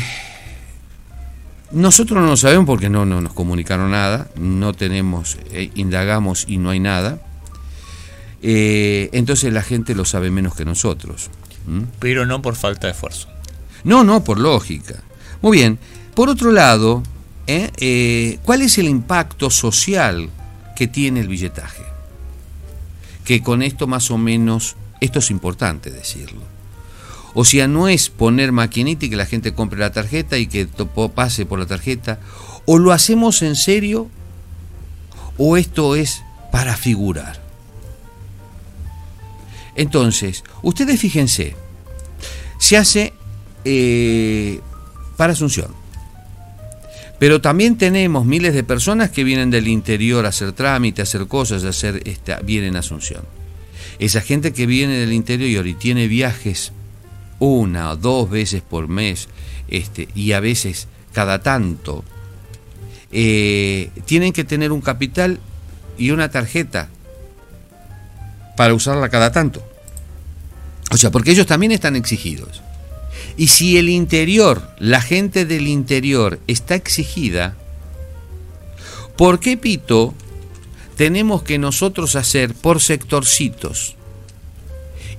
nosotros 1.71 2.19
no 2.19 2.27
lo 2.27 2.37
sabemos 2.37 2.65
porque 2.65 2.89
no, 2.89 3.05
no, 3.05 3.21
nos 3.21 3.33
comunicaron 3.33 3.91
nada, 3.91 4.29
no 4.35 4.73
tenemos, 4.73 5.37
eh, 5.51 5.69
indagamos 5.75 6.45
y 6.47 6.57
no 6.57 6.71
hay 6.71 6.79
nada. 6.79 7.21
Eh, 8.41 9.09
entonces 9.11 9.51
la 9.53 9.61
gente 9.61 9.95
lo 9.95 10.05
sabe 10.05 10.31
menos 10.31 10.55
que 10.55 10.65
nosotros. 10.65 11.29
Pero 11.99 12.25
no 12.25 12.41
por 12.41 12.55
falta 12.55 12.87
de 12.87 12.93
esfuerzo. 12.93 13.27
No, 13.83 14.03
no, 14.03 14.23
por 14.23 14.39
lógica. 14.39 15.03
Muy 15.41 15.57
bien. 15.57 15.79
Por 16.15 16.29
otro 16.29 16.51
lado, 16.51 17.03
¿eh? 17.47 17.71
Eh, 17.77 18.39
¿cuál 18.43 18.61
es 18.61 18.77
el 18.77 18.87
impacto 18.87 19.49
social 19.49 20.29
que 20.75 20.87
tiene 20.87 21.19
el 21.19 21.27
billetaje? 21.27 21.83
Que 23.23 23.41
con 23.41 23.61
esto 23.61 23.87
más 23.87 24.09
o 24.11 24.17
menos, 24.17 24.75
esto 24.99 25.19
es 25.19 25.29
importante 25.29 25.91
decirlo. 25.91 26.41
O 27.35 27.45
sea, 27.45 27.67
no 27.67 27.87
es 27.87 28.09
poner 28.09 28.51
maquinita 28.51 29.05
y 29.05 29.09
que 29.09 29.15
la 29.15 29.27
gente 29.27 29.53
compre 29.53 29.79
la 29.79 29.91
tarjeta 29.91 30.37
y 30.37 30.47
que 30.47 30.67
pase 31.13 31.45
por 31.45 31.59
la 31.59 31.67
tarjeta. 31.67 32.19
O 32.65 32.79
lo 32.79 32.91
hacemos 32.91 33.43
en 33.43 33.55
serio 33.55 34.09
o 35.37 35.55
esto 35.55 35.95
es 35.95 36.23
para 36.51 36.75
figurar. 36.75 37.48
Entonces, 39.79 40.43
ustedes 40.61 40.99
fíjense, 40.99 41.55
se 42.57 42.75
hace 42.75 43.13
eh, 43.63 44.59
para 45.15 45.31
Asunción. 45.31 45.71
Pero 47.17 47.39
también 47.39 47.77
tenemos 47.77 48.25
miles 48.25 48.53
de 48.53 48.65
personas 48.65 49.09
que 49.09 49.23
vienen 49.23 49.51
del 49.51 49.69
interior 49.69 50.25
a 50.25 50.29
hacer 50.29 50.51
trámite, 50.51 51.01
a 51.01 51.03
hacer 51.03 51.27
cosas, 51.27 51.63
a 51.63 51.69
hacer 51.69 52.01
esta, 52.03 52.41
vienen 52.41 52.75
a 52.75 52.79
Asunción. 52.79 53.23
Esa 53.99 54.19
gente 54.19 54.51
que 54.51 54.65
viene 54.65 54.95
del 54.95 55.13
interior 55.13 55.65
y 55.65 55.75
tiene 55.75 56.09
viajes 56.09 56.73
una 57.39 57.91
o 57.91 57.95
dos 57.95 58.29
veces 58.29 58.61
por 58.61 58.89
mes, 58.89 59.29
este, 59.69 60.09
y 60.13 60.33
a 60.33 60.41
veces 60.41 60.89
cada 61.13 61.41
tanto, 61.41 62.03
eh, 63.13 63.91
tienen 64.03 64.33
que 64.33 64.43
tener 64.43 64.73
un 64.73 64.81
capital 64.81 65.39
y 65.97 66.11
una 66.11 66.29
tarjeta 66.29 66.89
para 68.57 68.73
usarla 68.73 69.07
cada 69.07 69.31
tanto. 69.31 69.68
O 70.91 70.97
sea, 70.97 71.11
porque 71.11 71.31
ellos 71.31 71.45
también 71.45 71.71
están 71.71 71.95
exigidos. 71.95 72.61
Y 73.37 73.47
si 73.47 73.77
el 73.77 73.89
interior, 73.89 74.69
la 74.79 75.01
gente 75.01 75.45
del 75.45 75.67
interior 75.67 76.39
está 76.47 76.75
exigida, 76.75 77.55
¿por 79.15 79.39
qué 79.39 79.55
pito 79.55 80.13
tenemos 80.97 81.43
que 81.43 81.57
nosotros 81.57 82.15
hacer 82.15 82.53
por 82.53 82.81
sectorcitos 82.81 83.95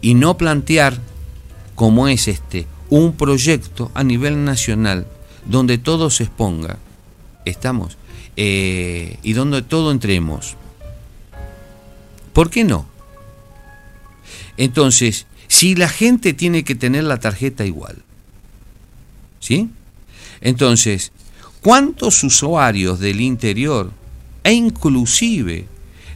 y 0.02 0.14
no 0.14 0.36
plantear, 0.36 0.98
como 1.74 2.08
es 2.08 2.28
este, 2.28 2.66
un 2.90 3.14
proyecto 3.14 3.90
a 3.94 4.04
nivel 4.04 4.44
nacional 4.44 5.06
donde 5.46 5.78
todo 5.78 6.10
se 6.10 6.24
exponga, 6.24 6.78
estamos, 7.46 7.96
eh, 8.36 9.18
y 9.22 9.32
donde 9.32 9.62
todo 9.62 9.92
entremos? 9.92 10.56
¿Por 12.34 12.50
qué 12.50 12.64
no? 12.64 12.86
Entonces, 14.58 15.26
si 15.50 15.74
la 15.74 15.88
gente 15.88 16.32
tiene 16.32 16.62
que 16.62 16.76
tener 16.76 17.02
la 17.02 17.18
tarjeta 17.18 17.66
igual, 17.66 17.96
¿sí? 19.40 19.68
Entonces, 20.40 21.10
¿cuántos 21.60 22.22
usuarios 22.22 23.00
del 23.00 23.20
interior 23.20 23.90
e 24.44 24.52
inclusive 24.52 25.66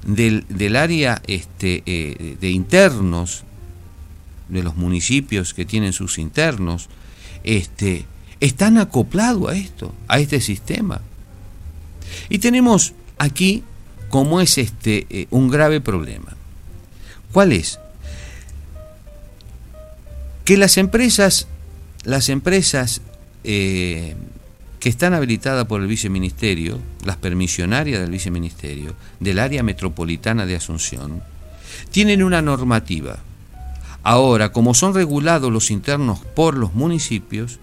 del, 0.07 0.77
área 0.77 1.20
este, 1.27 1.83
eh, 1.85 2.37
de 2.40 2.51
internos, 2.51 3.42
de 4.49 4.62
los 4.62 4.77
municipios 4.77 5.53
que 5.53 5.64
tienen 5.64 5.92
sus 5.92 6.18
internos, 6.18 6.88
este, 7.42 8.07
están 8.38 8.79
acoplados 8.79 9.51
a 9.51 9.57
esto, 9.57 9.92
a 10.07 10.20
este 10.20 10.40
sistema? 10.40 11.01
Y 12.29 12.38
tenemos 12.38 12.92
aquí, 13.18 13.64
como 14.11 14.40
es 14.40 14.59
este, 14.59 15.09
eh, 15.11 15.27
un 15.31 15.51
grave 15.51 15.81
problema. 15.81 16.37
¿Cuál 17.33 17.51
es? 17.51 17.81
Que 20.44 20.57
las 20.57 20.76
empresas, 20.76 21.46
las 22.04 22.28
empresas 22.28 23.00
eh, 23.44 24.14
que 24.78 24.88
están 24.88 25.14
habilitadas 25.14 25.66
por 25.66 25.80
el 25.80 25.87
viceministerio, 25.87 26.78
las 27.04 27.16
permisionarias 27.16 28.00
del 28.00 28.11
viceministerio, 28.11 28.94
del 29.20 29.38
área 29.38 29.62
metropolitana 29.62 30.44
de 30.44 30.57
Asunción, 30.57 31.22
tienen 31.90 32.22
una 32.22 32.42
normativa. 32.42 33.18
Ahora, 34.02 34.52
como 34.52 34.74
son 34.74 34.92
regulados 34.92 35.50
los 35.50 35.70
internos 35.70 36.20
por 36.35 36.59
los 36.59 36.74
municipios, 36.74 37.59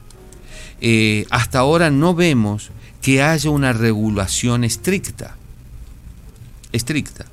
eh, 0.81 1.27
hasta 1.29 1.59
ahora 1.59 1.91
no 1.91 2.15
vemos 2.15 2.71
que 3.03 3.21
haya 3.21 3.51
una 3.51 3.73
regulación 3.73 4.63
estricta. 4.63 5.35
Estricta. 6.71 7.25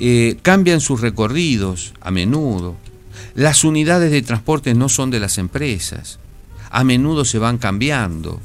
Eh, 0.00 0.38
cambian 0.40 0.80
sus 0.80 1.02
recorridos 1.02 1.92
a 2.00 2.10
menudo, 2.10 2.76
las 3.34 3.64
unidades 3.64 4.10
de 4.10 4.22
transporte 4.22 4.74
no 4.74 4.88
son 4.88 5.10
de 5.10 5.20
las 5.20 5.38
empresas, 5.38 6.18
a 6.70 6.84
menudo 6.84 7.24
se 7.24 7.38
van 7.38 7.58
cambiando. 7.58 8.40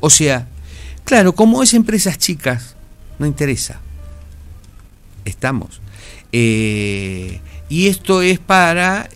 O 0.00 0.10
sea, 0.10 0.48
claro, 1.04 1.34
como 1.34 1.62
es 1.62 1.74
empresas 1.74 2.18
chicas, 2.18 2.76
no 3.18 3.26
interesa. 3.26 3.80
Estamos. 5.24 5.80
Eh, 6.32 7.40
y 7.68 7.86
esto 7.88 8.22
es 8.22 8.38
para 8.38 9.08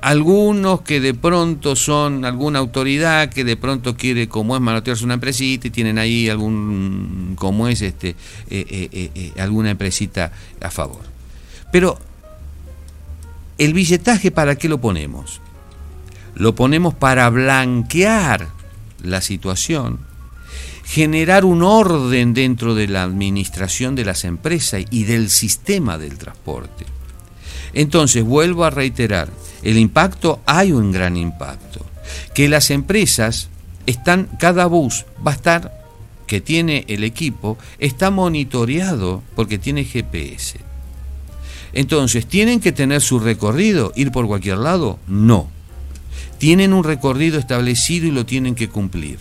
algunos 0.00 0.80
que 0.80 1.00
de 1.00 1.14
pronto 1.14 1.76
son 1.76 2.24
alguna 2.24 2.58
autoridad 2.58 3.30
que 3.30 3.44
de 3.44 3.56
pronto 3.56 3.96
quiere 3.96 4.28
como 4.28 4.56
es 4.56 4.62
manotearse 4.62 5.04
una 5.04 5.14
empresita 5.14 5.68
y 5.68 5.70
tienen 5.70 5.96
ahí 5.98 6.28
algún 6.28 7.34
como 7.38 7.68
es 7.68 7.82
este 7.82 8.16
eh, 8.50 8.88
eh, 9.14 9.32
alguna 9.38 9.70
empresita 9.70 10.32
a 10.60 10.70
favor 10.70 11.02
pero 11.70 11.98
el 13.64 13.74
billetaje 13.74 14.30
para 14.30 14.56
qué 14.56 14.68
lo 14.68 14.80
ponemos 14.80 15.40
lo 16.34 16.54
ponemos 16.54 16.94
para 16.94 17.28
blanquear 17.30 18.48
la 19.02 19.20
situación 19.20 20.00
generar 20.84 21.44
un 21.44 21.62
orden 21.62 22.34
dentro 22.34 22.74
de 22.74 22.88
la 22.88 23.02
administración 23.02 23.94
de 23.94 24.04
las 24.04 24.24
empresas 24.24 24.84
y 24.90 25.04
del 25.04 25.30
sistema 25.30 25.98
del 25.98 26.18
transporte 26.18 26.86
entonces 27.74 28.24
vuelvo 28.24 28.64
a 28.64 28.70
reiterar 28.70 29.28
el 29.62 29.78
impacto, 29.78 30.40
hay 30.46 30.72
un 30.72 30.92
gran 30.92 31.16
impacto. 31.16 31.84
Que 32.34 32.48
las 32.48 32.70
empresas 32.70 33.48
están, 33.86 34.28
cada 34.38 34.66
bus 34.66 35.06
va 35.26 35.32
a 35.32 35.34
estar, 35.34 35.82
que 36.26 36.40
tiene 36.40 36.84
el 36.88 37.04
equipo, 37.04 37.58
está 37.78 38.10
monitoreado 38.10 39.22
porque 39.34 39.58
tiene 39.58 39.84
GPS. 39.84 40.71
Entonces, 41.72 42.26
¿tienen 42.26 42.60
que 42.60 42.72
tener 42.72 43.00
su 43.00 43.18
recorrido? 43.18 43.92
¿Ir 43.96 44.12
por 44.12 44.26
cualquier 44.26 44.58
lado? 44.58 44.98
No. 45.06 45.48
Tienen 46.38 46.72
un 46.72 46.84
recorrido 46.84 47.38
establecido 47.38 48.06
y 48.06 48.10
lo 48.10 48.26
tienen 48.26 48.54
que 48.54 48.68
cumplir. 48.68 49.18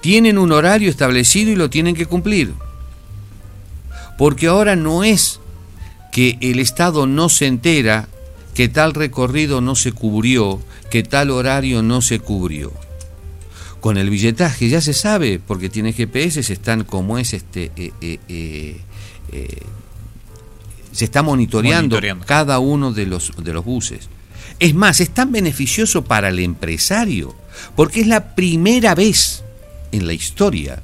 Tienen 0.00 0.38
un 0.38 0.52
horario 0.52 0.90
establecido 0.90 1.50
y 1.50 1.56
lo 1.56 1.70
tienen 1.70 1.94
que 1.94 2.06
cumplir. 2.06 2.52
Porque 4.18 4.46
ahora 4.46 4.76
no 4.76 5.02
es 5.02 5.40
que 6.12 6.38
el 6.40 6.58
Estado 6.58 7.06
no 7.06 7.28
se 7.28 7.46
entera 7.46 8.08
que 8.54 8.68
tal 8.68 8.94
recorrido 8.94 9.60
no 9.60 9.74
se 9.74 9.92
cubrió, 9.92 10.60
que 10.90 11.02
tal 11.02 11.30
horario 11.30 11.82
no 11.82 12.02
se 12.02 12.20
cubrió. 12.20 12.72
Con 13.80 13.96
el 13.96 14.10
billetaje 14.10 14.68
ya 14.68 14.80
se 14.80 14.92
sabe, 14.92 15.40
porque 15.44 15.68
tiene 15.68 15.92
GPS, 15.92 16.40
están 16.52 16.84
como 16.84 17.18
es 17.18 17.32
este... 17.32 17.72
Eh, 17.76 17.92
eh, 18.00 18.80
eh, 19.32 19.56
se 20.92 21.06
está 21.06 21.22
monitoreando, 21.22 21.98
cada 22.26 22.58
uno 22.58 22.92
de 22.92 23.06
los, 23.06 23.32
de 23.42 23.52
los 23.52 23.64
buses. 23.64 24.08
Es 24.58 24.74
más, 24.74 25.00
es 25.00 25.10
tan 25.10 25.32
beneficioso 25.32 26.04
para 26.04 26.28
el 26.28 26.38
empresario, 26.38 27.34
porque 27.74 28.02
es 28.02 28.06
la 28.06 28.34
primera 28.34 28.94
vez 28.94 29.42
en 29.90 30.06
la 30.06 30.12
historia 30.12 30.82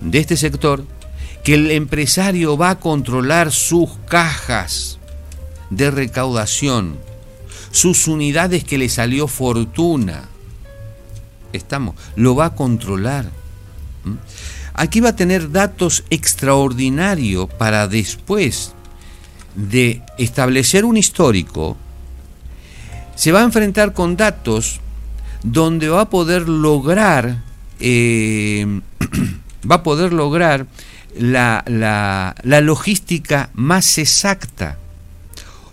de 0.00 0.18
este 0.18 0.36
sector 0.36 0.84
que 1.44 1.54
el 1.54 1.70
empresario 1.70 2.56
va 2.56 2.70
a 2.70 2.80
controlar 2.80 3.52
sus 3.52 3.90
cajas 4.08 4.98
de 5.70 5.90
recaudación, 5.90 6.98
sus 7.70 8.08
unidades 8.08 8.64
que 8.64 8.78
le 8.78 8.88
salió 8.88 9.28
fortuna. 9.28 10.28
Estamos, 11.52 11.94
lo 12.16 12.34
va 12.34 12.46
a 12.46 12.54
controlar. 12.54 13.30
¿Mm? 14.04 14.14
Aquí 14.74 15.00
va 15.00 15.10
a 15.10 15.16
tener 15.16 15.50
datos 15.50 16.04
extraordinarios 16.10 17.48
para 17.54 17.88
después 17.88 18.72
de 19.54 20.02
establecer 20.18 20.84
un 20.84 20.96
histórico, 20.96 21.76
se 23.16 23.32
va 23.32 23.40
a 23.40 23.44
enfrentar 23.44 23.92
con 23.92 24.16
datos 24.16 24.80
donde 25.42 25.88
va 25.88 26.02
a 26.02 26.10
poder 26.10 26.48
lograr, 26.48 27.42
eh, 27.80 28.80
va 29.70 29.76
a 29.76 29.82
poder 29.82 30.12
lograr 30.12 30.66
la, 31.18 31.64
la 31.66 32.60
logística 32.60 33.50
más 33.54 33.98
exacta 33.98 34.78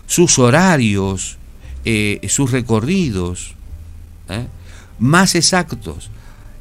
sus 0.08 0.38
horarios, 0.38 1.36
eh, 1.84 2.26
sus 2.28 2.50
recorridos, 2.50 3.54
¿eh? 4.28 4.46
más 4.98 5.36
exactos. 5.36 6.10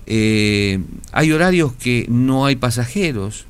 Eh, 0.08 0.80
hay 1.12 1.32
horarios 1.32 1.74
que 1.74 2.06
no 2.10 2.46
hay 2.46 2.56
pasajeros, 2.56 3.46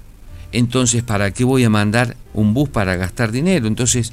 entonces 0.52 1.04
¿para 1.04 1.32
qué 1.32 1.44
voy 1.44 1.64
a 1.64 1.70
mandar 1.70 2.18
un 2.34 2.54
bus 2.54 2.70
para 2.70 2.96
gastar 2.96 3.32
dinero? 3.32 3.68
Entonces, 3.68 4.12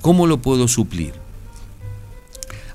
¿cómo 0.00 0.26
lo 0.26 0.38
puedo 0.38 0.68
suplir? 0.68 1.14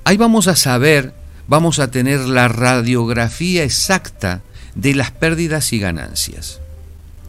Ahí 0.04 0.16
vamos 0.16 0.46
a 0.46 0.54
saber, 0.54 1.14
vamos 1.48 1.80
a 1.80 1.90
tener 1.90 2.20
la 2.20 2.46
radiografía 2.48 3.64
exacta 3.64 4.42
de 4.76 4.94
las 4.94 5.10
pérdidas 5.10 5.72
y 5.72 5.80
ganancias. 5.80 6.60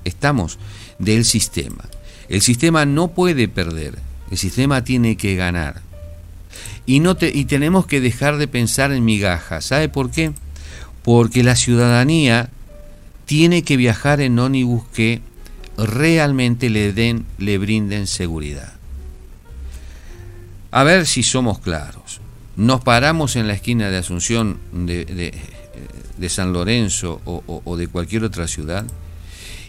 Estamos 0.04 0.60
del 1.00 1.26
sistema. 1.26 1.86
El 2.30 2.41
sistema 2.41 2.86
no 2.86 3.08
puede 3.08 3.47
perder, 3.47 3.95
el 4.30 4.38
sistema 4.38 4.84
tiene 4.84 5.17
que 5.17 5.36
ganar. 5.36 5.82
Y, 6.86 7.00
no 7.00 7.17
y 7.19 7.45
tenemos 7.45 7.88
que 7.88 8.00
dejar 8.00 8.38
de 8.38 8.47
pensar 8.47 8.91
en 8.91 9.04
migajas. 9.04 9.65
¿Sabe 9.65 9.89
por 9.89 10.12
qué? 10.12 10.34
Porque 11.08 11.41
la 11.41 11.56
ciudadanía 11.56 12.50
tiene 13.26 13.63
que 13.63 13.78
viajar 13.78 14.20
en 14.20 14.38
ónibus 14.39 14.84
que 14.88 15.22
realmente 15.78 16.70
le 16.70 16.91
den, 16.91 17.26
le 17.38 17.58
brinden 17.58 18.08
seguridad. 18.08 18.74
A 20.72 20.84
ver 20.84 21.08
si 21.08 21.24
somos 21.24 21.60
claros. 21.60 22.20
Nos 22.58 22.82
paramos 22.82 23.38
en 23.38 23.48
la 23.48 23.54
esquina 23.54 23.89
de 23.89 23.96
Asunción 23.96 24.58
de, 24.74 25.32
San 26.28 26.52
Lorenzo 26.52 27.22
o 27.24 27.78
de 27.78 27.88
cualquier 27.88 28.26
otra 28.26 28.48
ciudad 28.50 28.86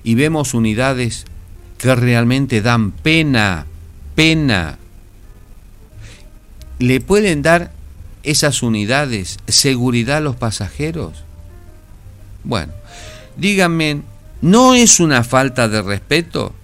y 0.03 0.17
vemos 0.17 0.55
unidades 0.55 1.25
que 1.77 1.95
realmente 1.95 2.63
dan 2.63 2.91
pena 2.91 3.67
pena. 4.19 4.79
¿Le 6.81 7.01
pueden 7.01 7.43
dar 7.43 7.71
esas 8.25 8.65
unidades 8.65 9.39
seguridad 9.47 10.17
a 10.17 10.21
los 10.21 10.35
pasajeros? 10.35 11.28
Bueno, 12.49 12.73
díganme, 13.37 14.01
¿no 14.41 14.75
es 14.75 15.01
una 15.01 15.23
falta 15.23 15.69
de 15.69 15.83
respeto 15.83 16.55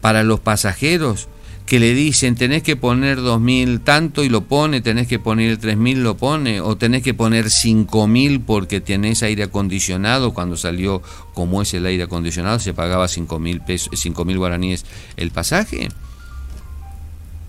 para 0.00 0.22
los 0.22 0.38
pasajeros 0.38 1.26
que 1.66 1.80
le 1.80 1.92
dicen 1.92 2.36
tenés 2.36 2.62
que 2.62 2.76
poner 2.76 3.18
2.000 3.18 3.82
tanto 3.82 4.22
y 4.22 4.28
lo 4.28 4.44
pone, 4.44 4.80
tenés 4.80 5.08
que 5.08 5.18
poner 5.18 5.58
3.000 5.58 5.96
lo 5.96 6.16
pone, 6.16 6.60
o 6.60 6.76
tenés 6.76 7.02
que 7.02 7.14
poner 7.14 7.46
5.000 7.46 8.44
porque 8.46 8.80
tenés 8.80 9.24
aire 9.24 9.42
acondicionado, 9.42 10.32
cuando 10.32 10.56
salió 10.56 11.02
como 11.34 11.62
es 11.62 11.74
el 11.74 11.84
aire 11.84 12.04
acondicionado 12.04 12.60
se 12.60 12.72
pagaba 12.72 13.06
5.000 13.06 13.64
pesos, 13.64 13.90
5.000 13.92 14.38
guaraníes 14.38 14.86
el 15.16 15.32
pasaje? 15.32 15.88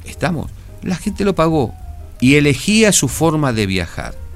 Estamos. 0.06 0.50
La 0.82 0.96
gente 0.96 1.24
lo 1.24 1.36
pagó 1.36 1.76
y 2.20 2.34
elegía 2.34 2.92
su 2.92 3.10
forma 3.10 3.54
de 3.54 3.68
viajar. 3.68 4.29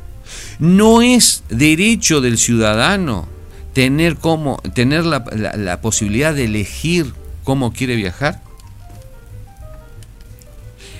No 0.60 1.02
es 1.02 1.44
derecho 1.50 2.22
del 2.22 2.38
ciudadano 2.38 3.28
tener, 3.74 4.18
como, 4.18 4.62
tener 4.74 5.06
la, 5.06 5.82
posibilidad 5.82 6.34
de 6.34 6.46
elegir 6.46 7.14
cómo 7.44 7.74
quiere 7.74 7.96
viajar. 7.96 8.42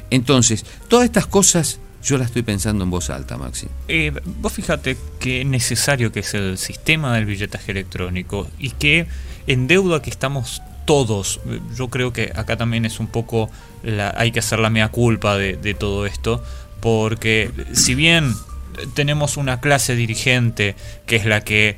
Entonces, 0.10 0.66
todas 0.88 1.06
estas 1.06 1.26
cosas 1.26 1.80
yo 2.04 2.18
las 2.18 2.28
estoy 2.28 2.42
pensando 2.42 2.84
en 2.84 2.90
voz 2.90 3.10
alta, 3.10 3.38
Maxi. 3.38 3.68
Eh, 3.88 4.12
vos 4.42 4.52
fíjate 4.52 4.98
qué 5.20 5.46
necesario 5.46 6.12
que 6.12 6.20
es 6.20 6.34
el 6.34 6.58
sistema 6.58 7.16
del 7.16 7.26
billetaje 7.26 7.72
electrónico 7.72 8.50
y 8.60 8.72
qué 8.72 9.08
en 9.48 9.68
deuda 9.68 10.02
que 10.02 10.10
estamos 10.10 10.62
todos. 10.86 11.40
Yo 11.76 11.88
creo 11.88 12.14
que 12.14 12.32
acá 12.36 12.58
también 12.58 12.86
es 12.86 13.00
un 13.00 13.08
poco, 13.08 13.50
la, 13.84 14.14
hay 14.18 14.32
que 14.32 14.40
hacer 14.40 14.60
la 14.60 14.70
mea 14.70 14.90
culpa 14.90 15.38
de, 15.38 15.74
todo 15.74 16.06
esto, 16.06 16.44
porque 16.82 17.52
si 17.72 17.96
bien 17.96 18.34
tenemos 18.94 19.38
una 19.38 19.60
clase 19.60 19.96
dirigente 19.96 20.76
que 21.06 21.16
es 21.16 21.26
la 21.26 21.42
que 21.42 21.78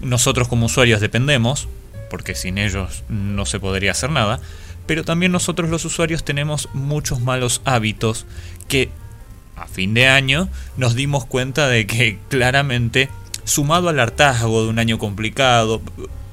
nosotros 0.00 0.48
como 0.48 0.66
usuarios 0.66 1.00
dependemos, 1.00 1.68
porque 2.10 2.34
sin 2.34 2.58
ellos 2.58 3.02
no 3.08 3.46
se 3.46 3.60
podría 3.60 3.92
hacer 3.92 4.10
nada, 4.10 4.40
pero 4.86 5.04
también 5.04 5.32
nosotros 5.32 5.70
los 5.70 5.84
usuarios 5.84 6.24
tenemos 6.24 6.68
muchos 6.74 7.20
malos 7.20 7.62
hábitos 7.64 8.26
que 8.68 8.90
a 9.56 9.66
fin 9.66 9.94
de 9.94 10.06
año 10.08 10.48
nos 10.76 10.94
dimos 10.94 11.24
cuenta 11.24 11.68
de 11.68 11.86
que 11.86 12.18
claramente, 12.28 13.08
sumado 13.44 13.88
al 13.88 14.00
hartazgo 14.00 14.64
de 14.64 14.68
un 14.68 14.78
año 14.78 14.98
complicado, 14.98 15.80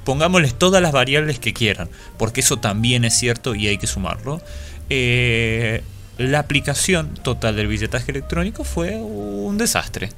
pongámosles 0.04 0.56
todas 0.56 0.82
las 0.82 0.91
variables 0.91 1.39
que 1.39 1.54
quieran, 1.54 1.89
porque 2.17 2.41
eso 2.41 2.58
también 2.58 3.06
es 3.06 3.17
cierto 3.17 3.56
y 3.56 3.67
hay 3.67 3.78
que 3.78 3.88
sumarlo. 3.88 4.41
Eh, 4.89 5.84
la 6.17 6.39
aplicación 6.39 7.13
total 7.15 7.56
del 7.56 7.67
billetaje 7.67 8.12
electrónico 8.12 8.63
fue 8.63 8.95
un 8.95 9.58
desastre. 9.58 10.10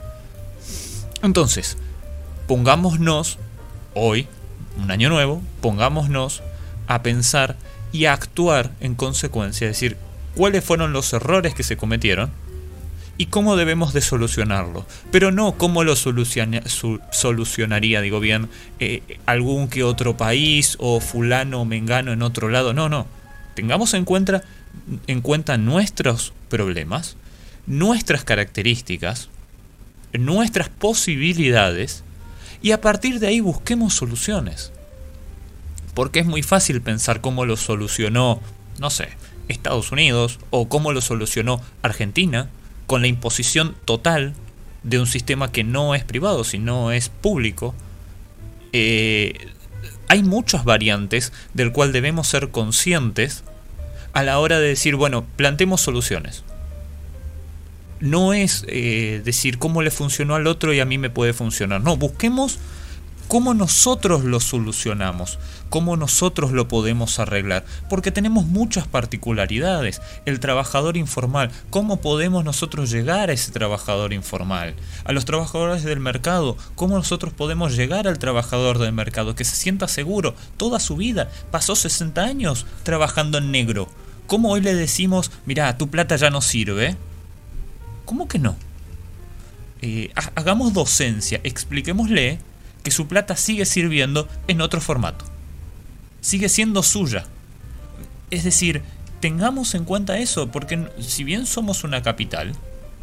Entonces, 1.21 1.77
pongámonos 2.47 3.37
hoy, 3.93 4.27
un 4.77 4.91
año 4.91 5.09
nuevo, 5.09 5.41
pongámonos 5.61 6.41
a 6.87 7.03
pensar 7.03 7.55
y 7.91 8.05
a 8.05 8.13
actuar 8.13 8.71
en 8.79 8.95
consecuencia, 8.95 9.65
es 9.65 9.75
decir, 9.75 9.97
cuáles 10.35 10.63
fueron 10.63 10.93
los 10.93 11.13
errores 11.13 11.53
que 11.53 11.63
se 11.63 11.77
cometieron 11.77 12.31
y 13.17 13.27
cómo 13.27 13.55
debemos 13.55 13.93
de 13.93 14.01
solucionarlo. 14.01 14.85
Pero 15.11 15.31
no 15.31 15.53
cómo 15.53 15.83
lo 15.83 15.95
solucionaría, 15.95 18.01
digo 18.01 18.19
bien, 18.19 18.49
eh, 18.79 19.19
algún 19.25 19.67
que 19.67 19.83
otro 19.83 20.17
país 20.17 20.75
o 20.79 20.99
fulano 20.99 21.61
o 21.61 21.65
mengano 21.65 22.11
en 22.11 22.23
otro 22.23 22.49
lado. 22.49 22.73
No, 22.73 22.89
no. 22.89 23.05
Tengamos 23.53 23.93
en 23.93 24.05
cuenta, 24.05 24.43
en 25.07 25.21
cuenta 25.21 25.57
nuestros 25.57 26.33
problemas, 26.49 27.15
nuestras 27.65 28.23
características, 28.23 29.29
nuestras 30.13 30.69
posibilidades 30.69 32.03
y 32.61 32.71
a 32.71 32.81
partir 32.81 33.19
de 33.19 33.27
ahí 33.27 33.39
busquemos 33.39 33.93
soluciones. 33.93 34.71
Porque 35.93 36.19
es 36.19 36.25
muy 36.25 36.43
fácil 36.43 36.81
pensar 36.81 37.21
cómo 37.21 37.45
lo 37.45 37.57
solucionó, 37.57 38.41
no 38.79 38.89
sé, 38.89 39.09
Estados 39.47 39.91
Unidos 39.91 40.39
o 40.49 40.67
cómo 40.69 40.91
lo 40.91 41.01
solucionó 41.01 41.61
Argentina 41.81 42.49
con 42.87 43.01
la 43.01 43.07
imposición 43.07 43.75
total 43.85 44.33
de 44.83 44.99
un 44.99 45.07
sistema 45.07 45.51
que 45.51 45.63
no 45.63 45.95
es 45.95 46.03
privado, 46.03 46.43
sino 46.43 46.91
es 46.91 47.09
público. 47.09 47.73
Eh, 48.71 49.47
hay 50.07 50.23
muchas 50.23 50.63
variantes 50.63 51.31
del 51.53 51.71
cual 51.71 51.91
debemos 51.91 52.27
ser 52.27 52.49
conscientes 52.49 53.43
a 54.13 54.23
la 54.23 54.39
hora 54.39 54.59
de 54.59 54.69
decir, 54.69 54.95
bueno, 54.95 55.25
plantemos 55.35 55.81
soluciones. 55.81 56.43
No 57.99 58.33
es 58.33 58.65
eh, 58.67 59.21
decir 59.23 59.57
cómo 59.57 59.81
le 59.81 59.91
funcionó 59.91 60.35
al 60.35 60.47
otro 60.47 60.73
y 60.73 60.79
a 60.79 60.85
mí 60.85 60.97
me 60.97 61.09
puede 61.09 61.33
funcionar. 61.33 61.81
No, 61.81 61.97
busquemos 61.97 62.59
cómo 63.27 63.53
nosotros 63.53 64.23
lo 64.23 64.39
solucionamos, 64.39 65.39
cómo 65.69 65.97
nosotros 65.97 66.51
lo 66.51 66.67
podemos 66.67 67.17
arreglar, 67.17 67.65
porque 67.89 68.11
tenemos 68.11 68.45
muchas 68.45 68.87
particularidades. 68.87 70.01
El 70.25 70.39
trabajador 70.39 70.97
informal, 70.97 71.49
cómo 71.71 72.01
podemos 72.01 72.43
nosotros 72.43 72.91
llegar 72.91 73.29
a 73.29 73.33
ese 73.33 73.51
trabajador 73.51 74.13
informal, 74.13 74.75
a 75.05 75.13
los 75.13 75.25
trabajadores 75.25 75.83
del 75.83 75.99
mercado, 75.99 76.57
cómo 76.75 76.95
nosotros 76.95 77.33
podemos 77.33 77.75
llegar 77.75 78.07
al 78.07 78.19
trabajador 78.19 78.77
del 78.77 78.93
mercado, 78.93 79.33
que 79.33 79.45
se 79.45 79.55
sienta 79.55 79.87
seguro 79.87 80.35
toda 80.57 80.79
su 80.79 80.97
vida, 80.97 81.31
pasó 81.49 81.75
60 81.75 82.21
años 82.21 82.67
trabajando 82.83 83.39
en 83.39 83.51
negro. 83.51 83.89
¿Cómo 84.27 84.51
hoy 84.51 84.61
le 84.61 84.73
decimos, 84.73 85.31
mira, 85.45 85.77
tu 85.77 85.89
plata 85.89 86.15
ya 86.15 86.29
no 86.29 86.41
sirve? 86.41 86.95
¿Cómo 88.05 88.27
que 88.27 88.39
no? 88.39 88.55
Eh, 89.81 90.11
hagamos 90.35 90.73
docencia, 90.73 91.41
expliquémosle 91.43 92.39
que 92.83 92.91
su 92.91 93.07
plata 93.07 93.35
sigue 93.35 93.65
sirviendo 93.65 94.27
en 94.47 94.61
otro 94.61 94.81
formato. 94.81 95.25
Sigue 96.21 96.49
siendo 96.49 96.83
suya. 96.83 97.25
Es 98.31 98.43
decir, 98.43 98.81
tengamos 99.19 99.75
en 99.75 99.85
cuenta 99.85 100.17
eso, 100.17 100.51
porque 100.51 100.87
si 100.99 101.23
bien 101.23 101.45
somos 101.45 101.83
una 101.83 102.01
capital, 102.01 102.55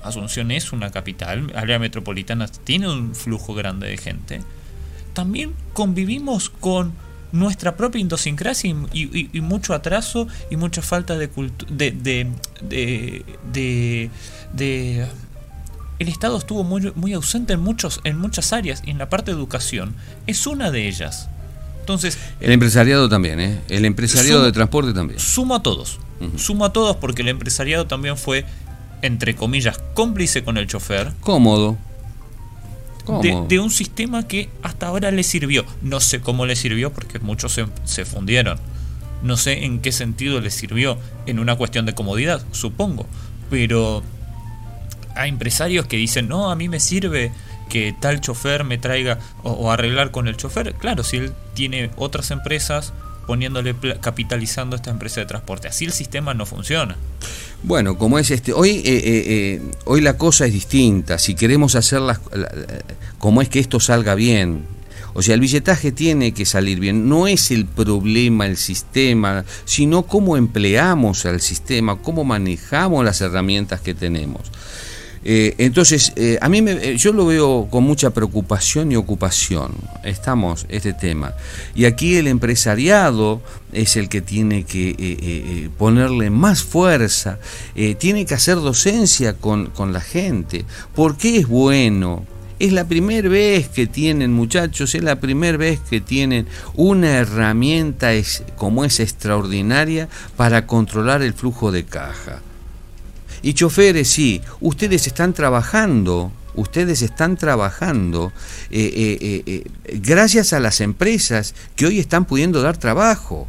Asunción 0.03 0.51
es 0.51 0.73
una 0.73 0.91
capital, 0.91 1.53
área 1.55 1.79
metropolitana 1.79 2.49
tiene 2.49 2.89
un 2.89 3.15
flujo 3.15 3.55
grande 3.55 3.89
de 3.89 3.99
gente, 3.99 4.41
también 5.13 5.55
convivimos 5.75 6.49
con 6.49 6.95
nuestra 7.33 7.77
propia 7.77 8.01
idiosincrasia 8.01 8.75
y, 8.93 9.41
mucho 9.41 9.75
atraso 9.75 10.27
y 10.51 10.57
mucha 10.57 10.83
falta 10.83 11.17
de, 11.17 11.29
de, 11.69 11.91
de, 11.93 13.25
de, 13.53 14.11
de 14.53 15.07
el 16.01 16.09
Estado 16.09 16.39
estuvo 16.39 16.65
muy, 16.65 16.93
muy 16.95 17.13
ausente 17.13 17.53
en, 17.53 17.61
muchos, 17.61 18.01
en 18.05 18.19
muchas 18.19 18.53
áreas 18.53 18.83
y 18.87 18.91
en 18.91 18.99
la 18.99 19.09
parte 19.09 19.31
de 19.31 19.37
educación 19.37 19.95
es 20.27 20.47
una 20.47 20.71
de 20.71 20.89
ellas. 20.89 21.29
Entonces, 21.81 22.19
el 22.41 22.53
empresariado 22.53 23.09
también, 23.09 23.41
¿eh? 23.41 23.61
El 23.69 23.85
empresariado 23.85 24.45
de 24.45 24.53
transporte 24.53 24.93
también. 24.93 25.19
Sumo 25.21 25.55
a 25.57 25.63
todos. 25.63 25.99
Sumo 26.37 26.65
a 26.65 26.73
todos 26.73 26.97
porque 26.97 27.23
el 27.23 27.29
empresariado 27.29 27.87
también 27.87 28.17
fue, 28.17 28.45
entre 29.03 29.35
comillas, 29.35 29.79
cómplice 29.95 30.45
con 30.45 30.57
el 30.57 30.67
chofer. 30.67 31.13
Cómodo. 31.21 31.79
De, 33.23 33.59
un 33.59 33.71
sistema 33.71 34.27
que 34.27 34.49
hasta 34.63 34.87
ahora 34.87 35.11
le 35.11 35.23
sirvió. 35.23 35.65
No 35.83 36.01
sé 36.01 36.21
cómo 36.21 36.47
le 36.47 36.57
sirvió 36.57 36.93
porque 36.93 37.19
muchos 37.19 37.59
se, 37.85 38.05
fundieron. 38.05 38.59
No 39.23 39.37
sé 39.37 39.65
en 39.65 39.81
qué 39.81 39.93
sentido 39.93 40.41
le 40.41 40.51
sirvió. 40.51 40.99
En 41.27 41.39
una 41.39 41.57
cuestión 41.57 41.87
de 41.87 41.95
comodidad, 41.95 42.45
supongo. 42.53 43.07
Pero 43.51 44.03
hay 45.15 45.29
empresarios 45.29 45.87
que 45.87 45.97
dicen, 45.97 46.29
no, 46.29 46.51
a 46.51 46.57
mí 46.57 46.69
me 46.69 46.81
sirve 46.81 47.33
que 47.69 47.95
tal 47.99 48.21
chofer 48.21 48.65
me 48.65 48.79
traiga 48.79 49.19
o, 49.43 49.71
arreglar 49.71 50.11
con 50.11 50.29
el 50.29 50.37
chofer. 50.37 50.75
Claro, 50.75 51.05
si 51.05 51.19
él 51.19 51.33
tiene 51.55 51.91
otras 51.97 52.31
empresas 52.31 52.93
poniéndole, 53.27 53.75
capitalizando 54.01 54.77
esta 54.77 54.91
empresa 54.91 55.21
de 55.21 55.27
transporte. 55.27 55.69
Así 55.69 55.85
el 55.85 55.93
sistema 55.93 56.35
no 56.35 56.47
funciona. 56.47 56.97
Bueno, 57.63 57.99
como 57.99 58.19
es 58.19 58.31
este, 58.31 58.53
hoy, 58.53 58.71
eh, 58.71 58.83
eh, 58.85 59.03
eh, 59.05 59.63
hoy 59.85 60.01
la 60.01 60.17
cosa 60.17 60.47
es 60.47 60.53
distinta. 60.53 61.19
Si 61.19 61.35
queremos 61.35 61.75
hacerlas, 61.75 62.21
como 63.19 63.43
es 63.43 63.49
que 63.49 63.61
esto 63.61 63.81
salga 63.81 64.15
bien, 64.15 64.65
o 65.13 65.23
sea, 65.23 65.35
el 65.35 65.41
billetaje 65.41 65.93
tiene 65.93 66.33
que 66.33 66.47
salir 66.47 66.81
bien. 66.81 67.09
No 67.09 67.27
es 67.27 67.51
el 67.51 67.67
problema 67.67 68.47
el 68.47 68.57
sistema, 68.57 69.45
sino 69.65 70.03
cómo 70.03 70.37
empleamos 70.37 71.27
al 71.27 71.41
sistema, 71.41 71.97
cómo 71.97 72.25
manejamos 72.25 73.05
las 73.05 73.21
herramientas 73.21 73.81
que 73.81 73.95
tenemos. 73.95 74.43
Eh, 75.23 75.55
entonces, 75.59 76.13
eh, 76.17 76.39
a 76.41 76.49
mí 76.49 76.63
me, 76.63 76.73
eh, 76.73 76.97
yo 76.97 77.13
lo 77.13 77.27
veo 77.27 77.69
con 77.71 77.85
mucha 77.85 78.11
preocupación 78.11 78.91
y 78.91 78.97
ocupación. 78.97 79.73
Estamos, 80.03 80.67
este 80.69 80.93
tema. 80.93 81.35
Y 81.75 81.85
aquí 81.85 82.17
el 82.17 82.27
empresariado 82.27 83.43
es 83.73 83.97
el 83.97 84.09
que 84.09 84.23
tiene 84.23 84.65
que 84.65 85.71
ponerle 85.79 86.31
más 86.31 86.63
fuerza, 86.63 87.39
tiene 87.99 88.27
que 88.27 88.35
hacer 88.35 88.57
docencia 88.57 89.35
con, 89.35 89.67
con 89.67 89.93
la 89.93 90.01
gente. 90.01 90.65
porque 90.95 91.39
es 91.39 91.47
bueno? 91.47 92.25
Es 92.59 92.73
la 92.73 92.85
primera 92.85 93.29
vez 93.29 93.69
que 93.69 93.87
tienen, 93.87 94.35
muchachos, 94.35 94.95
es 94.95 95.03
la 95.03 95.19
primera 95.19 95.57
vez 95.57 95.81
que 95.81 96.01
tienen 96.01 96.47
una 96.75 97.09
herramienta 97.09 98.11
como 98.57 98.85
es 98.85 99.01
extraordinaria 99.01 100.09
para 100.37 100.67
controlar 100.67 101.23
el 101.23 101.33
flujo 101.33 101.73
de 101.73 101.85
caja. 101.85 102.43
Y 103.43 103.55
choferes, 103.55 104.09
sí, 104.09 104.41
ustedes 104.61 105.07
están 105.07 105.33
trabajando, 105.33 106.33
ustedes 106.55 107.03
están 107.03 107.37
trabajando 107.37 108.33
eh, 108.71 109.19
eh, 109.21 109.43
eh, 109.47 109.99
gracias 110.01 110.53
a 110.53 110.61
las 110.61 110.81
empresas 110.81 111.55
que 111.77 111.87
hoy 111.87 111.99
están 111.99 112.27
pudiendo 112.27 112.61
dar 112.61 112.77
trabajo. 112.77 113.49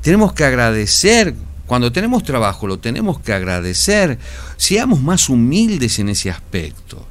Tenemos 0.00 0.32
que 0.32 0.44
agradecer, 0.44 1.34
cuando 1.66 1.90
tenemos 1.90 2.22
trabajo 2.22 2.66
lo 2.66 2.78
tenemos 2.78 3.20
que 3.20 3.32
agradecer, 3.32 4.18
seamos 4.56 5.00
más 5.02 5.28
humildes 5.28 5.98
en 5.98 6.08
ese 6.08 6.30
aspecto. 6.30 7.06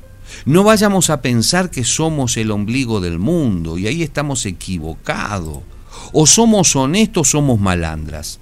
No 0.45 0.63
vayamos 0.63 1.09
a 1.09 1.21
pensar 1.21 1.69
que 1.69 1.83
somos 1.83 2.37
el 2.37 2.51
ombligo 2.51 3.01
del 3.01 3.19
mundo 3.19 3.77
y 3.77 3.87
ahí 3.87 4.03
estamos 4.03 4.45
equivocados. 4.45 5.59
O 6.13 6.25
somos 6.25 6.75
honestos 6.75 7.29
somos 7.29 7.59
malandras. 7.59 8.39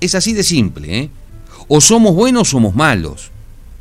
Es 0.00 0.14
así 0.14 0.34
de 0.34 0.44
simple, 0.44 0.98
¿eh? 0.98 1.10
O 1.68 1.80
somos 1.80 2.14
buenos 2.14 2.48
o 2.48 2.50
somos 2.52 2.74
malos 2.74 3.30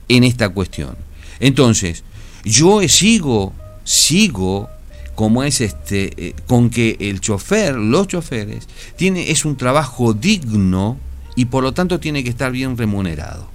en 0.08 0.24
esta 0.24 0.50
cuestión. 0.50 0.96
Entonces, 1.40 2.04
yo 2.44 2.88
sigo, 2.88 3.54
sigo 3.84 4.70
como 5.16 5.44
es 5.44 5.62
este, 5.62 6.12
eh, 6.18 6.36
con 6.48 6.70
que 6.70 6.98
el 7.00 7.20
chofer, 7.20 7.76
los 7.76 8.08
choferes, 8.08 8.68
tiene, 8.96 9.32
es 9.32 9.46
un 9.46 9.58
trabajo 9.58 10.14
digno 10.14 10.98
y 11.36 11.46
por 11.46 11.64
lo 11.64 11.74
tanto 11.74 12.00
tiene 12.00 12.24
que 12.24 12.30
estar 12.30 12.52
bien 12.52 12.78
remunerado. 12.78 13.48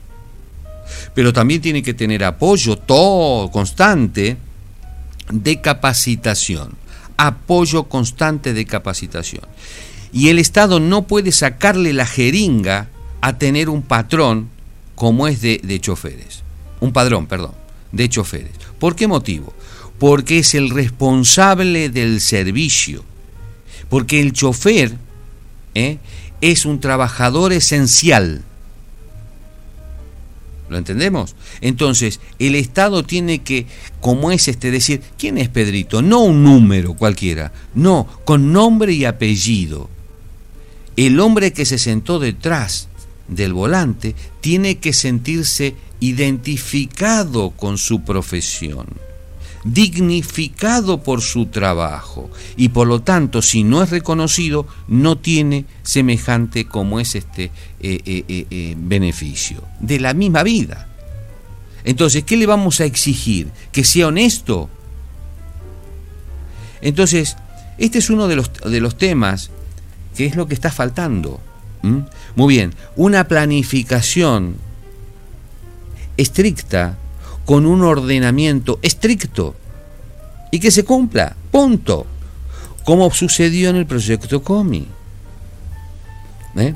Pero 1.14 1.32
también 1.32 1.60
tiene 1.60 1.82
que 1.82 1.94
tener 1.94 2.24
apoyo 2.24 2.76
todo 2.76 3.50
constante 3.50 4.36
de 5.30 5.60
capacitación. 5.60 6.76
Apoyo 7.16 7.84
constante 7.84 8.54
de 8.54 8.64
capacitación. 8.64 9.42
Y 10.12 10.28
el 10.28 10.38
Estado 10.38 10.80
no 10.80 11.02
puede 11.06 11.32
sacarle 11.32 11.92
la 11.92 12.06
jeringa 12.06 12.88
a 13.20 13.38
tener 13.38 13.68
un 13.68 13.82
patrón 13.82 14.48
como 14.94 15.28
es 15.28 15.40
de, 15.40 15.78
choferes. 15.80 16.42
Un 16.80 16.92
padrón, 16.92 17.26
perdón, 17.26 17.52
de 17.92 18.08
choferes. 18.08 18.52
¿Por 18.78 18.96
qué 18.96 19.06
motivo? 19.06 19.52
Porque 19.98 20.40
es 20.40 20.54
el 20.54 20.70
responsable 20.70 21.88
del 21.88 22.20
servicio. 22.20 23.04
Porque 23.88 24.20
el 24.20 24.32
chofer 24.32 24.96
¿eh? 25.74 25.98
es 26.40 26.66
un 26.66 26.80
trabajador 26.80 27.52
esencial. 27.52 28.42
¿Lo 30.68 30.76
entendemos? 30.76 31.34
Entonces, 31.60 32.20
el 32.38 32.54
Estado 32.54 33.02
tiene 33.02 33.38
que, 33.38 33.66
como 34.00 34.30
es 34.30 34.48
este, 34.48 34.70
decir, 34.70 35.00
¿quién 35.16 35.38
es 35.38 35.48
Pedrito? 35.48 36.02
No 36.02 36.20
un 36.20 36.42
número 36.42 36.94
cualquiera, 36.94 37.52
no, 37.74 38.06
con 38.24 38.52
nombre 38.52 38.92
y 38.92 39.04
apellido. 39.04 39.88
El 40.96 41.20
hombre 41.20 41.52
que 41.52 41.64
se 41.64 41.78
sentó 41.78 42.18
detrás 42.18 42.88
del 43.28 43.52
volante 43.52 44.14
tiene 44.40 44.78
que 44.78 44.92
sentirse 44.92 45.76
identificado 46.00 47.50
con 47.50 47.78
su 47.78 48.02
profesión, 48.02 48.86
dignificado 49.64 51.02
por 51.02 51.20
su 51.20 51.46
trabajo 51.46 52.30
y 52.56 52.70
por 52.70 52.86
lo 52.86 53.02
tanto 53.02 53.42
si 53.42 53.64
no 53.64 53.82
es 53.82 53.90
reconocido 53.90 54.66
no 54.86 55.18
tiene 55.18 55.66
semejante 55.82 56.66
como 56.66 57.00
es 57.00 57.14
este 57.14 57.50
eh, 57.80 58.00
eh, 58.04 58.46
eh, 58.50 58.74
beneficio 58.76 59.62
de 59.80 60.00
la 60.00 60.14
misma 60.14 60.42
vida. 60.42 60.88
Entonces, 61.84 62.24
¿qué 62.24 62.36
le 62.36 62.46
vamos 62.46 62.80
a 62.80 62.84
exigir? 62.84 63.50
¿Que 63.72 63.84
sea 63.84 64.08
honesto? 64.08 64.68
Entonces, 66.80 67.36
este 67.78 67.98
es 67.98 68.10
uno 68.10 68.28
de 68.28 68.36
los, 68.36 68.52
de 68.52 68.80
los 68.80 68.98
temas 68.98 69.50
que 70.16 70.26
es 70.26 70.36
lo 70.36 70.46
que 70.48 70.54
está 70.54 70.70
faltando. 70.70 71.40
Muy 71.82 72.54
bien, 72.54 72.74
una 72.96 73.24
planificación 73.24 74.56
estricta, 76.16 76.98
con 77.48 77.64
un 77.64 77.82
ordenamiento 77.82 78.78
estricto 78.82 79.54
y 80.50 80.60
que 80.60 80.70
se 80.70 80.84
cumpla, 80.84 81.34
punto, 81.50 82.06
como 82.84 83.10
sucedió 83.10 83.70
en 83.70 83.76
el 83.76 83.86
proyecto 83.86 84.42
COMI. 84.42 84.86
¿Eh? 86.56 86.74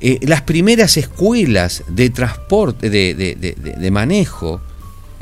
Eh, 0.00 0.18
las 0.22 0.42
primeras 0.42 0.98
escuelas 0.98 1.84
de 1.88 2.10
transporte, 2.10 2.90
de, 2.90 3.90
manejo, 3.90 4.60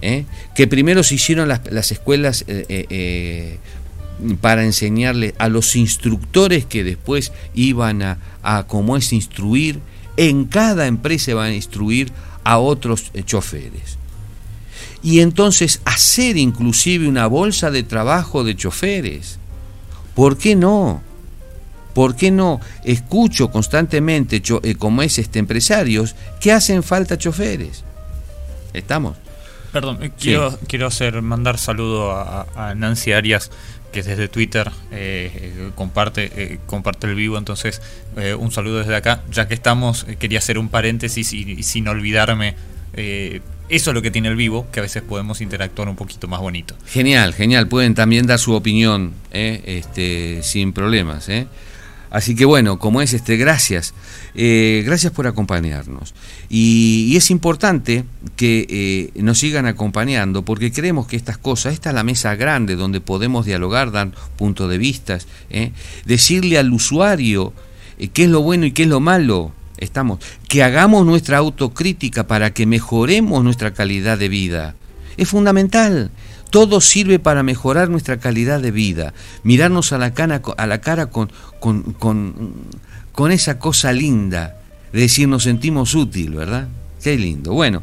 ¿eh? 0.00 0.24
que 0.54 0.66
primero 0.66 1.02
se 1.04 1.14
hicieron 1.14 1.48
las, 1.48 1.92
escuelas 1.92 2.44
para 4.40 4.64
enseñarle 4.64 5.34
a 5.38 5.48
los 5.48 5.76
instructores 5.76 6.64
que 6.64 6.84
después 6.84 7.32
iban 7.54 8.02
a, 8.02 8.18
a 8.42 8.66
cómo 8.66 8.96
es 8.96 9.12
instruir, 9.12 9.80
en 10.16 10.46
cada 10.46 10.86
empresa 10.86 11.34
van 11.34 11.50
a 11.50 11.54
instruir 11.54 12.12
a 12.44 12.58
otros 12.58 13.12
choferes. 13.24 13.98
Y 15.02 15.20
entonces 15.20 15.80
hacer 15.84 16.36
inclusive 16.36 17.08
una 17.08 17.26
bolsa 17.26 17.70
de 17.70 17.82
trabajo 17.82 18.42
de 18.42 18.56
choferes. 18.56 19.38
¿Por 20.14 20.36
qué 20.36 20.56
no? 20.56 21.02
¿Por 21.94 22.16
qué 22.16 22.30
no? 22.30 22.60
Escucho 22.84 23.50
constantemente, 23.50 24.42
eh, 24.62 24.74
como 24.74 25.02
es 25.02 25.18
este 25.18 25.38
empresarios, 25.38 26.14
que 26.40 26.52
hacen 26.52 26.82
falta 26.82 27.18
choferes. 27.18 27.84
¿Estamos? 28.72 29.16
Perdón, 29.72 29.98
eh, 30.02 30.12
quiero, 30.18 30.58
quiero 30.66 30.86
hacer, 30.86 31.20
mandar 31.22 31.58
saludo 31.58 32.12
a, 32.12 32.74
Nancy 32.76 33.12
Arias, 33.12 33.50
que 33.92 34.02
desde 34.02 34.28
Twitter 34.28 34.70
eh, 34.92 35.70
comparte, 35.74 36.60
comparte 36.66 37.06
el 37.06 37.14
vivo, 37.14 37.38
entonces 37.38 37.80
un 38.38 38.50
saludo 38.50 38.78
desde 38.78 38.96
acá. 38.96 39.22
Ya 39.30 39.48
que 39.48 39.54
estamos, 39.54 40.04
quería 40.18 40.38
hacer 40.38 40.58
un 40.58 40.68
paréntesis 40.68 41.32
y, 41.32 41.62
sin 41.62 41.88
olvidarme, 41.88 42.54
eso 42.94 43.90
es 43.90 43.94
lo 43.94 44.02
que 44.02 44.10
tiene 44.10 44.28
el 44.28 44.36
vivo, 44.36 44.66
que 44.72 44.80
a 44.80 44.82
veces 44.82 45.02
podemos 45.02 45.40
interactuar 45.40 45.88
un 45.88 45.96
poquito 45.96 46.26
más 46.26 46.40
bonito. 46.40 46.74
Genial, 46.86 47.34
genial, 47.34 47.68
pueden 47.68 47.94
también 47.94 48.26
dar 48.26 48.38
su 48.38 48.54
opinión 48.54 49.12
este, 49.30 50.42
sin 50.42 50.72
problemas. 50.72 51.28
Así 52.10 52.34
que 52.34 52.44
bueno, 52.44 52.78
como 52.78 53.02
es 53.02 53.12
este, 53.12 53.36
gracias, 53.36 53.94
eh, 54.34 54.82
gracias 54.84 55.12
por 55.12 55.26
acompañarnos. 55.26 56.14
Y, 56.48 57.16
es 57.16 57.30
importante 57.30 58.04
que 58.36 58.66
eh, 58.68 59.20
nos 59.20 59.38
sigan 59.38 59.66
acompañando 59.66 60.44
porque 60.44 60.72
creemos 60.72 61.06
que 61.06 61.16
estas 61.16 61.36
cosas, 61.36 61.74
esta 61.74 61.90
es 61.90 61.94
la 61.94 62.04
mesa 62.04 62.34
grande 62.36 62.76
donde 62.76 63.00
podemos 63.00 63.44
dialogar, 63.44 63.90
dar 63.90 64.12
puntos 64.36 64.70
de 64.70 64.78
vista, 64.78 65.18
¿eh? 65.50 65.72
decirle 66.04 66.58
al 66.58 66.72
usuario 66.72 67.52
qué 68.12 68.24
es 68.24 68.30
lo 68.30 68.42
bueno 68.42 68.66
y 68.66 68.72
qué 68.72 68.84
es 68.84 68.88
lo 68.88 69.00
malo. 69.00 69.52
Estamos, 69.78 70.18
que 70.48 70.62
hagamos 70.62 71.06
nuestra 71.06 71.38
autocrítica 71.38 72.26
para 72.26 72.52
que 72.52 72.66
mejoremos 72.66 73.44
nuestra 73.44 73.74
calidad 73.74 74.18
de 74.18 74.28
vida. 74.28 74.74
Es 75.16 75.28
fundamental. 75.28 76.10
Todo 76.50 76.80
sirve 76.80 77.18
para 77.18 77.42
mejorar 77.42 77.90
nuestra 77.90 78.18
calidad 78.18 78.60
de 78.60 78.70
vida, 78.70 79.12
mirarnos 79.42 79.92
a 79.92 79.98
la, 79.98 80.14
cara 80.14 80.40
con, 81.10 81.30
con, 81.60 83.32
esa 83.32 83.58
cosa 83.58 83.92
linda 83.92 84.56
de 84.92 85.00
decir 85.00 85.28
nos 85.28 85.42
sentimos 85.42 85.94
útil, 85.94 86.34
¿verdad? 86.34 86.68
Qué 87.02 87.16
lindo. 87.18 87.52
Bueno, 87.52 87.82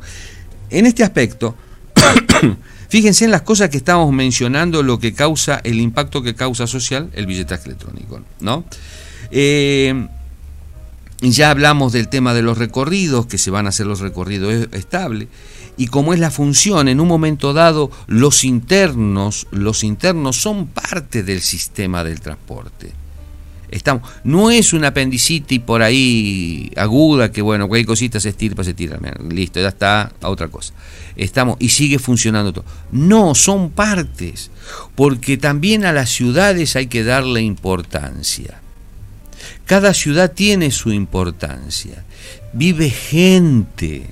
en 0.72 0.88
este 0.88 1.04
aspecto, 1.04 1.56
fíjense 2.90 3.26
en 3.26 3.32
las 3.32 3.44
cosas 3.44 3.70
que 3.70 3.78
estamos 3.78 4.12
mencionando, 4.12 4.82
lo 4.82 5.00
que 5.00 5.14
causa, 5.14 5.62
el 5.64 5.80
impacto 5.80 6.24
que 6.24 6.34
causa 6.34 6.66
social 6.66 7.12
el 7.14 7.28
billetaje 7.28 7.66
electrónico, 7.66 8.22
¿no? 8.40 8.66
Eh, 9.30 10.08
ya 11.22 11.52
hablamos 11.52 11.94
del 11.94 12.08
tema 12.08 12.34
de 12.34 12.42
los 12.42 12.58
recorridos, 12.58 13.28
que 13.28 13.38
se 13.38 13.52
van 13.52 13.68
a 13.68 13.70
hacer 13.70 13.86
los 13.86 14.00
recorridos 14.00 14.68
estables 14.74 15.28
y 15.78 15.88
como 15.88 16.14
es 16.14 16.20
la 16.20 16.32
función, 16.32 16.88
en 16.88 17.00
un 17.00 17.08
momento 17.08 17.54
dado 17.54 17.92
los 18.08 18.44
internos, 18.44 19.48
los 19.52 19.84
internos 19.84 20.38
son 20.38 20.68
parte 20.68 21.24
del 21.24 21.42
sistema 21.42 22.04
del 22.04 22.22
transporte. 22.22 22.94
Estamos, 23.70 24.10
no 24.24 24.52
es 24.52 24.74
una 24.74 24.90
apendicitis 24.90 25.60
por 25.60 25.82
ahí 25.82 26.72
aguda 26.78 27.32
que 27.32 27.42
bueno, 27.42 27.68
cualquier 27.68 27.88
cosita 27.88 28.20
se 28.20 28.30
estirpa, 28.30 28.64
se 28.64 28.74
tira, 28.74 28.98
listo, 29.30 29.60
ya 29.60 29.70
está 29.70 30.14
a 30.22 30.30
otra 30.30 30.48
cosa. 30.48 30.74
Estamos 31.16 31.58
y 31.60 31.70
sigue 31.70 32.00
funcionando 32.00 32.54
todo. 32.54 32.66
No, 32.92 33.36
son 33.36 33.72
partes, 33.72 34.52
porque 34.94 35.38
también 35.38 35.84
a 35.84 35.94
las 35.94 36.10
ciudades 36.10 36.76
hay 36.76 36.88
que 36.88 37.04
darle 37.04 37.42
importancia. 37.42 38.62
Cada 39.66 39.94
ciudad 39.94 40.32
tiene 40.32 40.72
su 40.72 40.92
importancia. 40.94 42.06
Vive 42.54 42.90
gente 42.90 44.08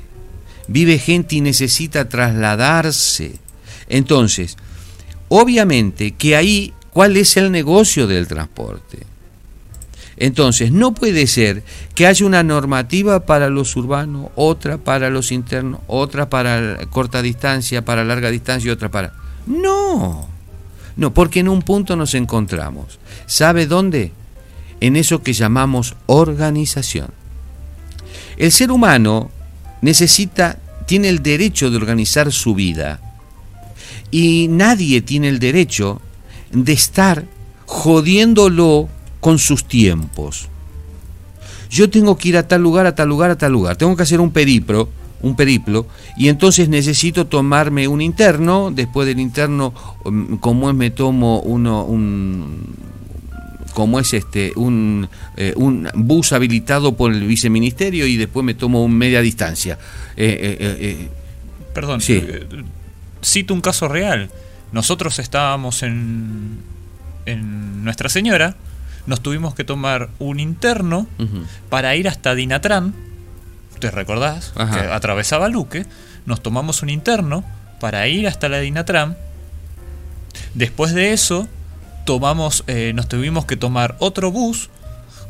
vive 0.68 1.00
gente 1.00 1.36
y 1.36 1.42
necesita 1.42 2.10
trasladarse. 2.10 3.36
Entonces, 3.90 4.58
obviamente 5.30 6.12
que 6.12 6.36
ahí, 6.36 6.74
¿cuál 6.92 7.18
es 7.18 7.38
el 7.38 7.52
negocio 7.52 8.08
del 8.08 8.28
transporte? 8.28 9.00
Entonces, 10.16 10.72
no 10.72 10.94
puede 10.94 11.28
ser 11.28 11.64
que 11.96 12.06
haya 12.08 12.26
una 12.26 12.44
normativa 12.44 13.26
para 13.26 13.50
los 13.50 13.76
urbanos, 13.76 14.30
otra 14.36 14.78
para 14.78 15.10
los 15.10 15.32
internos, 15.32 15.82
otra 15.88 16.30
para 16.30 16.78
corta 16.92 17.22
distancia, 17.22 17.84
para 17.84 18.04
larga 18.04 18.30
distancia 18.30 18.70
y 18.70 18.72
otra 18.72 18.90
para... 18.90 19.14
No, 19.48 20.30
no, 20.96 21.14
porque 21.14 21.40
en 21.40 21.50
un 21.50 21.62
punto 21.62 21.96
nos 21.96 22.14
encontramos. 22.14 23.00
¿Sabe 23.26 23.66
dónde? 23.66 24.12
En 24.80 24.96
eso 24.96 25.24
que 25.24 25.34
llamamos 25.34 25.96
organización. 26.06 27.10
El 28.38 28.52
ser 28.52 28.72
humano 28.72 29.32
necesita, 29.84 30.58
tiene 30.88 31.10
el 31.10 31.22
derecho 31.22 31.70
de 31.70 31.78
organizar 31.78 32.32
su 32.32 32.56
vida. 32.56 33.00
Y 34.10 34.48
nadie 34.50 35.02
tiene 35.02 35.28
el 35.28 35.40
derecho 35.40 36.02
de 36.52 36.72
estar 36.72 37.26
jodiéndolo 37.66 38.88
con 39.20 39.40
sus 39.40 39.66
tiempos. 39.66 40.48
Yo 41.70 41.90
tengo 41.90 42.18
que 42.18 42.30
ir 42.30 42.38
a 42.38 42.48
tal 42.48 42.62
lugar, 42.62 42.86
a 42.86 42.96
tal 42.96 43.10
lugar, 43.10 43.32
a 43.32 43.38
tal 43.38 43.52
lugar. 43.52 43.76
Tengo 43.76 43.96
que 43.96 44.04
hacer 44.04 44.22
un 44.22 44.32
periplo, 44.32 44.88
un 45.22 45.36
periplo, 45.36 45.86
y 46.16 46.30
entonces 46.30 46.70
necesito 46.70 47.28
tomarme 47.28 47.88
un 47.88 48.02
interno. 48.02 48.72
Después 48.72 49.06
del 49.06 49.20
interno, 49.20 49.74
mm, 50.06 50.36
como 50.36 50.70
es, 50.70 50.76
me 50.76 50.92
tomo 50.92 51.40
uno, 51.42 51.84
un, 51.84 52.76
como 53.74 54.00
es 54.00 54.14
este 54.14 54.54
un, 54.56 55.10
eh, 55.36 55.54
un 55.56 55.90
bus 55.96 56.32
habilitado 56.34 56.96
por 56.96 57.12
el 57.12 57.26
viceministerio 57.26 58.06
y 58.06 58.18
después 58.18 58.46
me 58.46 58.54
tomo 58.54 58.84
un 58.84 58.96
media 58.96 59.22
distancia. 59.22 59.78
Eh, 60.16 60.58
eh, 60.60 61.10
Perdón, 61.74 62.02
cito 63.24 63.54
un 63.54 63.62
caso 63.62 63.88
real. 63.88 64.30
Nosotros 64.72 65.20
estábamos 65.20 65.84
en, 65.84 66.60
en 67.26 67.84
Nuestra 67.84 68.10
Señora, 68.10 68.56
nos 69.06 69.22
tuvimos 69.22 69.54
que 69.56 69.64
tomar 69.64 70.10
un 70.20 70.40
interno 70.40 71.08
para 71.70 71.96
ir 71.96 72.08
hasta 72.08 72.36
Dinatran, 72.36 72.94
¿te 73.80 73.92
recordás? 73.92 74.54
Que 74.56 74.80
atravesaba 74.80 75.50
Luque, 75.50 75.86
nos 76.26 76.42
tomamos 76.42 76.82
un 76.82 76.90
interno 76.90 77.44
para 77.80 78.08
ir 78.08 78.28
hasta 78.28 78.50
la 78.50 78.60
Dinatran. 78.60 79.18
Después 80.54 80.94
de 80.94 81.14
eso, 81.14 81.48
tomamos, 82.06 82.64
eh, 82.68 82.92
nos 82.96 83.08
tuvimos 83.08 83.46
que 83.46 83.56
tomar 83.56 83.96
otro 84.00 84.32
bus 84.32 84.70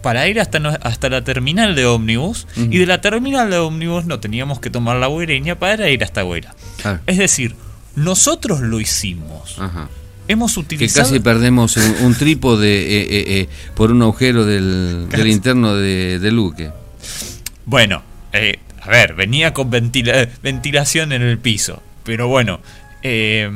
para 0.02 0.28
ir 0.28 0.40
hasta, 0.40 0.60
hasta 0.82 1.10
la 1.10 1.24
terminal 1.24 1.76
de 1.76 1.86
ómnibus 1.86 2.46
y 2.58 2.78
de 2.78 2.86
la 2.86 3.00
terminal 3.00 3.50
de 3.50 3.58
ómnibus 3.58 4.06
no 4.06 4.20
teníamos 4.20 4.60
que 4.60 4.70
tomar 4.70 4.98
la 4.98 5.08
Guireña 5.08 5.58
para 5.58 5.90
ir 5.90 6.04
hasta 6.04 6.24
Güera. 6.24 6.54
Es 7.08 7.18
decir, 7.18 7.56
nosotros 7.96 8.60
lo 8.60 8.82
hicimos. 8.82 9.58
Hemos 10.28 10.58
utilizado... 10.58 11.08
Que 11.08 11.10
casi 11.10 11.20
perdemos 11.24 11.78
un, 11.78 12.16
trípode 12.16 12.68
eh, 12.68 13.06
eh, 13.10 13.50
por 13.76 13.92
un 13.92 14.02
agujero 14.02 14.46
del, 14.46 15.08
interno 15.26 15.76
de, 15.76 16.32
Luque. 16.32 16.72
Bueno, 17.66 18.04
a 18.82 18.90
ver, 18.90 19.14
venía 19.14 19.54
con 19.54 19.70
ventilación 19.70 21.14
en 21.14 21.22
el 21.22 21.40
piso. 21.40 21.82
Pero 22.04 22.28
bueno, 22.28 22.60
eh, 23.04 23.52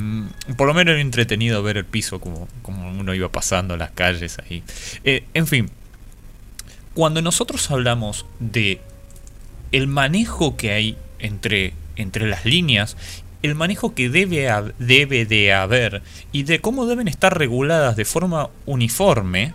por 0.57 0.67
lo 0.67 0.73
menos 0.73 0.91
era 0.91 1.01
entretenido 1.01 1.63
ver 1.63 1.77
el 1.77 1.85
piso 1.85 2.19
como, 2.19 2.49
como 2.61 2.89
uno 2.89 3.13
iba 3.13 3.31
pasando 3.31 3.77
las 3.77 3.91
calles 3.91 4.37
ahí. 4.39 4.61
Eh, 5.05 5.23
en 5.33 5.47
fin, 5.47 5.69
cuando 6.93 7.21
nosotros 7.21 7.71
hablamos 7.71 8.25
de 8.39 8.81
el 9.71 9.87
manejo 9.87 10.57
que 10.57 10.71
hay 10.71 10.97
entre, 11.19 11.73
entre 11.95 12.27
las 12.27 12.45
líneas, 12.45 12.97
el 13.41 13.55
manejo 13.55 13.95
que 13.95 14.09
debe, 14.09 14.49
debe 14.79 15.25
de 15.25 15.53
haber 15.53 16.01
y 16.33 16.43
de 16.43 16.59
cómo 16.59 16.85
deben 16.85 17.07
estar 17.07 17.37
reguladas 17.37 17.95
de 17.95 18.03
forma 18.03 18.49
uniforme, 18.65 19.53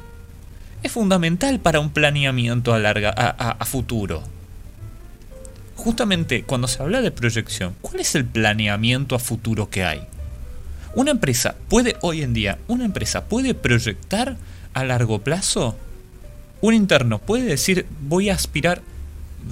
es 0.82 0.90
fundamental 0.90 1.60
para 1.60 1.80
un 1.80 1.90
planeamiento 1.90 2.72
a, 2.72 2.78
larga, 2.78 3.10
a 3.10 3.64
futuro 3.66 4.22
justamente 5.82 6.44
cuando 6.44 6.68
se 6.68 6.80
habla 6.80 7.02
de 7.02 7.10
proyección, 7.10 7.74
¿cuál 7.80 7.98
es 7.98 8.14
el 8.14 8.24
planeamiento 8.24 9.16
a 9.16 9.18
futuro 9.18 9.68
que 9.68 9.82
hay? 9.82 10.02
Una 10.94 11.10
empresa 11.10 11.56
puede, 11.68 11.96
hoy 12.02 12.22
en 12.22 12.32
día, 12.34 12.58
una 12.68 12.84
empresa 12.84 13.24
puede 13.24 13.54
proyectar 13.54 14.36
a 14.74 14.84
largo 14.84 15.18
plazo. 15.18 15.76
Un 16.60 16.74
interno 16.74 17.18
puede 17.18 17.44
decir, 17.44 17.86
voy 18.00 18.30
a 18.30 18.34
aspirar, 18.34 18.80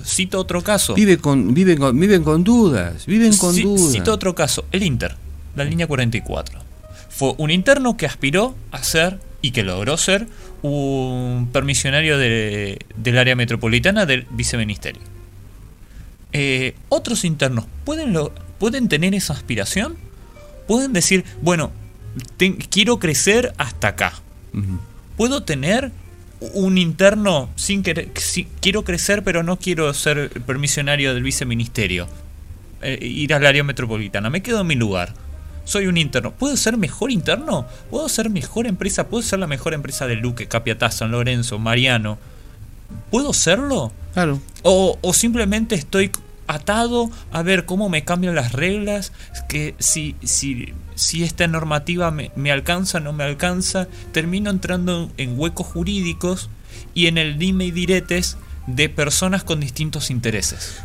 cito 0.05 0.39
otro 0.39 0.63
caso. 0.63 0.95
Vive 0.95 1.19
con, 1.19 1.53
viven, 1.53 1.79
con, 1.79 1.99
viven 1.99 2.23
con 2.23 2.45
dudas, 2.45 3.07
viven 3.07 3.37
con 3.37 3.57
dudas. 3.57 3.91
Cito 3.93 4.13
otro 4.13 4.37
caso, 4.37 4.67
el 4.71 4.85
Inter, 4.85 5.17
la 5.57 5.65
línea 5.65 5.89
44. 5.89 6.61
Fue 7.09 7.35
un 7.39 7.51
interno 7.51 7.97
que 7.97 8.07
aspiró 8.07 8.55
a 8.71 8.85
ser 8.85 9.19
y 9.43 9.51
que 9.51 9.65
logró 9.65 9.97
ser 9.97 10.29
un 10.63 11.49
permisionario 11.53 12.19
del 12.19 13.19
área 13.19 13.35
metropolitana 13.35 14.07
del 14.07 14.29
viceministerio. 14.31 15.03
Eh, 16.33 16.75
otros 16.89 17.25
internos 17.25 17.65
pueden, 17.85 18.13
lo, 18.13 18.33
pueden 18.59 18.89
tener 18.89 19.15
esa 19.15 19.33
aspiración, 19.33 19.97
pueden 20.69 20.93
decir, 20.93 21.25
bueno, 21.43 21.73
quiero 22.71 22.99
crecer 22.99 23.53
hasta 23.59 23.89
acá. 23.89 24.13
Puedo 25.17 25.43
tener 25.43 25.93
un 26.55 26.79
interno 26.79 27.51
sin 27.57 27.83
querer, 27.83 28.11
quiero 28.61 28.85
crecer 28.85 29.23
pero 29.23 29.43
no 29.43 29.59
quiero 29.59 29.93
ser 29.93 30.31
permisionario 30.43 31.15
del 31.15 31.23
viceministerio, 31.23 32.09
eh, 32.83 32.99
ir 33.01 33.35
al 33.35 33.45
área 33.47 33.63
metropolitana, 33.63 34.31
me 34.31 34.43
quedo 34.43 34.61
en 34.61 34.67
mi 34.67 34.75
lugar. 34.75 35.15
Soy 35.65 35.87
un 35.87 35.99
interno. 35.99 36.33
¿Puedo 36.33 36.57
ser 36.57 36.77
mejor 36.79 37.13
interno? 37.13 37.67
¿Puedo 37.91 38.09
ser 38.09 38.29
mejor 38.29 38.67
empresa? 38.67 39.07
¿Puedo 39.07 39.23
ser 39.23 39.39
la 39.39 39.47
mejor 39.47 39.73
empresa 39.73 40.09
de 40.09 40.17
Luque, 40.17 40.49
Capiatá, 40.49 40.91
San 40.91 41.13
Lorenzo, 41.13 41.61
Mariano? 41.61 42.19
¿Puedo 43.11 43.33
serlo? 43.33 43.93
Claro. 44.13 44.41
O, 44.63 44.99
o 45.01 45.15
simplemente 45.15 45.75
estoy 45.75 46.11
atado 46.47 47.11
a 47.31 47.43
ver 47.43 47.65
cómo 47.65 47.89
me 47.89 48.05
cambian 48.05 48.35
las 48.35 48.53
reglas, 48.53 49.13
que 49.49 49.77
si, 49.79 50.17
si, 50.23 50.75
si 50.97 51.23
esta 51.23 51.47
normativa 51.47 52.11
me, 52.11 52.33
me 52.35 52.51
alcanza, 52.51 52.99
no 52.99 53.13
me 53.13 53.23
alcanza, 53.25 53.87
termino 54.13 54.51
entrando 54.51 55.11
en 55.17 55.39
huecos 55.39 55.67
jurídicos 55.69 56.51
y 56.93 57.07
en 57.07 57.19
el 57.19 57.39
dime 57.39 57.67
y 57.67 57.71
diretes 57.71 58.37
de 58.67 58.89
personas 58.89 59.45
con 59.45 59.61
distintos 59.61 60.11
intereses. 60.11 60.81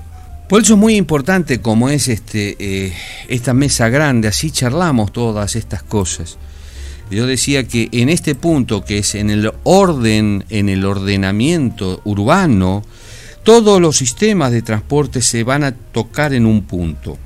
Por 0.48 0.62
eso 0.62 0.74
es 0.74 0.80
muy 0.80 0.96
importante 0.96 1.60
como 1.60 1.90
es 1.90 2.08
este, 2.08 2.56
eh, 2.60 2.94
esta 3.28 3.56
mesa 3.56 3.90
grande, 3.90 4.28
así 4.28 4.52
charlamos 4.52 5.12
todas 5.12 5.56
estas 5.56 5.82
cosas. 5.82 6.38
Yo 7.12 7.28
decía 7.28 7.68
que 7.68 7.90
en 7.92 8.10
este 8.10 8.36
punto, 8.36 8.84
que 8.84 9.00
es 9.00 9.16
en 9.16 9.30
el 9.30 9.52
orden, 9.64 10.44
en 10.50 10.70
el 10.70 10.86
ordenamiento 10.86 12.02
urbano, 12.04 12.84
todos 13.44 13.80
los 13.80 13.98
sistemas 13.98 14.52
de 14.52 14.64
transporte 14.64 15.22
se 15.22 15.44
van 15.44 15.64
a 15.64 15.74
tocar 15.74 16.34
en 16.34 16.48
un 16.48 16.64
punto. 16.64 17.18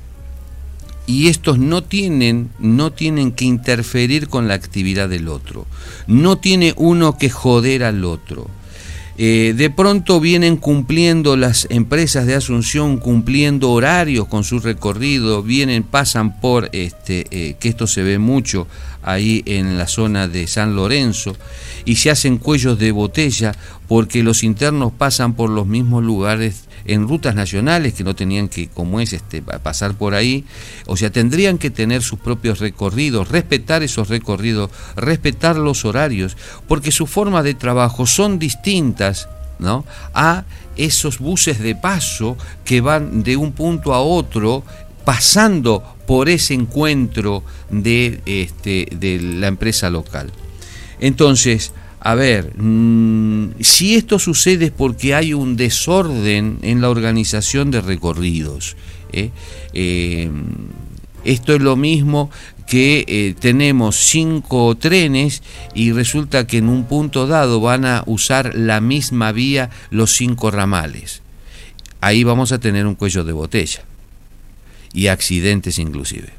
Y 1.06 1.28
estos 1.28 1.58
no 1.58 1.82
tienen, 1.82 2.50
no 2.58 2.92
tienen 2.92 3.32
que 3.32 3.46
interferir 3.46 4.28
con 4.28 4.46
la 4.46 4.54
actividad 4.54 5.08
del 5.08 5.28
otro. 5.28 5.66
No 6.06 6.36
tiene 6.36 6.74
uno 6.76 7.16
que 7.16 7.30
joder 7.30 7.82
al 7.82 8.04
otro. 8.04 8.48
Eh, 9.22 9.52
de 9.54 9.68
pronto 9.68 10.18
vienen 10.18 10.56
cumpliendo 10.56 11.36
las 11.36 11.66
empresas 11.68 12.24
de 12.24 12.34
Asunción, 12.34 12.96
cumpliendo 12.96 13.70
horarios 13.70 14.26
con 14.28 14.44
su 14.44 14.60
recorrido, 14.60 15.42
vienen, 15.42 15.82
pasan 15.82 16.40
por, 16.40 16.70
este, 16.72 17.26
eh, 17.30 17.54
que 17.60 17.68
esto 17.68 17.86
se 17.86 18.02
ve 18.02 18.18
mucho 18.18 18.66
ahí 19.02 19.42
en 19.44 19.76
la 19.76 19.88
zona 19.88 20.26
de 20.26 20.46
San 20.46 20.74
Lorenzo, 20.74 21.36
y 21.84 21.96
se 21.96 22.10
hacen 22.10 22.38
cuellos 22.38 22.78
de 22.78 22.92
botella 22.92 23.54
porque 23.90 24.22
los 24.22 24.44
internos 24.44 24.92
pasan 24.96 25.34
por 25.34 25.50
los 25.50 25.66
mismos 25.66 26.04
lugares 26.04 26.66
en 26.84 27.08
rutas 27.08 27.34
nacionales 27.34 27.92
que 27.92 28.04
no 28.04 28.14
tenían 28.14 28.48
que, 28.48 28.68
como 28.68 29.00
es, 29.00 29.12
este, 29.12 29.42
pasar 29.42 29.94
por 29.94 30.14
ahí. 30.14 30.44
O 30.86 30.96
sea, 30.96 31.10
tendrían 31.10 31.58
que 31.58 31.70
tener 31.70 32.00
sus 32.00 32.20
propios 32.20 32.60
recorridos, 32.60 33.26
respetar 33.26 33.82
esos 33.82 34.08
recorridos, 34.08 34.70
respetar 34.94 35.56
los 35.56 35.84
horarios, 35.84 36.36
porque 36.68 36.92
sus 36.92 37.10
formas 37.10 37.42
de 37.42 37.54
trabajo 37.54 38.06
son 38.06 38.38
distintas 38.38 39.28
¿no? 39.58 39.84
a 40.14 40.44
esos 40.76 41.18
buses 41.18 41.58
de 41.58 41.74
paso 41.74 42.36
que 42.64 42.80
van 42.80 43.24
de 43.24 43.36
un 43.36 43.50
punto 43.50 43.92
a 43.92 44.02
otro 44.02 44.62
pasando 45.04 45.82
por 46.06 46.28
ese 46.28 46.54
encuentro 46.54 47.42
de, 47.70 48.20
este, 48.24 48.86
de 48.92 49.20
la 49.20 49.48
empresa 49.48 49.90
local. 49.90 50.30
Entonces, 51.00 51.72
a 52.00 52.14
ver, 52.14 52.54
mm, 52.56 53.60
si 53.60 53.94
esto 53.94 54.18
sucede 54.18 54.66
es 54.66 54.70
porque 54.70 55.14
hay 55.14 55.34
un 55.34 55.56
desorden 55.56 56.58
en 56.62 56.80
la 56.80 56.88
organización 56.88 57.70
de 57.70 57.82
recorridos. 57.82 58.76
¿eh? 59.12 59.30
Eh, 59.74 60.30
esto 61.24 61.54
es 61.54 61.60
lo 61.60 61.76
mismo 61.76 62.30
que 62.66 63.04
eh, 63.06 63.34
tenemos 63.38 63.96
cinco 63.96 64.74
trenes 64.76 65.42
y 65.74 65.92
resulta 65.92 66.46
que 66.46 66.58
en 66.58 66.70
un 66.70 66.84
punto 66.84 67.26
dado 67.26 67.60
van 67.60 67.84
a 67.84 68.02
usar 68.06 68.54
la 68.54 68.80
misma 68.80 69.32
vía 69.32 69.68
los 69.90 70.12
cinco 70.12 70.50
ramales. 70.50 71.20
Ahí 72.00 72.24
vamos 72.24 72.50
a 72.52 72.58
tener 72.58 72.86
un 72.86 72.94
cuello 72.94 73.24
de 73.24 73.32
botella 73.32 73.82
y 74.94 75.08
accidentes 75.08 75.78
inclusive. 75.78 76.30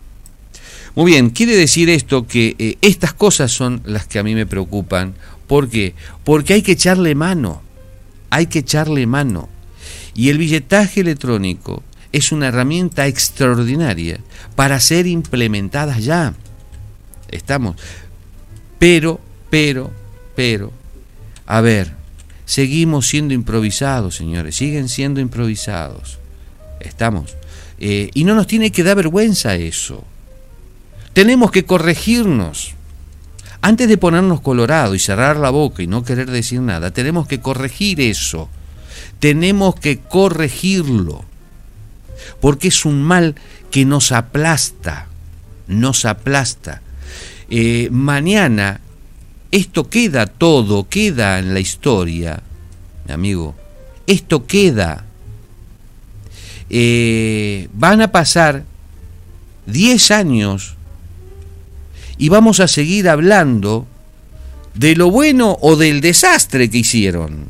Muy 0.95 1.11
bien, 1.11 1.29
quiere 1.29 1.55
decir 1.55 1.89
esto 1.89 2.27
que 2.27 2.77
estas 2.81 3.13
cosas 3.13 3.51
son 3.51 3.81
las 3.85 4.07
que 4.07 4.19
a 4.19 4.23
mí 4.23 4.35
me 4.35 4.45
preocupan 4.45 5.13
¿Por 5.51 5.67
qué? 5.67 5.95
Porque 6.23 6.53
hay 6.53 6.61
que 6.61 6.71
echarle 6.71 7.13
mano, 7.13 7.61
hay 8.29 8.45
que 8.45 8.59
echarle 8.59 9.05
mano. 9.05 9.49
Y 10.13 10.29
el 10.29 10.37
billetaje 10.37 11.01
electrónico 11.01 11.83
es 12.13 12.31
una 12.31 12.47
herramienta 12.47 13.05
extraordinaria 13.07 14.21
para 14.55 14.79
ser 14.79 15.07
implementada 15.07 15.99
ya. 15.99 16.35
Estamos. 17.29 17.75
Pero, 18.79 19.19
pero, 19.49 19.91
pero, 20.37 20.71
a 21.45 21.59
ver, 21.59 21.95
seguimos 22.45 23.09
siendo 23.09 23.33
improvisados, 23.33 24.15
señores, 24.15 24.55
siguen 24.55 24.87
siendo 24.87 25.19
improvisados. 25.19 26.17
Estamos. 26.79 27.35
Eh, 27.77 28.09
y 28.13 28.23
no 28.23 28.35
nos 28.35 28.47
tiene 28.47 28.71
que 28.71 28.83
dar 28.83 28.95
vergüenza 28.95 29.55
eso. 29.55 30.05
Tenemos 31.11 31.51
que 31.51 31.65
corregirnos. 31.65 32.75
Antes 33.61 33.87
de 33.87 33.97
ponernos 33.97 34.41
colorado 34.41 34.95
y 34.95 34.99
cerrar 34.99 35.37
la 35.37 35.51
boca 35.51 35.83
y 35.83 35.87
no 35.87 36.03
querer 36.03 36.29
decir 36.31 36.61
nada, 36.61 36.91
tenemos 36.91 37.27
que 37.27 37.39
corregir 37.39 38.01
eso. 38.01 38.49
Tenemos 39.19 39.75
que 39.75 39.99
corregirlo. 39.99 41.23
Porque 42.39 42.69
es 42.69 42.85
un 42.85 43.03
mal 43.03 43.35
que 43.69 43.85
nos 43.85 44.11
aplasta, 44.11 45.07
nos 45.67 46.05
aplasta. 46.05 46.81
Eh, 47.49 47.89
mañana 47.91 48.81
esto 49.51 49.89
queda 49.89 50.27
todo, 50.27 50.87
queda 50.87 51.37
en 51.37 51.53
la 51.53 51.59
historia, 51.59 52.41
mi 53.05 53.13
amigo. 53.13 53.53
Esto 54.07 54.47
queda. 54.47 55.05
Eh, 56.69 57.67
van 57.73 58.01
a 58.01 58.11
pasar 58.11 58.63
10 59.65 60.11
años 60.11 60.75
y 62.21 62.29
vamos 62.29 62.59
a 62.59 62.67
seguir 62.67 63.09
hablando 63.09 63.87
de 64.75 64.95
lo 64.95 65.09
bueno 65.09 65.57
o 65.59 65.75
del 65.75 66.01
desastre 66.01 66.69
que 66.69 66.77
hicieron. 66.77 67.47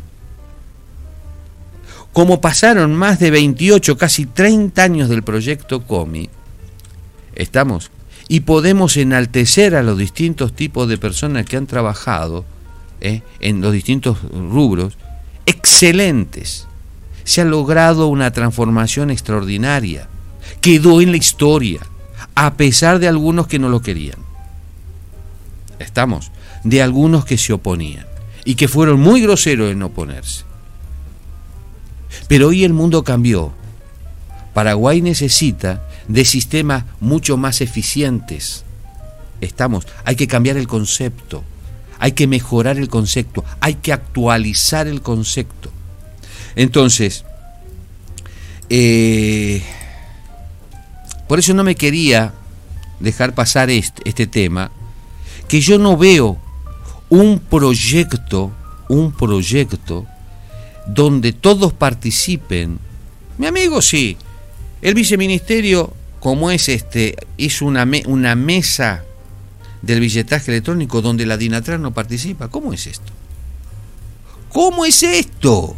Como 2.14 2.40
pasaron 2.40 2.96
más 2.96 3.20
de 3.20 3.32
28, 3.32 3.98
casi 3.98 4.28
30 4.28 4.82
años 4.82 5.10
del 5.10 5.24
proyecto 5.24 5.86
COMI, 5.86 6.30
estamos, 7.36 7.92
y 8.30 8.40
podemos 8.40 8.96
enaltecer 8.96 9.76
a 9.76 9.84
los 9.84 9.98
distintos 9.98 10.54
tipos 10.54 10.88
de 10.88 10.98
personas 10.98 11.46
que 11.46 11.58
han 11.58 11.68
trabajado 11.68 12.46
¿eh? 13.02 13.24
en 13.42 13.60
los 13.60 13.74
distintos 13.74 14.20
rubros, 14.32 14.98
excelentes. 15.46 16.66
Se 17.26 17.42
ha 17.42 17.46
logrado 17.46 18.08
una 18.08 18.32
transformación 18.32 19.12
extraordinaria. 19.12 20.08
Quedó 20.62 21.02
en 21.02 21.12
la 21.12 21.18
historia, 21.18 21.82
a 22.36 22.54
pesar 22.54 23.00
de 23.00 23.10
algunos 23.10 23.48
que 23.48 23.60
no 23.60 23.68
lo 23.68 23.82
querían 23.82 24.31
estamos, 25.84 26.32
de 26.64 26.82
algunos 26.82 27.26
que 27.26 27.38
se 27.38 27.54
oponían 27.54 28.06
y 28.46 28.56
que 28.56 28.68
fueron 28.68 29.00
muy 29.00 29.22
groseros 29.22 29.72
en 29.72 29.84
oponerse. 29.84 30.44
Pero 32.28 32.50
hoy 32.50 32.64
el 32.64 32.74
mundo 32.74 33.04
cambió. 33.04 33.54
Paraguay 34.54 35.02
necesita 35.02 35.84
de 36.08 36.26
sistemas 36.26 36.84
mucho 37.00 37.38
más 37.38 37.62
eficientes. 37.62 38.64
Estamos, 39.40 39.88
hay 40.04 40.16
que 40.16 40.28
cambiar 40.28 40.58
el 40.58 40.68
concepto, 40.68 41.44
hay 42.00 42.12
que 42.12 42.28
mejorar 42.28 42.78
el 42.78 42.90
concepto, 42.90 43.44
hay 43.60 43.76
que 43.76 43.94
actualizar 43.94 44.88
el 44.88 45.02
concepto. 45.02 45.72
Entonces, 46.56 47.26
eh, 48.70 49.64
por 51.28 51.40
eso 51.40 51.54
no 51.54 51.64
me 51.64 51.76
quería 51.76 52.34
dejar 53.00 53.34
pasar 53.34 53.70
este, 53.70 54.08
este 54.08 54.28
tema, 54.28 54.72
que 55.52 55.60
yo 55.60 55.78
no 55.78 55.98
veo 55.98 56.40
un 57.10 57.40
proyecto, 57.40 58.54
un 58.88 59.12
proyecto 59.12 60.08
donde 60.88 61.34
todos 61.34 61.74
participen, 61.74 62.80
Mi 63.38 63.48
amigo 63.48 63.82
sí. 63.82 64.16
El 64.82 64.94
viceministerio, 64.94 65.94
como 66.22 66.52
es 66.52 66.70
este, 66.70 67.18
hizo 67.36 67.66
una, 67.66 67.86
una 68.06 68.36
mesa 68.36 69.04
del 69.82 70.00
billetaje 70.00 70.52
electrónico 70.52 71.02
donde 71.02 71.26
la 71.26 71.36
Dinatran 71.36 71.82
no 71.82 71.94
participa. 71.94 72.48
¿Cómo 72.48 72.72
es 72.72 72.88
esto? 72.88 73.12
¿Cómo 74.54 74.86
es 74.86 75.04
esto? 75.04 75.76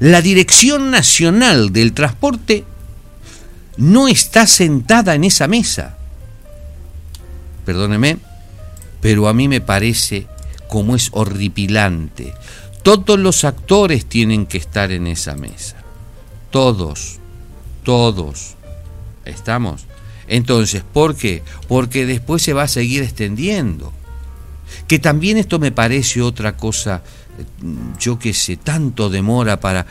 La 0.00 0.20
Dirección 0.20 0.90
Nacional 0.90 1.72
del 1.72 1.94
Transporte 1.94 2.66
no 3.78 4.06
está 4.06 4.46
sentada 4.46 5.14
en 5.14 5.24
esa 5.24 5.48
mesa. 5.48 5.97
Perdóneme, 7.68 8.16
pero 9.02 9.28
a 9.28 9.34
mí 9.34 9.46
me 9.46 9.60
parece 9.60 10.26
como 10.68 10.96
es 10.96 11.10
horripilante. 11.12 12.32
Todos 12.82 13.18
los 13.18 13.44
actores 13.44 14.06
tienen 14.06 14.46
que 14.46 14.56
estar 14.56 14.90
en 14.90 15.06
esa 15.06 15.34
mesa. 15.34 15.76
Todos, 16.50 17.18
todos. 17.82 18.54
¿Estamos? 19.26 19.84
Entonces, 20.28 20.82
¿por 20.82 21.14
qué? 21.14 21.42
Porque 21.68 22.06
después 22.06 22.40
se 22.40 22.54
va 22.54 22.62
a 22.62 22.68
seguir 22.68 23.02
extendiendo. 23.02 23.92
Que 24.86 24.98
también 24.98 25.36
esto 25.36 25.58
me 25.58 25.70
parece 25.70 26.22
otra 26.22 26.56
cosa, 26.56 27.02
yo 28.00 28.18
que 28.18 28.32
sé, 28.32 28.56
tanto 28.56 29.10
demora 29.10 29.60
para 29.60 29.84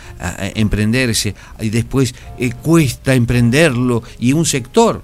emprenderse 0.55 1.35
y 1.59 1.69
después 1.69 2.15
eh, 2.39 2.53
cuesta 2.53 3.13
emprenderlo 3.13 4.01
y 4.17 4.33
un 4.33 4.47
sector, 4.47 5.03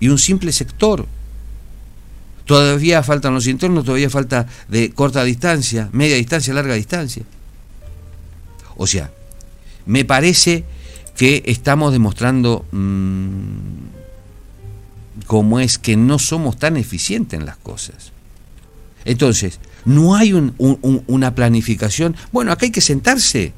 y 0.00 0.08
un 0.08 0.18
simple 0.18 0.50
sector. 0.50 1.06
Todavía 2.46 3.02
faltan 3.02 3.34
los 3.34 3.48
internos, 3.48 3.84
todavía 3.84 4.08
falta 4.08 4.46
de 4.68 4.90
corta 4.92 5.24
distancia, 5.24 5.88
media 5.92 6.14
distancia, 6.14 6.54
larga 6.54 6.74
distancia. 6.74 7.24
O 8.76 8.86
sea, 8.86 9.10
me 9.84 10.04
parece 10.04 10.64
que 11.16 11.42
estamos 11.46 11.92
demostrando 11.92 12.64
mm, 12.70 13.56
cómo 15.26 15.58
es 15.58 15.78
que 15.78 15.96
no 15.96 16.20
somos 16.20 16.56
tan 16.56 16.76
eficientes 16.76 17.38
en 17.38 17.46
las 17.46 17.56
cosas. 17.56 18.12
Entonces, 19.04 19.58
no 19.84 20.14
hay 20.14 20.32
una 20.32 21.34
planificación. 21.34 22.14
Bueno, 22.30 22.52
acá 22.52 22.66
hay 22.66 22.72
que 22.72 22.80
sentarse, 22.80 23.54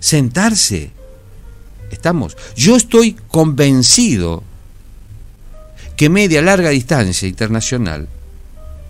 sentarse. 0.00 0.90
Estamos. 1.92 2.36
Yo 2.56 2.74
estoy 2.74 3.12
convencido 3.28 4.42
que 5.96 6.08
media 6.08 6.42
larga 6.42 6.70
distancia 6.70 7.28
internacional 7.28 8.08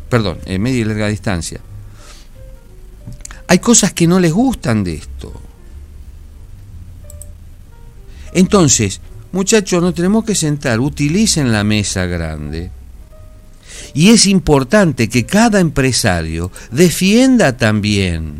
perdón, 0.09 0.39
en 0.47 0.63
media 0.63 0.81
y 0.81 0.85
larga 0.85 1.09
distancia. 1.09 1.61
Hay 3.49 3.59
cosas 3.59 3.93
que 3.93 4.07
no 4.07 4.19
les 4.19 4.33
gustan 4.33 4.85
de 4.85 4.95
esto. 4.95 5.33
Entonces, 8.33 9.01
muchachos, 9.33 9.83
nos 9.83 9.95
tenemos 9.95 10.25
que 10.25 10.35
sentar, 10.35 10.81
utilicen 10.81 11.53
la 11.53 11.65
mesa 11.65 12.07
grande. 12.07 12.71
Y 13.95 14.11
es 14.11 14.27
importante 14.27 15.09
que 15.09 15.25
cada 15.25 15.61
empresario 15.61 16.51
defienda 16.71 17.57
también. 17.57 18.35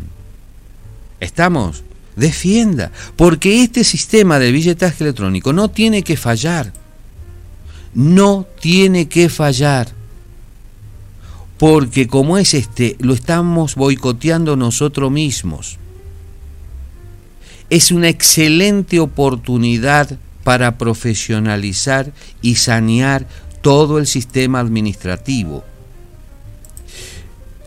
¿Estamos? 1.19 1.83
Defienda. 2.15 2.91
Porque 3.15 3.63
este 3.63 3.83
sistema 3.83 4.39
de 4.39 4.51
billetaje 4.51 5.03
electrónico 5.03 5.53
no 5.53 5.69
tiene 5.69 6.03
que 6.03 6.17
fallar. 6.17 6.73
No 7.93 8.45
tiene 8.59 9.07
que 9.07 9.29
fallar 9.29 9.96
porque 11.57 12.07
como 12.07 12.37
es 12.37 12.53
este, 12.53 12.95
lo 12.99 13.13
estamos 13.13 13.75
boicoteando 13.75 14.55
nosotros 14.55 15.11
mismos. 15.11 15.77
Es 17.69 17.91
una 17.91 18.09
excelente 18.09 18.99
oportunidad 18.99 20.17
para 20.43 20.77
profesionalizar 20.77 22.13
y 22.41 22.55
sanear 22.55 23.27
todo 23.61 23.97
el 23.97 24.07
sistema 24.07 24.59
administrativo, 24.59 25.63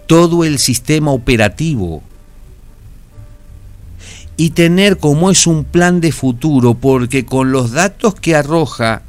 todo 0.06 0.44
el 0.44 0.58
sistema 0.58 1.10
operativo 1.10 2.02
y 4.40 4.50
tener 4.50 4.96
como 4.96 5.30
es 5.30 5.46
un 5.46 5.64
plan 5.64 6.00
de 6.00 6.12
futuro, 6.12 6.72
porque 6.72 7.26
con 7.26 7.52
los 7.52 7.72
datos 7.72 8.14
que 8.14 8.34
arroja, 8.34 9.02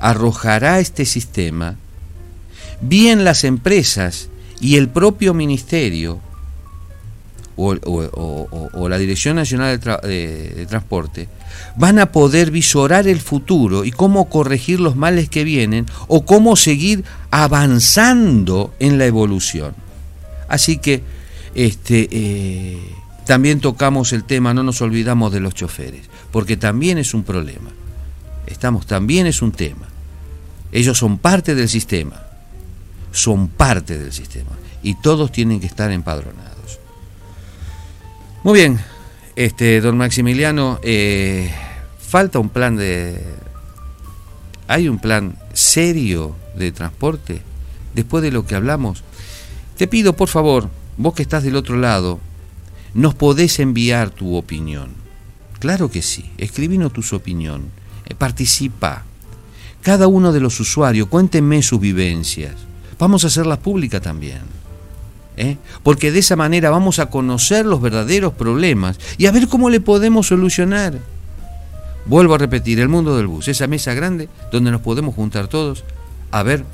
arrojará 0.00 0.80
este 0.80 1.04
sistema, 1.04 1.76
bien 2.80 3.24
las 3.24 3.44
empresas 3.44 4.28
y 4.60 4.76
el 4.76 4.88
propio 4.88 5.34
ministerio 5.34 6.20
o, 7.56 8.88
la 8.88 8.98
Dirección 8.98 9.36
Nacional 9.36 9.78
de, 9.80 10.66
Transporte 10.68 11.28
van 11.76 11.98
a 11.98 12.10
poder 12.10 12.50
visorar 12.50 13.06
el 13.06 13.20
futuro 13.20 13.84
y 13.84 13.90
cómo 13.90 14.30
corregir 14.30 14.80
los 14.80 14.96
males 14.96 15.28
que 15.28 15.44
vienen 15.44 15.86
o 16.08 16.24
cómo 16.24 16.56
seguir 16.56 17.04
avanzando 17.30 18.72
en 18.78 18.96
la 18.98 19.04
evolución. 19.04 19.74
Así 20.48 20.78
que 20.78 21.02
este, 21.54 22.08
eh, 22.10 22.78
también 23.26 23.60
tocamos 23.60 24.12
el 24.14 24.24
tema, 24.24 24.54
no 24.54 24.62
nos 24.62 24.80
olvidamos 24.80 25.30
de 25.30 25.40
los 25.40 25.54
choferes, 25.54 26.08
porque 26.32 26.56
también 26.56 26.96
es 26.96 27.12
un 27.12 27.24
problema. 27.24 27.70
Estamos, 28.46 28.86
también 28.86 29.26
es 29.26 29.42
un 29.42 29.52
tema. 29.52 29.86
Ellos 30.72 30.96
son 30.96 31.18
parte 31.18 31.54
del 31.54 31.68
sistema 31.68 32.29
son 33.12 33.48
parte 33.48 33.98
del 33.98 34.12
sistema 34.12 34.50
y 34.82 34.94
todos 34.94 35.32
tienen 35.32 35.60
que 35.60 35.66
estar 35.66 35.90
empadronados. 35.90 36.78
Muy 38.42 38.58
bien, 38.58 38.80
este, 39.36 39.80
don 39.80 39.98
Maximiliano, 39.98 40.80
eh, 40.82 41.52
falta 41.98 42.38
un 42.38 42.48
plan 42.48 42.76
de... 42.76 43.22
¿Hay 44.66 44.88
un 44.88 44.98
plan 44.98 45.36
serio 45.52 46.36
de 46.54 46.72
transporte? 46.72 47.42
Después 47.94 48.22
de 48.22 48.30
lo 48.30 48.46
que 48.46 48.54
hablamos, 48.54 49.02
te 49.76 49.88
pido 49.88 50.14
por 50.14 50.28
favor, 50.28 50.70
vos 50.96 51.14
que 51.14 51.22
estás 51.22 51.42
del 51.42 51.56
otro 51.56 51.76
lado, 51.76 52.20
nos 52.94 53.14
podés 53.14 53.58
enviar 53.58 54.10
tu 54.10 54.36
opinión. 54.36 54.94
Claro 55.58 55.90
que 55.90 56.02
sí, 56.02 56.30
escribinos 56.38 56.92
tu 56.92 57.02
opinión, 57.14 57.64
eh, 58.06 58.14
participa. 58.14 59.04
Cada 59.82 60.06
uno 60.06 60.32
de 60.32 60.40
los 60.40 60.60
usuarios, 60.60 61.08
cuéntenme 61.08 61.62
sus 61.62 61.80
vivencias 61.80 62.69
vamos 63.00 63.24
a 63.24 63.26
hacerlas 63.26 63.58
públicas 63.58 64.00
también. 64.00 64.42
¿eh? 65.36 65.56
Porque 65.82 66.12
de 66.12 66.20
esa 66.20 66.36
manera 66.36 66.70
vamos 66.70 66.98
a 66.98 67.06
conocer 67.06 67.66
los 67.66 67.80
verdaderos 67.80 68.34
problemas 68.34 69.00
y 69.18 69.26
a 69.26 69.32
ver 69.32 69.48
cómo 69.48 69.70
le 69.70 69.80
podemos 69.80 70.28
solucionar. 70.28 70.98
Vuelvo 72.06 72.34
a 72.34 72.38
repetir, 72.38 72.78
el 72.78 72.88
mundo 72.88 73.16
del 73.16 73.26
bus, 73.26 73.48
esa 73.48 73.66
mesa 73.66 73.94
grande 73.94 74.28
donde 74.52 74.70
nos 74.70 74.82
podemos 74.82 75.14
juntar 75.14 75.48
todos 75.48 75.84
a 76.30 76.42
ver 76.42 76.64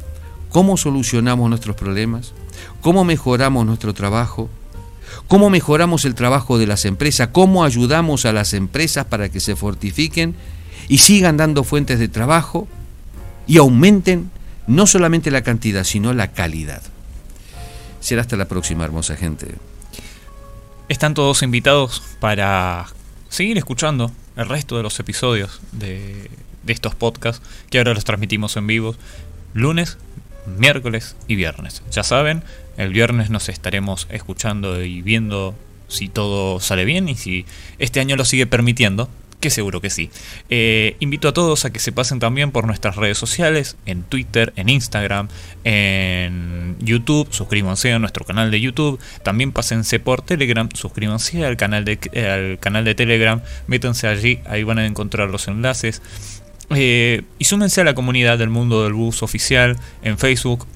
cómo 0.50 0.76
solucionamos 0.76 1.48
nuestros 1.48 1.76
problemas, 1.76 2.32
cómo 2.80 3.04
mejoramos 3.04 3.64
nuestro 3.64 3.94
trabajo, 3.94 4.48
cómo 5.28 5.48
mejoramos 5.50 6.04
el 6.04 6.14
trabajo 6.14 6.58
de 6.58 6.66
las 6.66 6.84
empresas, 6.84 7.30
cómo 7.32 7.64
ayudamos 7.64 8.24
a 8.24 8.32
las 8.32 8.52
empresas 8.52 9.06
para 9.06 9.28
que 9.28 9.40
se 9.40 9.56
fortifiquen 9.56 10.34
y 10.88 10.98
sigan 10.98 11.36
dando 11.36 11.64
fuentes 11.64 11.98
de 11.98 12.08
trabajo 12.08 12.66
y 13.46 13.58
aumenten 13.58 14.30
no 14.66 14.86
solamente 14.86 15.30
la 15.30 15.42
cantidad, 15.42 15.84
sino 15.84 16.12
la 16.12 16.32
calidad. 16.32 16.82
Será 18.00 18.20
hasta 18.20 18.36
la 18.36 18.48
próxima, 18.48 18.84
hermosa 18.84 19.16
gente. 19.16 19.54
Están 20.88 21.14
todos 21.14 21.42
invitados 21.42 22.02
para 22.20 22.86
seguir 23.28 23.58
escuchando 23.58 24.12
el 24.36 24.48
resto 24.48 24.76
de 24.76 24.82
los 24.82 24.98
episodios 25.00 25.60
de, 25.72 26.30
estos 26.66 26.94
podcasts 26.94 27.46
que 27.70 27.78
ahora 27.78 27.94
los 27.94 28.04
transmitimos 28.04 28.56
en 28.56 28.66
vivo 28.66 28.96
lunes, 29.54 29.98
miércoles 30.58 31.16
y 31.28 31.36
viernes. 31.36 31.82
Ya 31.90 32.02
saben, 32.02 32.42
el 32.76 32.92
viernes 32.92 33.30
nos 33.30 33.48
estaremos 33.48 34.06
escuchando 34.10 34.82
y 34.82 35.00
viendo 35.00 35.54
si 35.88 36.08
todo 36.08 36.60
sale 36.60 36.84
bien 36.84 37.08
y 37.08 37.14
si 37.14 37.46
este 37.78 38.00
año 38.00 38.16
lo 38.16 38.24
sigue 38.24 38.46
permitiendo 38.46 39.08
que 39.40 39.50
seguro 39.50 39.80
que 39.80 39.90
sí. 39.90 40.10
Eh, 40.48 40.96
invito 41.00 41.28
a 41.28 41.32
todos 41.32 41.64
a 41.64 41.72
que 41.72 41.78
se 41.78 41.92
pasen 41.92 42.18
también 42.18 42.50
por 42.50 42.66
nuestras 42.66 42.96
redes 42.96 43.18
sociales, 43.18 43.76
en 43.86 44.02
Twitter, 44.02 44.52
en 44.56 44.68
Instagram, 44.68 45.28
en 45.64 46.76
YouTube, 46.80 47.28
suscríbanse 47.30 47.92
a 47.92 47.98
nuestro 47.98 48.24
canal 48.24 48.50
de 48.50 48.60
YouTube, 48.60 48.98
también 49.22 49.52
pásense 49.52 50.00
por 50.00 50.22
Telegram, 50.22 50.68
suscríbanse 50.72 51.44
al 51.44 51.56
canal 51.56 51.84
de, 51.84 51.98
al 52.28 52.58
canal 52.58 52.84
de 52.84 52.94
Telegram, 52.94 53.42
métanse 53.66 54.08
allí, 54.08 54.40
ahí 54.46 54.62
van 54.62 54.78
a 54.78 54.86
encontrar 54.86 55.28
los 55.28 55.48
enlaces. 55.48 56.02
Eh, 56.74 57.22
y 57.38 57.44
súmense 57.44 57.80
a 57.80 57.84
la 57.84 57.94
comunidad 57.94 58.38
del 58.38 58.50
mundo 58.50 58.82
del 58.82 58.92
bus 58.92 59.22
oficial 59.22 59.76
en 60.02 60.18
Facebook, 60.18 60.66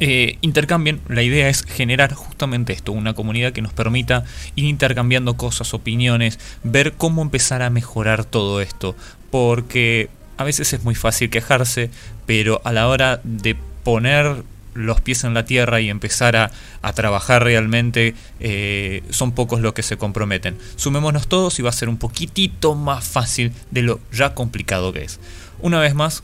eh, 0.00 0.38
intercambien, 0.40 1.00
la 1.08 1.22
idea 1.22 1.48
es 1.48 1.64
generar 1.64 2.12
justamente 2.14 2.72
esto, 2.72 2.92
una 2.92 3.14
comunidad 3.14 3.52
que 3.52 3.62
nos 3.62 3.72
permita 3.72 4.24
ir 4.54 4.64
intercambiando 4.64 5.36
cosas, 5.36 5.74
opiniones, 5.74 6.38
ver 6.62 6.92
cómo 6.92 7.22
empezar 7.22 7.62
a 7.62 7.70
mejorar 7.70 8.24
todo 8.24 8.60
esto, 8.60 8.94
porque 9.30 10.08
a 10.36 10.44
veces 10.44 10.72
es 10.72 10.84
muy 10.84 10.94
fácil 10.94 11.30
quejarse, 11.30 11.90
pero 12.26 12.60
a 12.64 12.72
la 12.72 12.88
hora 12.88 13.20
de 13.24 13.56
poner 13.82 14.44
los 14.74 15.00
pies 15.00 15.24
en 15.24 15.34
la 15.34 15.44
tierra 15.44 15.80
y 15.80 15.90
empezar 15.90 16.36
a, 16.36 16.52
trabajar 16.92 17.42
realmente, 17.42 18.14
eh, 18.38 19.02
son 19.10 19.32
pocos 19.32 19.60
los 19.60 19.72
que 19.72 19.82
se 19.82 19.96
comprometen. 19.96 20.56
Sumémonos 20.76 21.26
todos 21.26 21.58
y 21.58 21.62
va 21.62 21.70
a 21.70 21.72
ser 21.72 21.88
un 21.88 21.98
poquitito 21.98 22.74
más 22.74 23.06
fácil 23.06 23.52
de 23.70 23.82
lo 23.82 24.00
ya 24.12 24.34
complicado 24.34 24.92
que 24.92 25.02
es. 25.02 25.18
Una 25.60 25.80
vez 25.80 25.94
más, 25.94 26.22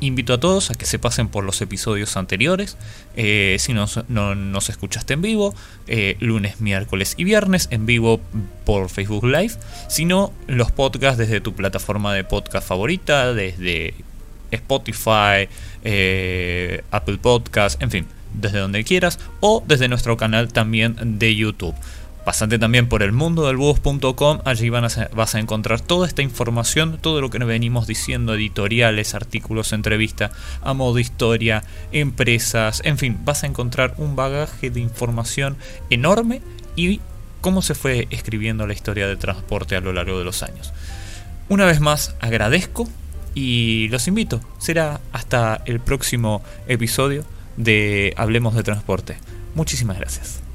invito 0.00 0.32
a 0.34 0.40
todos 0.40 0.70
a 0.70 0.74
que 0.74 0.86
se 0.86 0.98
pasen 0.98 1.28
por 1.28 1.44
los 1.44 1.60
episodios 1.60 2.16
anteriores. 2.16 2.76
Eh, 3.16 3.56
si 3.58 3.72
no, 3.74 3.86
nos 4.08 4.68
escuchaste 4.68 5.14
en 5.14 5.22
vivo, 5.22 5.54
eh, 5.86 6.16
lunes, 6.20 6.60
miércoles 6.60 7.14
y 7.16 7.24
viernes 7.24 7.68
en 7.70 7.86
vivo 7.86 8.20
por 8.64 8.88
Facebook 8.88 9.24
Live. 9.24 9.54
Si 9.88 10.04
no, 10.04 10.32
los 10.46 10.72
podcasts 10.72 11.18
desde 11.18 11.40
tu 11.40 11.54
plataforma 11.54 12.14
de 12.14 12.24
podcast 12.24 12.66
favorita, 12.66 13.34
desde 13.34 13.94
Spotify, 14.50 15.48
eh, 15.84 16.82
Apple 16.90 17.18
Podcast, 17.18 17.82
en 17.82 17.90
fin, 17.90 18.06
desde 18.34 18.58
donde 18.58 18.84
quieras, 18.84 19.18
o 19.40 19.62
desde 19.66 19.88
nuestro 19.88 20.16
canal 20.16 20.52
también 20.52 21.18
de 21.18 21.34
YouTube. 21.34 21.74
Pasante 22.24 22.58
también 22.58 22.88
por 22.88 23.02
el 23.02 23.12
mundo 23.12 23.46
del 23.46 23.56
bus.com, 23.56 24.40
allí 24.44 24.68
vas 24.68 25.34
a 25.34 25.38
encontrar 25.38 25.80
toda 25.80 26.06
esta 26.06 26.20
información, 26.20 26.98
todo 27.00 27.22
lo 27.22 27.30
que 27.30 27.38
nos 27.38 27.48
venimos 27.48 27.86
diciendo, 27.86 28.34
editoriales, 28.34 29.14
artículos, 29.14 29.72
entrevistas, 29.72 30.32
a 30.60 30.74
modo 30.74 30.98
historia, 30.98 31.64
empresas, 31.90 32.82
en 32.84 32.98
fin, 32.98 33.18
vas 33.24 33.44
a 33.44 33.46
encontrar 33.46 33.94
un 33.96 34.14
bagaje 34.14 34.70
de 34.70 34.80
información 34.80 35.56
enorme 35.88 36.42
y 36.76 37.00
cómo 37.40 37.62
se 37.62 37.74
fue 37.74 38.08
escribiendo 38.10 38.66
la 38.66 38.74
historia 38.74 39.06
del 39.06 39.18
transporte 39.18 39.76
a 39.76 39.80
lo 39.80 39.92
largo 39.92 40.18
de 40.18 40.24
los 40.24 40.42
años. 40.42 40.72
Una 41.48 41.64
vez 41.64 41.80
más, 41.80 42.14
agradezco 42.20 42.88
y 43.34 43.88
los 43.88 44.06
invito. 44.08 44.40
Será 44.58 45.00
hasta 45.12 45.62
el 45.64 45.80
próximo 45.80 46.42
episodio 46.66 47.24
de 47.56 48.12
Hablemos 48.16 48.54
de 48.54 48.62
Transporte. 48.62 49.16
Muchísimas 49.54 49.98
gracias. 49.98 50.47